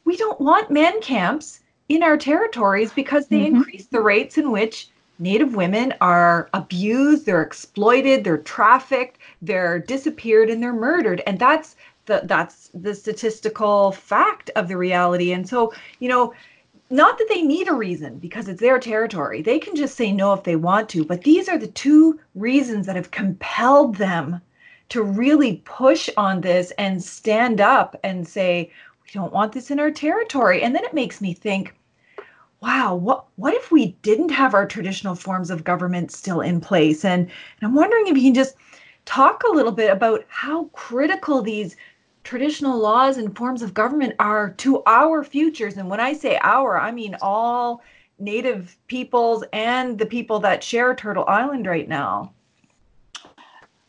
we 0.06 0.18
don't 0.18 0.40
want 0.40 0.72
man 0.72 1.00
camps 1.02 1.62
in 1.88 2.04
our 2.04 2.18
territories 2.18 2.92
because 2.94 3.28
they 3.28 3.42
mm-hmm. 3.46 3.58
increase 3.58 3.88
the 3.88 4.02
rates 4.02 4.38
in 4.38 4.52
which 4.52 4.90
native 5.22 5.54
women 5.54 5.94
are 6.00 6.50
abused 6.54 7.26
they're 7.26 7.42
exploited 7.42 8.24
they're 8.24 8.38
trafficked 8.38 9.20
they're 9.42 9.80
disappeared 9.80 10.50
and 10.50 10.62
they're 10.62 10.74
murdered. 10.74 11.22
And 11.26 11.40
that's 11.40 11.76
the 12.06 12.22
that's 12.26 12.70
the 12.74 12.96
statistical 12.96 13.92
fact 13.92 14.50
of 14.56 14.68
the 14.68 14.78
reality. 14.78 15.32
And 15.32 15.48
so 15.48 15.74
you 16.00 16.10
know 16.10 16.34
not 16.90 17.18
that 17.18 17.28
they 17.30 17.42
need 17.42 17.68
a 17.68 17.74
reason 17.74 18.18
because 18.18 18.48
it's 18.48 18.62
their 18.62 18.80
territory. 18.80 19.42
They 19.42 19.60
can 19.60 19.76
just 19.76 19.96
say 19.96 20.12
no 20.12 20.34
if 20.34 20.44
they 20.44 20.56
want 20.56 20.90
to. 20.90 21.06
But 21.06 21.24
these 21.24 21.48
are 21.48 21.58
the 21.58 21.68
two 21.68 22.20
reasons 22.36 22.86
that 22.86 22.96
have 22.96 23.12
compelled 23.12 23.96
them 23.96 24.42
to 24.90 25.04
really 25.04 25.62
push 25.66 26.10
on 26.18 26.42
this 26.42 26.72
and 26.78 27.04
stand 27.04 27.62
up 27.62 27.96
and 28.04 28.28
say, 28.28 28.72
we 29.04 29.12
don't 29.12 29.34
want 29.34 29.54
this 29.54 29.70
in 29.70 29.80
our 29.80 29.92
territory. 29.92 30.64
And 30.64 30.76
then 30.76 30.84
it 30.84 30.94
makes 30.94 31.22
me 31.22 31.34
think, 31.34 31.76
wow, 32.62 32.96
what 32.96 33.26
what 33.36 33.54
if 33.54 33.72
we 33.72 33.98
didn't 34.02 34.30
have 34.30 34.54
our 34.54 34.66
traditional 34.66 35.16
forms 35.16 35.50
of 35.50 35.64
government 35.64 36.12
still 36.12 36.42
in 36.42 36.60
place? 36.60 37.06
And, 37.06 37.24
and 37.24 37.32
I'm 37.62 37.76
wondering 37.76 38.08
if 38.08 38.18
you 38.18 38.24
can 38.24 38.34
just 38.34 38.56
talk 39.06 39.44
a 39.44 39.52
little 39.52 39.72
bit 39.72 39.92
about 39.92 40.26
how 40.28 40.66
critical 40.74 41.42
these 41.42 41.76
traditional 42.30 42.78
laws 42.78 43.18
and 43.18 43.36
forms 43.36 43.64
of 43.64 43.74
government 43.74 44.14
are 44.20 44.52
to 44.52 44.84
our 44.86 45.24
futures. 45.24 45.78
And 45.78 45.90
when 45.90 46.00
I 46.00 46.14
say 46.14 46.38
our, 46.44 46.80
I 46.80 46.92
mean 46.92 47.16
all 47.24 47.82
native 48.20 48.78
peoples 48.86 49.44
and 49.52 49.98
the 49.98 50.06
people 50.06 50.40
that 50.42 50.64
share 50.64 50.94
Turtle 50.94 51.26
Island 51.28 51.66
right 51.66 51.90
now. 51.90 52.32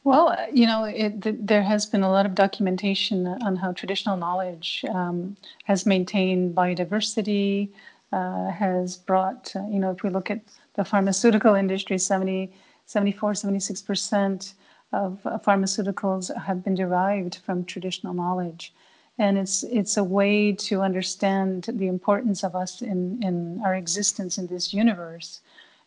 Well, 0.04 0.28
uh, 0.30 0.46
you 0.50 0.64
know, 0.64 0.84
it, 0.84 1.20
th- 1.20 1.36
there 1.38 1.62
has 1.62 1.84
been 1.84 2.02
a 2.02 2.10
lot 2.10 2.24
of 2.24 2.34
documentation 2.34 3.26
on 3.26 3.56
how 3.56 3.72
traditional 3.72 4.16
knowledge 4.16 4.86
um, 4.88 5.36
has 5.64 5.84
maintained 5.84 6.54
biodiversity, 6.54 7.68
uh, 8.10 8.48
has 8.48 8.96
brought, 8.96 9.52
uh, 9.54 9.66
you 9.66 9.78
know, 9.78 9.90
if 9.90 10.02
we 10.02 10.08
look 10.08 10.30
at 10.30 10.40
the 10.76 10.84
pharmaceutical 10.86 11.54
industry, 11.56 11.98
70, 11.98 12.50
74, 12.86 13.32
76% 13.32 14.54
of 14.92 15.20
uh, 15.24 15.38
pharmaceuticals 15.38 16.34
have 16.36 16.64
been 16.64 16.74
derived 16.74 17.36
from 17.36 17.64
traditional 17.64 18.14
knowledge. 18.14 18.72
And 19.18 19.38
it's, 19.38 19.62
it's 19.64 19.96
a 19.96 20.04
way 20.04 20.52
to 20.52 20.80
understand 20.80 21.68
the 21.72 21.88
importance 21.88 22.42
of 22.42 22.56
us 22.56 22.80
in, 22.80 23.22
in 23.22 23.60
our 23.64 23.74
existence 23.74 24.38
in 24.38 24.46
this 24.46 24.72
universe. 24.72 25.40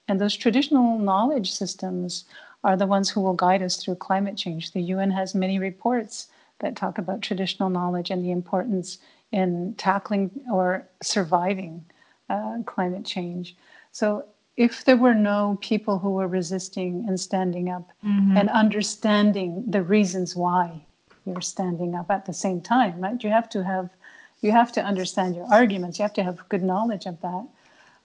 And 0.07 0.19
those 0.19 0.35
traditional 0.35 0.99
knowledge 0.99 1.51
systems 1.51 2.25
are 2.63 2.77
the 2.77 2.87
ones 2.87 3.09
who 3.09 3.21
will 3.21 3.33
guide 3.33 3.61
us 3.61 3.77
through 3.77 3.95
climate 3.95 4.37
change. 4.37 4.71
The 4.71 4.81
UN 4.81 5.11
has 5.11 5.35
many 5.35 5.59
reports 5.59 6.27
that 6.59 6.75
talk 6.75 6.97
about 6.97 7.21
traditional 7.21 7.69
knowledge 7.69 8.09
and 8.09 8.23
the 8.23 8.31
importance 8.31 8.99
in 9.31 9.73
tackling 9.77 10.29
or 10.51 10.87
surviving 11.01 11.83
uh, 12.29 12.59
climate 12.65 13.05
change. 13.05 13.55
So 13.91 14.25
if 14.55 14.85
there 14.85 14.97
were 14.97 15.15
no 15.15 15.57
people 15.61 15.99
who 15.99 16.11
were 16.11 16.27
resisting 16.27 17.05
and 17.07 17.19
standing 17.19 17.69
up 17.69 17.91
mm-hmm. 18.05 18.37
and 18.37 18.49
understanding 18.49 19.63
the 19.67 19.81
reasons 19.81 20.35
why 20.35 20.81
you're 21.25 21.41
standing 21.41 21.95
up 21.95 22.11
at 22.11 22.25
the 22.25 22.33
same 22.33 22.61
time 22.61 22.99
right? 23.01 23.23
You 23.23 23.29
have 23.29 23.49
to 23.49 23.63
have 23.63 23.89
you 24.43 24.51
have 24.51 24.73
to 24.73 24.83
understand 24.83 25.35
your 25.35 25.45
arguments. 25.45 25.97
You 25.97 26.03
have 26.03 26.13
to 26.13 26.23
have 26.23 26.47
good 26.49 26.63
knowledge 26.63 27.05
of 27.05 27.19
that. 27.21 27.47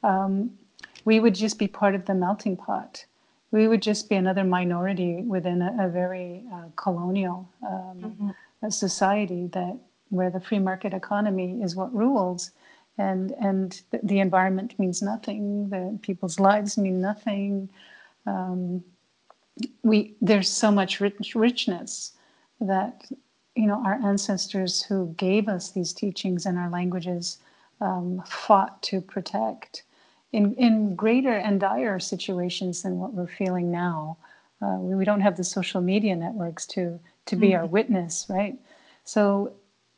Um, 0.04 0.56
we 1.04 1.18
would 1.18 1.34
just 1.34 1.58
be 1.58 1.66
part 1.66 1.96
of 1.96 2.06
the 2.06 2.14
melting 2.14 2.56
pot. 2.56 3.04
We 3.50 3.66
would 3.66 3.82
just 3.82 4.08
be 4.08 4.14
another 4.14 4.44
minority 4.44 5.22
within 5.22 5.60
a, 5.62 5.86
a 5.86 5.88
very 5.88 6.44
uh, 6.52 6.66
colonial 6.76 7.48
um, 7.66 7.98
mm-hmm. 8.62 8.70
society 8.70 9.48
that 9.52 9.76
where 10.10 10.30
the 10.30 10.40
free 10.40 10.60
market 10.60 10.94
economy 10.94 11.60
is 11.60 11.74
what 11.74 11.92
rules 11.92 12.52
and 12.98 13.32
and 13.40 13.80
the 14.02 14.18
environment 14.18 14.78
means 14.78 15.00
nothing. 15.00 15.68
The 15.70 15.98
people's 16.02 16.40
lives 16.40 16.76
mean 16.76 17.00
nothing. 17.00 17.70
Um, 18.26 18.82
we 19.82 20.14
there's 20.20 20.50
so 20.50 20.70
much 20.70 21.00
rich, 21.00 21.34
richness 21.34 22.12
that 22.60 23.06
you 23.54 23.66
know 23.66 23.82
our 23.84 23.94
ancestors 24.04 24.82
who 24.82 25.14
gave 25.16 25.48
us 25.48 25.70
these 25.70 25.92
teachings 25.92 26.44
and 26.44 26.58
our 26.58 26.70
languages 26.70 27.38
um, 27.80 28.22
fought 28.26 28.82
to 28.82 29.00
protect 29.00 29.84
in 30.32 30.54
in 30.54 30.94
greater 30.96 31.32
and 31.32 31.60
dire 31.60 31.98
situations 32.00 32.82
than 32.82 32.98
what 32.98 33.14
we're 33.14 33.26
feeling 33.26 33.70
now. 33.70 34.16
Uh, 34.60 34.76
we, 34.80 34.96
we, 34.96 35.04
don't 35.04 35.20
have 35.20 35.36
the 35.36 35.44
social 35.44 35.80
media 35.80 36.16
networks 36.16 36.66
to 36.66 36.98
to 37.26 37.36
be 37.36 37.50
mm-hmm. 37.50 37.60
our 37.60 37.66
witness, 37.66 38.26
right? 38.28 38.58
So 39.04 39.52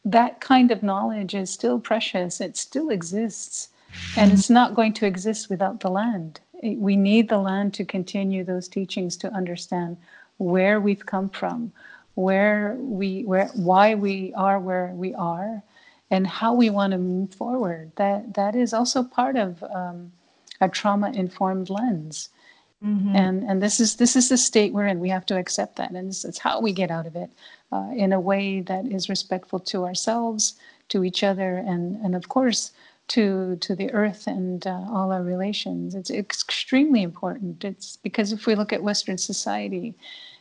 that 0.05 0.41
kind 0.41 0.71
of 0.71 0.83
knowledge 0.83 1.35
is 1.35 1.51
still 1.51 1.79
precious. 1.79 2.41
It 2.41 2.57
still 2.57 2.91
exists. 2.91 3.69
And 4.17 4.33
it's 4.33 4.51
not 4.51 4.75
going 4.75 4.93
to 4.95 5.07
exist 5.07 5.51
without 5.51 5.81
the 5.81 5.91
land. 5.91 6.41
We 6.63 6.97
need 6.97 7.29
the 7.29 7.39
land 7.39 7.75
to 7.75 7.85
continue 7.85 8.45
those 8.45 8.69
teachings 8.69 9.17
to 9.19 9.33
understand 9.33 9.97
where 10.39 10.81
we've 10.81 11.05
come 11.05 11.29
from, 11.29 11.73
where 12.15 12.77
we, 12.79 13.25
where, 13.25 13.49
why 13.55 13.95
we 13.95 14.33
are 14.35 14.61
where 14.61 14.93
we 14.95 15.15
are, 15.15 15.63
and 16.11 16.27
how 16.27 16.55
we 16.55 16.71
want 16.71 16.93
to 16.93 16.99
move 16.99 17.33
forward. 17.35 17.93
That 17.97 18.35
that 18.35 18.55
is 18.55 18.73
also 18.73 19.03
part 19.03 19.37
of 19.37 19.63
um, 19.65 20.13
a 20.61 20.69
trauma 20.69 21.11
informed 21.13 21.71
lens. 21.71 22.31
Mm-hmm. 22.85 23.15
And 23.15 23.45
and 23.45 23.63
this 23.63 23.79
is 23.79 23.97
this 23.97 24.17
is 24.17 24.31
the 24.31 24.39
state 24.39 24.73
we're 24.73 24.87
in. 24.87 25.01
We 25.01 25.11
have 25.11 25.27
to 25.27 25.37
accept 25.37 25.77
that, 25.77 25.91
and 25.91 26.09
it's, 26.09 26.25
it's 26.25 26.39
how 26.39 26.61
we 26.61 26.73
get 26.73 26.91
out 26.91 27.07
of 27.07 27.15
it 27.15 27.31
uh, 27.73 27.91
in 27.95 28.13
a 28.13 28.21
way 28.21 28.63
that 28.63 28.87
is 28.87 29.11
respectful 29.11 29.61
to 29.61 29.85
ourselves, 29.85 30.55
to 30.89 31.05
each 31.05 31.23
other, 31.23 31.57
and 31.57 31.97
and 32.03 32.15
of 32.15 32.29
course 32.29 32.73
to 33.09 33.57
to 33.57 33.75
the 33.75 33.93
earth 33.93 34.27
and 34.27 34.67
uh, 34.67 34.87
all 34.91 35.13
our 35.13 35.23
relations. 35.23 35.95
It's 35.95 36.11
extremely 36.11 37.03
important. 37.03 37.65
It's 37.65 37.97
because 37.97 38.33
if 38.33 38.47
we 38.47 38.55
look 38.55 38.73
at 38.73 38.83
Western 38.83 39.19
society, 39.19 39.95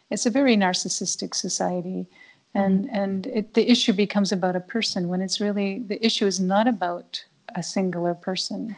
it's 0.10 0.26
a 0.26 0.30
very 0.30 0.56
narcissistic 0.56 1.36
society, 1.36 2.08
and 2.54 2.86
mm-hmm. 2.86 2.96
and 2.96 3.28
it, 3.28 3.54
the 3.54 3.70
issue 3.70 3.92
becomes 3.92 4.32
about 4.32 4.56
a 4.56 4.62
person 4.62 5.10
when 5.10 5.22
it's 5.22 5.42
really 5.42 5.80
the 5.80 6.04
issue 6.06 6.26
is 6.26 6.40
not 6.40 6.68
about 6.70 7.26
a 7.56 7.64
singular 7.64 8.14
person. 8.14 8.78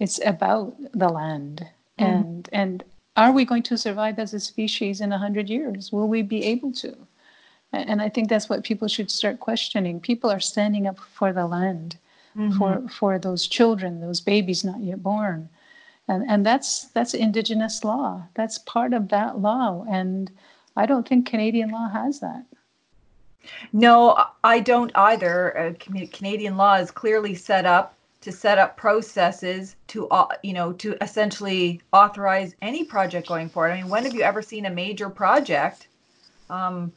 It's 0.00 0.20
about 0.24 0.74
the 0.92 1.08
land, 1.08 1.66
mm-hmm. 1.98 2.04
and 2.04 2.48
and 2.52 2.84
are 3.16 3.32
we 3.32 3.44
going 3.44 3.64
to 3.64 3.76
survive 3.76 4.18
as 4.18 4.32
a 4.32 4.40
species 4.40 5.00
in 5.00 5.12
a 5.12 5.18
hundred 5.18 5.48
years? 5.50 5.92
Will 5.92 6.08
we 6.08 6.22
be 6.22 6.44
able 6.44 6.72
to? 6.72 6.96
And 7.72 8.00
I 8.00 8.08
think 8.08 8.28
that's 8.28 8.48
what 8.48 8.64
people 8.64 8.88
should 8.88 9.10
start 9.10 9.40
questioning. 9.40 10.00
People 10.00 10.30
are 10.30 10.40
standing 10.40 10.86
up 10.86 10.98
for 10.98 11.32
the 11.32 11.46
land 11.46 11.98
mm-hmm. 12.36 12.56
for 12.56 12.88
for 12.88 13.18
those 13.18 13.46
children, 13.46 14.00
those 14.00 14.20
babies 14.20 14.64
not 14.64 14.80
yet 14.80 15.02
born, 15.02 15.48
and 16.06 16.24
and 16.30 16.46
that's 16.46 16.84
that's 16.94 17.14
Indigenous 17.14 17.84
law. 17.84 18.22
That's 18.34 18.58
part 18.58 18.92
of 18.94 19.08
that 19.08 19.40
law, 19.40 19.84
and 19.90 20.30
I 20.76 20.86
don't 20.86 21.06
think 21.06 21.26
Canadian 21.26 21.70
law 21.70 21.88
has 21.88 22.20
that. 22.20 22.44
No, 23.72 24.24
I 24.44 24.60
don't 24.60 24.92
either. 24.94 25.58
Uh, 25.58 25.72
Canadian 26.12 26.56
law 26.56 26.76
is 26.76 26.90
clearly 26.90 27.34
set 27.34 27.66
up 27.66 27.97
to 28.20 28.32
set 28.32 28.58
up 28.58 28.76
processes 28.76 29.76
to 29.88 30.08
you 30.42 30.52
know 30.52 30.72
to 30.72 30.96
essentially 31.02 31.80
authorize 31.92 32.54
any 32.62 32.84
project 32.84 33.28
going 33.28 33.48
forward. 33.48 33.72
I 33.72 33.76
mean, 33.80 33.88
when 33.88 34.04
have 34.04 34.14
you 34.14 34.22
ever 34.22 34.42
seen 34.42 34.66
a 34.66 34.70
major 34.70 35.08
project 35.08 35.88
um, 36.50 36.92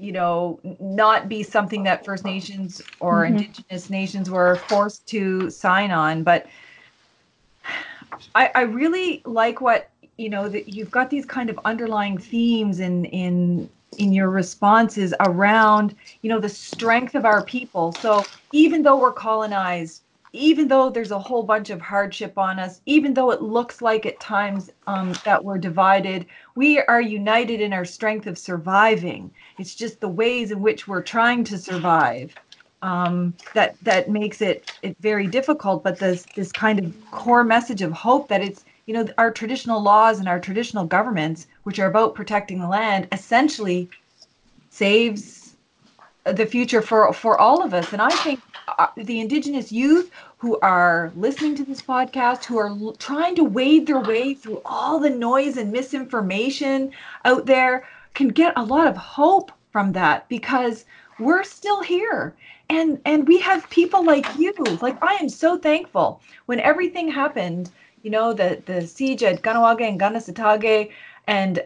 you 0.00 0.12
know, 0.12 0.58
not 0.80 1.28
be 1.28 1.42
something 1.42 1.82
that 1.82 2.04
First 2.04 2.24
Nations 2.24 2.80
or 3.00 3.24
mm-hmm. 3.24 3.36
Indigenous 3.36 3.90
nations 3.90 4.30
were 4.30 4.56
forced 4.56 5.06
to 5.08 5.50
sign 5.50 5.90
on. 5.90 6.22
But 6.22 6.46
I, 8.34 8.50
I 8.54 8.62
really 8.62 9.20
like 9.26 9.60
what 9.60 9.90
you 10.16 10.30
know 10.30 10.48
that 10.48 10.74
you've 10.74 10.90
got 10.90 11.10
these 11.10 11.26
kind 11.26 11.50
of 11.50 11.58
underlying 11.64 12.16
themes 12.16 12.80
in 12.80 13.04
in 13.06 13.68
in 13.98 14.12
your 14.12 14.30
responses 14.30 15.12
around 15.20 15.94
you 16.22 16.30
know 16.30 16.40
the 16.40 16.48
strength 16.48 17.14
of 17.14 17.26
our 17.26 17.44
people. 17.44 17.92
So 17.92 18.24
even 18.52 18.82
though 18.82 18.98
we're 18.98 19.12
colonized, 19.12 20.02
even 20.32 20.68
though 20.68 20.90
there's 20.90 21.10
a 21.10 21.18
whole 21.18 21.42
bunch 21.42 21.70
of 21.70 21.80
hardship 21.80 22.38
on 22.38 22.58
us, 22.58 22.80
even 22.86 23.14
though 23.14 23.30
it 23.30 23.42
looks 23.42 23.82
like 23.82 24.06
at 24.06 24.20
times 24.20 24.70
um, 24.86 25.12
that 25.24 25.44
we're 25.44 25.58
divided, 25.58 26.26
we 26.54 26.80
are 26.80 27.00
united 27.00 27.60
in 27.60 27.72
our 27.72 27.84
strength 27.84 28.26
of 28.26 28.38
surviving. 28.38 29.30
It's 29.58 29.74
just 29.74 30.00
the 30.00 30.08
ways 30.08 30.50
in 30.50 30.60
which 30.60 30.86
we're 30.86 31.02
trying 31.02 31.44
to 31.44 31.58
survive 31.58 32.34
um, 32.82 33.34
that 33.54 33.76
that 33.82 34.10
makes 34.10 34.40
it 34.40 34.72
it 34.82 34.96
very 35.00 35.26
difficult. 35.26 35.82
But 35.82 35.98
this 35.98 36.24
this 36.34 36.52
kind 36.52 36.78
of 36.78 37.10
core 37.10 37.44
message 37.44 37.82
of 37.82 37.92
hope 37.92 38.28
that 38.28 38.42
it's 38.42 38.64
you 38.86 38.94
know 38.94 39.06
our 39.18 39.30
traditional 39.30 39.82
laws 39.82 40.18
and 40.18 40.28
our 40.28 40.40
traditional 40.40 40.84
governments, 40.84 41.46
which 41.64 41.78
are 41.78 41.88
about 41.88 42.14
protecting 42.14 42.60
the 42.60 42.68
land, 42.68 43.08
essentially 43.12 43.90
saves 44.70 45.39
the 46.32 46.46
future 46.46 46.82
for 46.82 47.12
for 47.12 47.38
all 47.38 47.62
of 47.62 47.74
us. 47.74 47.92
And 47.92 48.02
I 48.02 48.10
think 48.10 48.40
uh, 48.78 48.88
the 48.96 49.20
indigenous 49.20 49.72
youth 49.72 50.10
who 50.38 50.58
are 50.60 51.12
listening 51.16 51.54
to 51.56 51.64
this 51.64 51.82
podcast 51.82 52.44
who 52.44 52.58
are 52.58 52.68
l- 52.68 52.96
trying 52.98 53.34
to 53.36 53.44
wade 53.44 53.86
their 53.86 54.00
way 54.00 54.34
through 54.34 54.62
all 54.64 54.98
the 54.98 55.10
noise 55.10 55.56
and 55.56 55.70
misinformation 55.72 56.92
out 57.24 57.46
there 57.46 57.86
can 58.14 58.28
get 58.28 58.52
a 58.56 58.64
lot 58.64 58.86
of 58.86 58.96
hope 58.96 59.52
from 59.70 59.92
that 59.92 60.28
because 60.28 60.84
we're 61.18 61.44
still 61.44 61.82
here 61.82 62.34
and 62.68 63.00
and 63.04 63.28
we 63.28 63.38
have 63.38 63.68
people 63.70 64.04
like 64.04 64.26
you 64.38 64.52
like 64.80 64.96
i 65.02 65.14
am 65.14 65.28
so 65.28 65.56
thankful 65.58 66.20
when 66.46 66.60
everything 66.60 67.10
happened 67.10 67.70
you 68.02 68.10
know 68.10 68.32
the 68.32 68.62
the 68.66 68.86
siege 68.86 69.22
at 69.22 69.42
Kahnawake 69.42 69.86
and 69.86 70.00
Kanesatake 70.00 70.90
and 71.26 71.62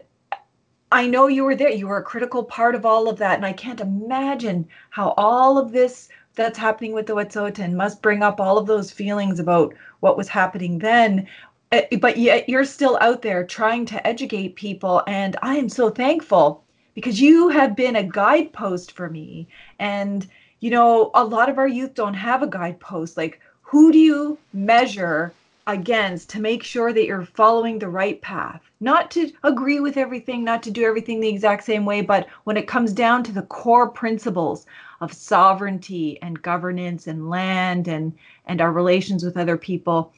I 0.95 1.07
know 1.07 1.27
you 1.27 1.43
were 1.43 1.57
there. 1.57 1.71
You 1.71 1.89
were 1.89 1.97
a 1.97 2.03
critical 2.03 2.41
part 2.41 2.73
of 2.73 2.85
all 2.85 3.09
of 3.09 3.17
that. 3.17 3.35
And 3.35 3.45
I 3.45 3.51
can't 3.51 3.81
imagine 3.81 4.65
how 4.91 5.13
all 5.17 5.57
of 5.57 5.73
this 5.73 6.07
that's 6.35 6.57
happening 6.57 6.93
with 6.93 7.05
the 7.05 7.13
Wet'suwet'en 7.13 7.73
must 7.73 8.01
bring 8.01 8.23
up 8.23 8.39
all 8.39 8.57
of 8.57 8.65
those 8.65 8.91
feelings 8.91 9.37
about 9.37 9.73
what 9.99 10.15
was 10.15 10.29
happening 10.29 10.79
then. 10.79 11.27
Eh, 11.73 11.97
but 11.97 12.17
yet 12.17 12.47
you're 12.47 12.63
still 12.63 12.97
out 13.01 13.21
there 13.21 13.45
trying 13.45 13.85
to 13.87 14.07
educate 14.07 14.55
people. 14.55 15.03
And 15.05 15.35
I 15.41 15.57
am 15.57 15.67
so 15.67 15.89
thankful 15.89 16.63
because 16.93 17.19
you 17.19 17.49
have 17.49 17.75
been 17.75 17.97
a 17.97 18.03
guidepost 18.03 18.93
for 18.93 19.09
me. 19.09 19.49
And, 19.79 20.25
you 20.61 20.69
know, 20.69 21.11
a 21.13 21.25
lot 21.25 21.49
of 21.49 21.57
our 21.57 21.67
youth 21.67 21.93
don't 21.93 22.13
have 22.13 22.41
a 22.41 22.47
guidepost. 22.47 23.17
Like, 23.17 23.41
who 23.63 23.91
do 23.91 23.99
you 23.99 24.37
measure 24.53 25.33
against 25.67 26.29
to 26.29 26.39
make 26.39 26.63
sure 26.63 26.93
that 26.93 27.05
you're 27.05 27.25
following 27.25 27.79
the 27.79 27.89
right 27.89 28.21
path? 28.21 28.61
Not 28.79 29.11
to 29.11 29.31
agree 29.43 29.79
with 29.79 29.97
everything, 29.97 30.43
not 30.43 30.63
to 30.63 30.71
do 30.71 30.85
everything 30.85 31.19
the 31.19 31.29
exact 31.29 31.63
same 31.63 31.85
way, 31.85 32.01
but 32.01 32.27
when 32.43 32.57
it 32.57 32.67
comes 32.67 32.93
down 32.93 33.23
to 33.23 33.31
the 33.31 33.41
core 33.43 33.89
principles 33.89 34.65
of 35.01 35.13
sovereignty 35.13 36.19
and 36.21 36.41
governance 36.41 37.07
and 37.07 37.29
land 37.29 37.87
and 37.87 38.13
and 38.45 38.61
our 38.61 38.71
relations 38.71 39.23
with 39.23 39.37
other 39.37 39.57
people 39.57 40.13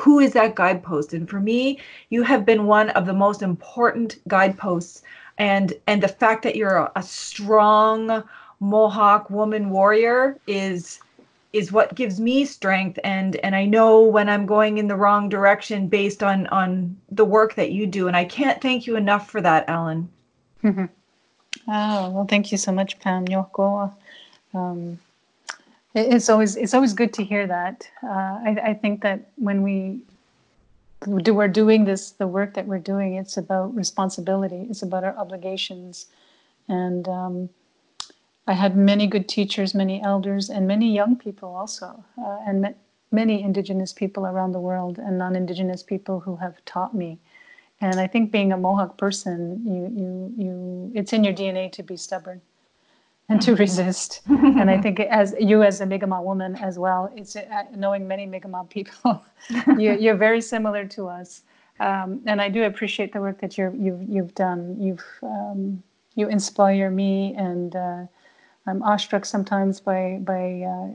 who 0.00 0.18
is 0.18 0.32
that 0.32 0.54
guidepost 0.54 1.12
and 1.12 1.28
for 1.28 1.40
me 1.40 1.78
you 2.08 2.22
have 2.22 2.44
been 2.44 2.66
one 2.66 2.90
of 2.90 3.06
the 3.06 3.12
most 3.12 3.42
important 3.42 4.18
guideposts 4.26 5.02
and 5.38 5.74
and 5.86 6.02
the 6.02 6.08
fact 6.08 6.42
that 6.42 6.56
you're 6.56 6.76
a, 6.76 6.92
a 6.96 7.02
strong 7.02 8.24
mohawk 8.60 9.30
woman 9.30 9.70
warrior 9.70 10.38
is 10.46 11.00
is 11.54 11.70
what 11.70 11.94
gives 11.94 12.20
me 12.20 12.44
strength 12.44 12.98
and 13.04 13.36
and 13.36 13.54
I 13.54 13.64
know 13.64 14.00
when 14.02 14.28
I'm 14.28 14.44
going 14.44 14.78
in 14.78 14.88
the 14.88 14.96
wrong 14.96 15.28
direction 15.28 15.88
based 15.88 16.22
on 16.22 16.48
on 16.48 16.96
the 17.10 17.24
work 17.24 17.54
that 17.54 17.70
you 17.70 17.86
do 17.86 18.08
and 18.08 18.16
I 18.16 18.24
can't 18.24 18.60
thank 18.60 18.86
you 18.86 18.96
enough 18.96 19.30
for 19.30 19.40
that 19.40 19.64
Ellen. 19.68 20.08
Oh 21.68 22.10
well, 22.10 22.26
thank 22.28 22.50
you 22.50 22.58
so 22.58 22.72
much, 22.72 22.98
Pam 22.98 23.26
Yoko. 23.26 23.94
Um, 24.52 24.98
it's 25.94 26.28
always 26.28 26.56
it's 26.56 26.74
always 26.74 26.92
good 26.92 27.12
to 27.14 27.24
hear 27.24 27.46
that. 27.46 27.88
Uh, 28.02 28.34
I, 28.48 28.58
I 28.64 28.74
think 28.74 29.02
that 29.02 29.30
when 29.36 29.62
we 29.62 30.00
do 31.22 31.34
we're 31.34 31.48
doing 31.48 31.84
this 31.84 32.10
the 32.10 32.26
work 32.26 32.54
that 32.54 32.66
we're 32.66 32.78
doing, 32.78 33.14
it's 33.14 33.36
about 33.36 33.74
responsibility. 33.76 34.66
It's 34.68 34.82
about 34.82 35.04
our 35.04 35.16
obligations, 35.16 36.06
and 36.68 37.06
um, 37.08 37.48
I 38.46 38.52
had 38.52 38.76
many 38.76 39.06
good 39.06 39.28
teachers, 39.28 39.74
many 39.74 40.02
elders, 40.02 40.50
and 40.50 40.66
many 40.66 40.92
young 40.94 41.16
people 41.16 41.54
also, 41.54 42.04
uh, 42.18 42.38
and 42.46 42.74
many 43.10 43.42
Indigenous 43.42 43.92
people 43.92 44.26
around 44.26 44.52
the 44.52 44.60
world 44.60 44.98
and 44.98 45.18
non-Indigenous 45.18 45.82
people 45.82 46.20
who 46.20 46.36
have 46.36 46.62
taught 46.64 46.94
me 46.94 47.18
and 47.80 48.00
I 48.00 48.06
think 48.06 48.30
being 48.30 48.52
a 48.52 48.56
Mohawk 48.56 48.96
person, 48.96 49.60
you 49.64 49.82
you 50.00 50.44
you 50.44 50.92
it's 50.94 51.12
in 51.12 51.24
your 51.24 51.34
DNA 51.34 51.70
to 51.72 51.82
be 51.82 51.96
stubborn 51.96 52.40
and 53.28 53.42
to 53.42 53.54
resist. 53.64 54.22
and 54.28 54.70
I 54.70 54.80
think 54.80 55.00
as 55.00 55.34
you 55.38 55.62
as 55.62 55.80
a 55.80 55.86
Mi'kmaq 55.86 56.22
woman 56.22 56.56
as 56.56 56.78
well, 56.78 57.12
it's 57.16 57.36
uh, 57.36 57.64
knowing 57.74 58.06
many 58.06 58.26
Mi'kmaq 58.26 58.70
people, 58.70 59.24
you, 59.78 59.92
you're 59.98 60.16
very 60.16 60.40
similar 60.40 60.86
to 60.86 61.08
us. 61.08 61.42
Um, 61.80 62.20
and 62.26 62.40
I 62.40 62.48
do 62.48 62.64
appreciate 62.64 63.12
the 63.12 63.20
work 63.20 63.40
that 63.40 63.58
you're, 63.58 63.74
you've 63.74 64.02
you've 64.08 64.34
done. 64.34 64.76
You've 64.80 65.04
um, 65.22 65.82
you 66.14 66.28
inspire 66.28 66.90
me, 66.90 67.34
and 67.36 67.74
uh, 67.74 68.02
I'm 68.66 68.82
awestruck 68.82 69.24
sometimes 69.24 69.80
by 69.80 70.20
by 70.22 70.62
uh, 70.62 70.86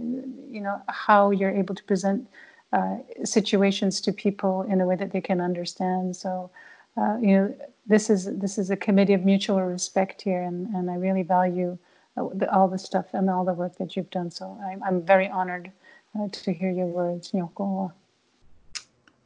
you 0.49 0.61
know 0.61 0.82
how 0.88 1.32
you're 1.32 1.51
able 1.51 1.76
to 1.76 1.84
present 1.84 2.28
uh, 2.74 2.97
situations 3.24 4.01
to 4.01 4.11
people 4.11 4.63
in 4.63 4.82
a 4.82 4.86
way 4.86 4.95
that 4.95 5.11
they 5.11 5.22
can 5.22 5.41
understand. 5.41 6.15
So 6.15 6.49
uh, 6.97 7.17
you 7.22 7.36
know, 7.36 7.55
this 7.86 8.09
is 8.09 8.26
this 8.38 8.57
is 8.57 8.70
a 8.70 8.76
committee 8.76 9.13
of 9.13 9.26
mutual 9.26 9.61
respect 9.61 10.22
here, 10.22 10.41
and, 10.41 10.67
and 10.76 10.89
I 10.89 10.95
really 10.95 11.24
value 11.24 11.78
uh, 12.17 12.28
the, 12.34 12.51
all 12.53 12.67
the 12.67 12.78
stuff 12.78 13.05
and 13.13 13.30
all 13.30 13.45
the 13.45 13.53
work 13.53 13.78
that 13.78 13.95
you've 13.95 14.09
done. 14.09 14.32
So 14.32 14.59
I'm, 14.65 14.84
I'm 14.84 15.01
very 15.01 15.30
honored 15.30 15.72
uh, 16.20 16.28
to 16.32 16.53
hear 16.53 16.72
your 16.72 16.88
words, 16.88 17.32
Nyoko. 17.32 17.91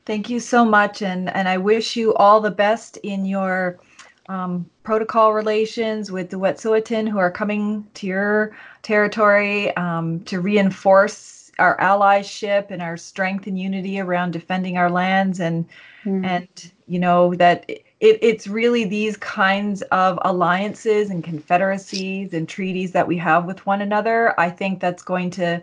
Thank 0.05 0.29
you 0.29 0.39
so 0.39 0.65
much, 0.65 1.01
and 1.01 1.29
and 1.29 1.47
I 1.47 1.57
wish 1.57 1.95
you 1.95 2.13
all 2.15 2.41
the 2.41 2.51
best 2.51 2.97
in 2.97 3.25
your 3.25 3.79
um, 4.29 4.69
protocol 4.83 5.33
relations 5.33 6.11
with 6.11 6.29
the 6.29 6.37
Wet'suwet'en 6.37 7.07
who 7.07 7.17
are 7.17 7.31
coming 7.31 7.85
to 7.95 8.07
your 8.07 8.55
territory 8.81 9.75
um, 9.75 10.21
to 10.21 10.39
reinforce 10.39 11.51
our 11.59 11.77
allyship 11.77 12.71
and 12.71 12.81
our 12.81 12.97
strength 12.97 13.47
and 13.47 13.59
unity 13.59 13.99
around 13.99 14.31
defending 14.31 14.77
our 14.77 14.89
lands 14.89 15.39
and 15.39 15.65
mm. 16.03 16.25
and 16.25 16.71
you 16.87 16.99
know 16.99 17.35
that 17.35 17.69
it, 17.69 17.83
it's 17.99 18.47
really 18.47 18.85
these 18.85 19.17
kinds 19.17 19.81
of 19.83 20.17
alliances 20.23 21.09
and 21.09 21.23
confederacies 21.23 22.33
and 22.33 22.49
treaties 22.49 22.91
that 22.91 23.07
we 23.07 23.17
have 23.17 23.45
with 23.45 23.65
one 23.65 23.81
another. 23.81 24.37
I 24.39 24.49
think 24.49 24.79
that's 24.79 25.03
going 25.03 25.29
to 25.31 25.61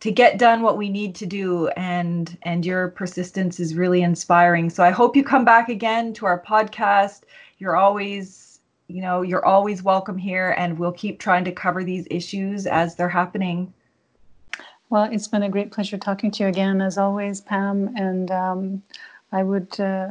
to 0.00 0.12
get 0.12 0.38
done 0.38 0.62
what 0.62 0.76
we 0.76 0.88
need 0.88 1.14
to 1.16 1.26
do 1.26 1.68
and 1.68 2.36
and 2.42 2.64
your 2.64 2.88
persistence 2.88 3.58
is 3.58 3.74
really 3.74 4.02
inspiring 4.02 4.70
so 4.70 4.84
i 4.84 4.90
hope 4.90 5.16
you 5.16 5.24
come 5.24 5.44
back 5.44 5.68
again 5.68 6.12
to 6.12 6.24
our 6.24 6.40
podcast 6.40 7.22
you're 7.58 7.76
always 7.76 8.60
you 8.88 9.02
know 9.02 9.22
you're 9.22 9.44
always 9.44 9.82
welcome 9.82 10.18
here 10.18 10.54
and 10.56 10.78
we'll 10.78 10.92
keep 10.92 11.18
trying 11.18 11.44
to 11.44 11.52
cover 11.52 11.84
these 11.84 12.06
issues 12.10 12.66
as 12.66 12.96
they're 12.96 13.08
happening. 13.08 13.72
Well 14.90 15.08
it's 15.10 15.28
been 15.28 15.42
a 15.42 15.50
great 15.50 15.70
pleasure 15.70 15.98
talking 15.98 16.30
to 16.32 16.44
you 16.44 16.48
again 16.48 16.80
as 16.80 16.98
always 16.98 17.40
pam 17.40 17.94
and 17.96 18.30
um, 18.30 18.82
i 19.32 19.42
would 19.42 19.78
uh, 19.78 20.08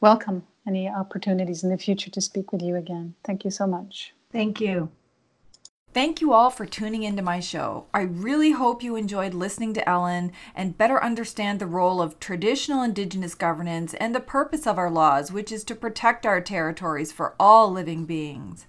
welcome 0.00 0.44
any 0.66 0.88
opportunities 0.88 1.64
in 1.64 1.70
the 1.70 1.78
future 1.78 2.10
to 2.10 2.20
speak 2.20 2.52
with 2.52 2.62
you 2.62 2.76
again. 2.76 3.14
Thank 3.24 3.44
you 3.44 3.50
so 3.50 3.66
much. 3.66 4.14
Thank 4.30 4.60
you 4.60 4.90
Thank 5.94 6.20
you 6.20 6.34
all 6.34 6.50
for 6.50 6.66
tuning 6.66 7.02
into 7.02 7.22
my 7.22 7.40
show. 7.40 7.86
I 7.94 8.02
really 8.02 8.50
hope 8.50 8.82
you 8.82 8.94
enjoyed 8.94 9.32
listening 9.32 9.72
to 9.72 9.88
Ellen 9.88 10.32
and 10.54 10.76
better 10.76 11.02
understand 11.02 11.58
the 11.58 11.66
role 11.66 12.02
of 12.02 12.20
traditional 12.20 12.82
Indigenous 12.82 13.34
governance 13.34 13.94
and 13.94 14.14
the 14.14 14.20
purpose 14.20 14.66
of 14.66 14.76
our 14.76 14.90
laws, 14.90 15.32
which 15.32 15.50
is 15.50 15.64
to 15.64 15.74
protect 15.74 16.26
our 16.26 16.42
territories 16.42 17.10
for 17.10 17.34
all 17.40 17.72
living 17.72 18.04
beings. 18.04 18.66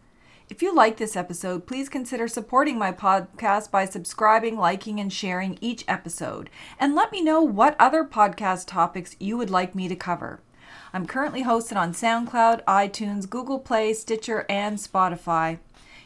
If 0.49 0.61
you 0.61 0.74
like 0.74 0.95
this 0.95 1.17
episode, 1.17 1.67
please 1.67 1.89
consider 1.89 2.30
supporting 2.30 2.80
my 2.80 2.93
podcast 2.93 3.70
by 3.70 3.84
subscribing, 3.84 4.57
liking, 4.57 4.99
and 4.99 5.11
sharing 5.11 5.57
each 5.59 5.84
episode. 5.89 6.49
And 6.80 6.95
let 6.95 7.11
me 7.11 7.22
know 7.22 7.41
what 7.41 7.76
other 7.78 8.05
podcast 8.05 8.65
topics 8.67 9.17
you 9.20 9.38
would 9.38 9.49
like 9.49 9.76
me 9.76 9.89
to 9.89 9.95
cover. 9.95 10.39
I'm 10.93 11.05
currently 11.05 11.43
hosted 11.43 11.76
on 11.76 11.93
SoundCloud, 11.93 12.63
iTunes, 12.63 13.30
Google 13.30 13.59
Play, 13.59 13.93
Stitcher, 13.93 14.45
and 14.49 14.78
Spotify. 14.78 15.59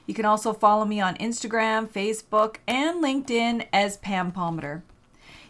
You 0.06 0.14
can 0.14 0.26
also 0.26 0.54
follow 0.54 0.86
me 0.86 1.00
on 1.00 1.16
Instagram, 1.18 1.88
Facebook, 1.88 2.58
and 2.68 3.04
LinkedIn 3.04 3.68
as 3.72 3.98
Pam 3.98 4.32
Palmater. 4.32 4.82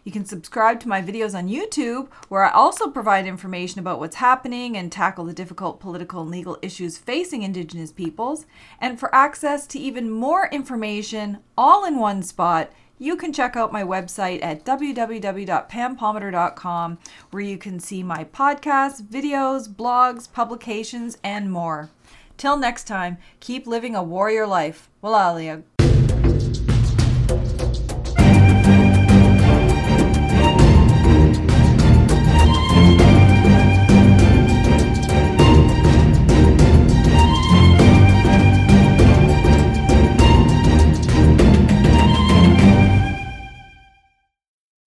You 0.03 0.11
can 0.11 0.25
subscribe 0.25 0.81
to 0.81 0.89
my 0.89 1.01
videos 1.01 1.33
on 1.33 1.47
YouTube, 1.47 2.11
where 2.27 2.43
I 2.43 2.51
also 2.51 2.89
provide 2.89 3.25
information 3.25 3.79
about 3.79 3.99
what's 3.99 4.17
happening 4.17 4.75
and 4.75 4.91
tackle 4.91 5.23
the 5.25 5.33
difficult 5.33 5.79
political 5.79 6.21
and 6.21 6.29
legal 6.29 6.57
issues 6.61 6.97
facing 6.97 7.41
Indigenous 7.41 7.93
peoples. 7.93 8.45
And 8.81 8.99
for 8.99 9.15
access 9.15 9.65
to 9.67 9.79
even 9.79 10.11
more 10.11 10.49
information 10.51 11.37
all 11.57 11.85
in 11.85 11.99
one 11.99 12.21
spot, 12.21 12.69
you 12.99 13.15
can 13.15 13.33
check 13.33 13.55
out 13.55 13.71
my 13.71 13.83
website 13.83 14.43
at 14.43 14.65
www.pampalmater.com, 14.65 16.97
where 17.31 17.43
you 17.43 17.57
can 17.57 17.79
see 17.79 18.03
my 18.03 18.25
podcasts, 18.25 19.01
videos, 19.01 19.67
blogs, 19.67 20.31
publications, 20.31 21.17
and 21.23 21.51
more. 21.51 21.89
Till 22.37 22.57
next 22.57 22.85
time, 22.85 23.17
keep 23.39 23.67
living 23.67 23.95
a 23.95 24.03
warrior 24.03 24.45
life. 24.47 24.89
Walalia. 25.01 25.63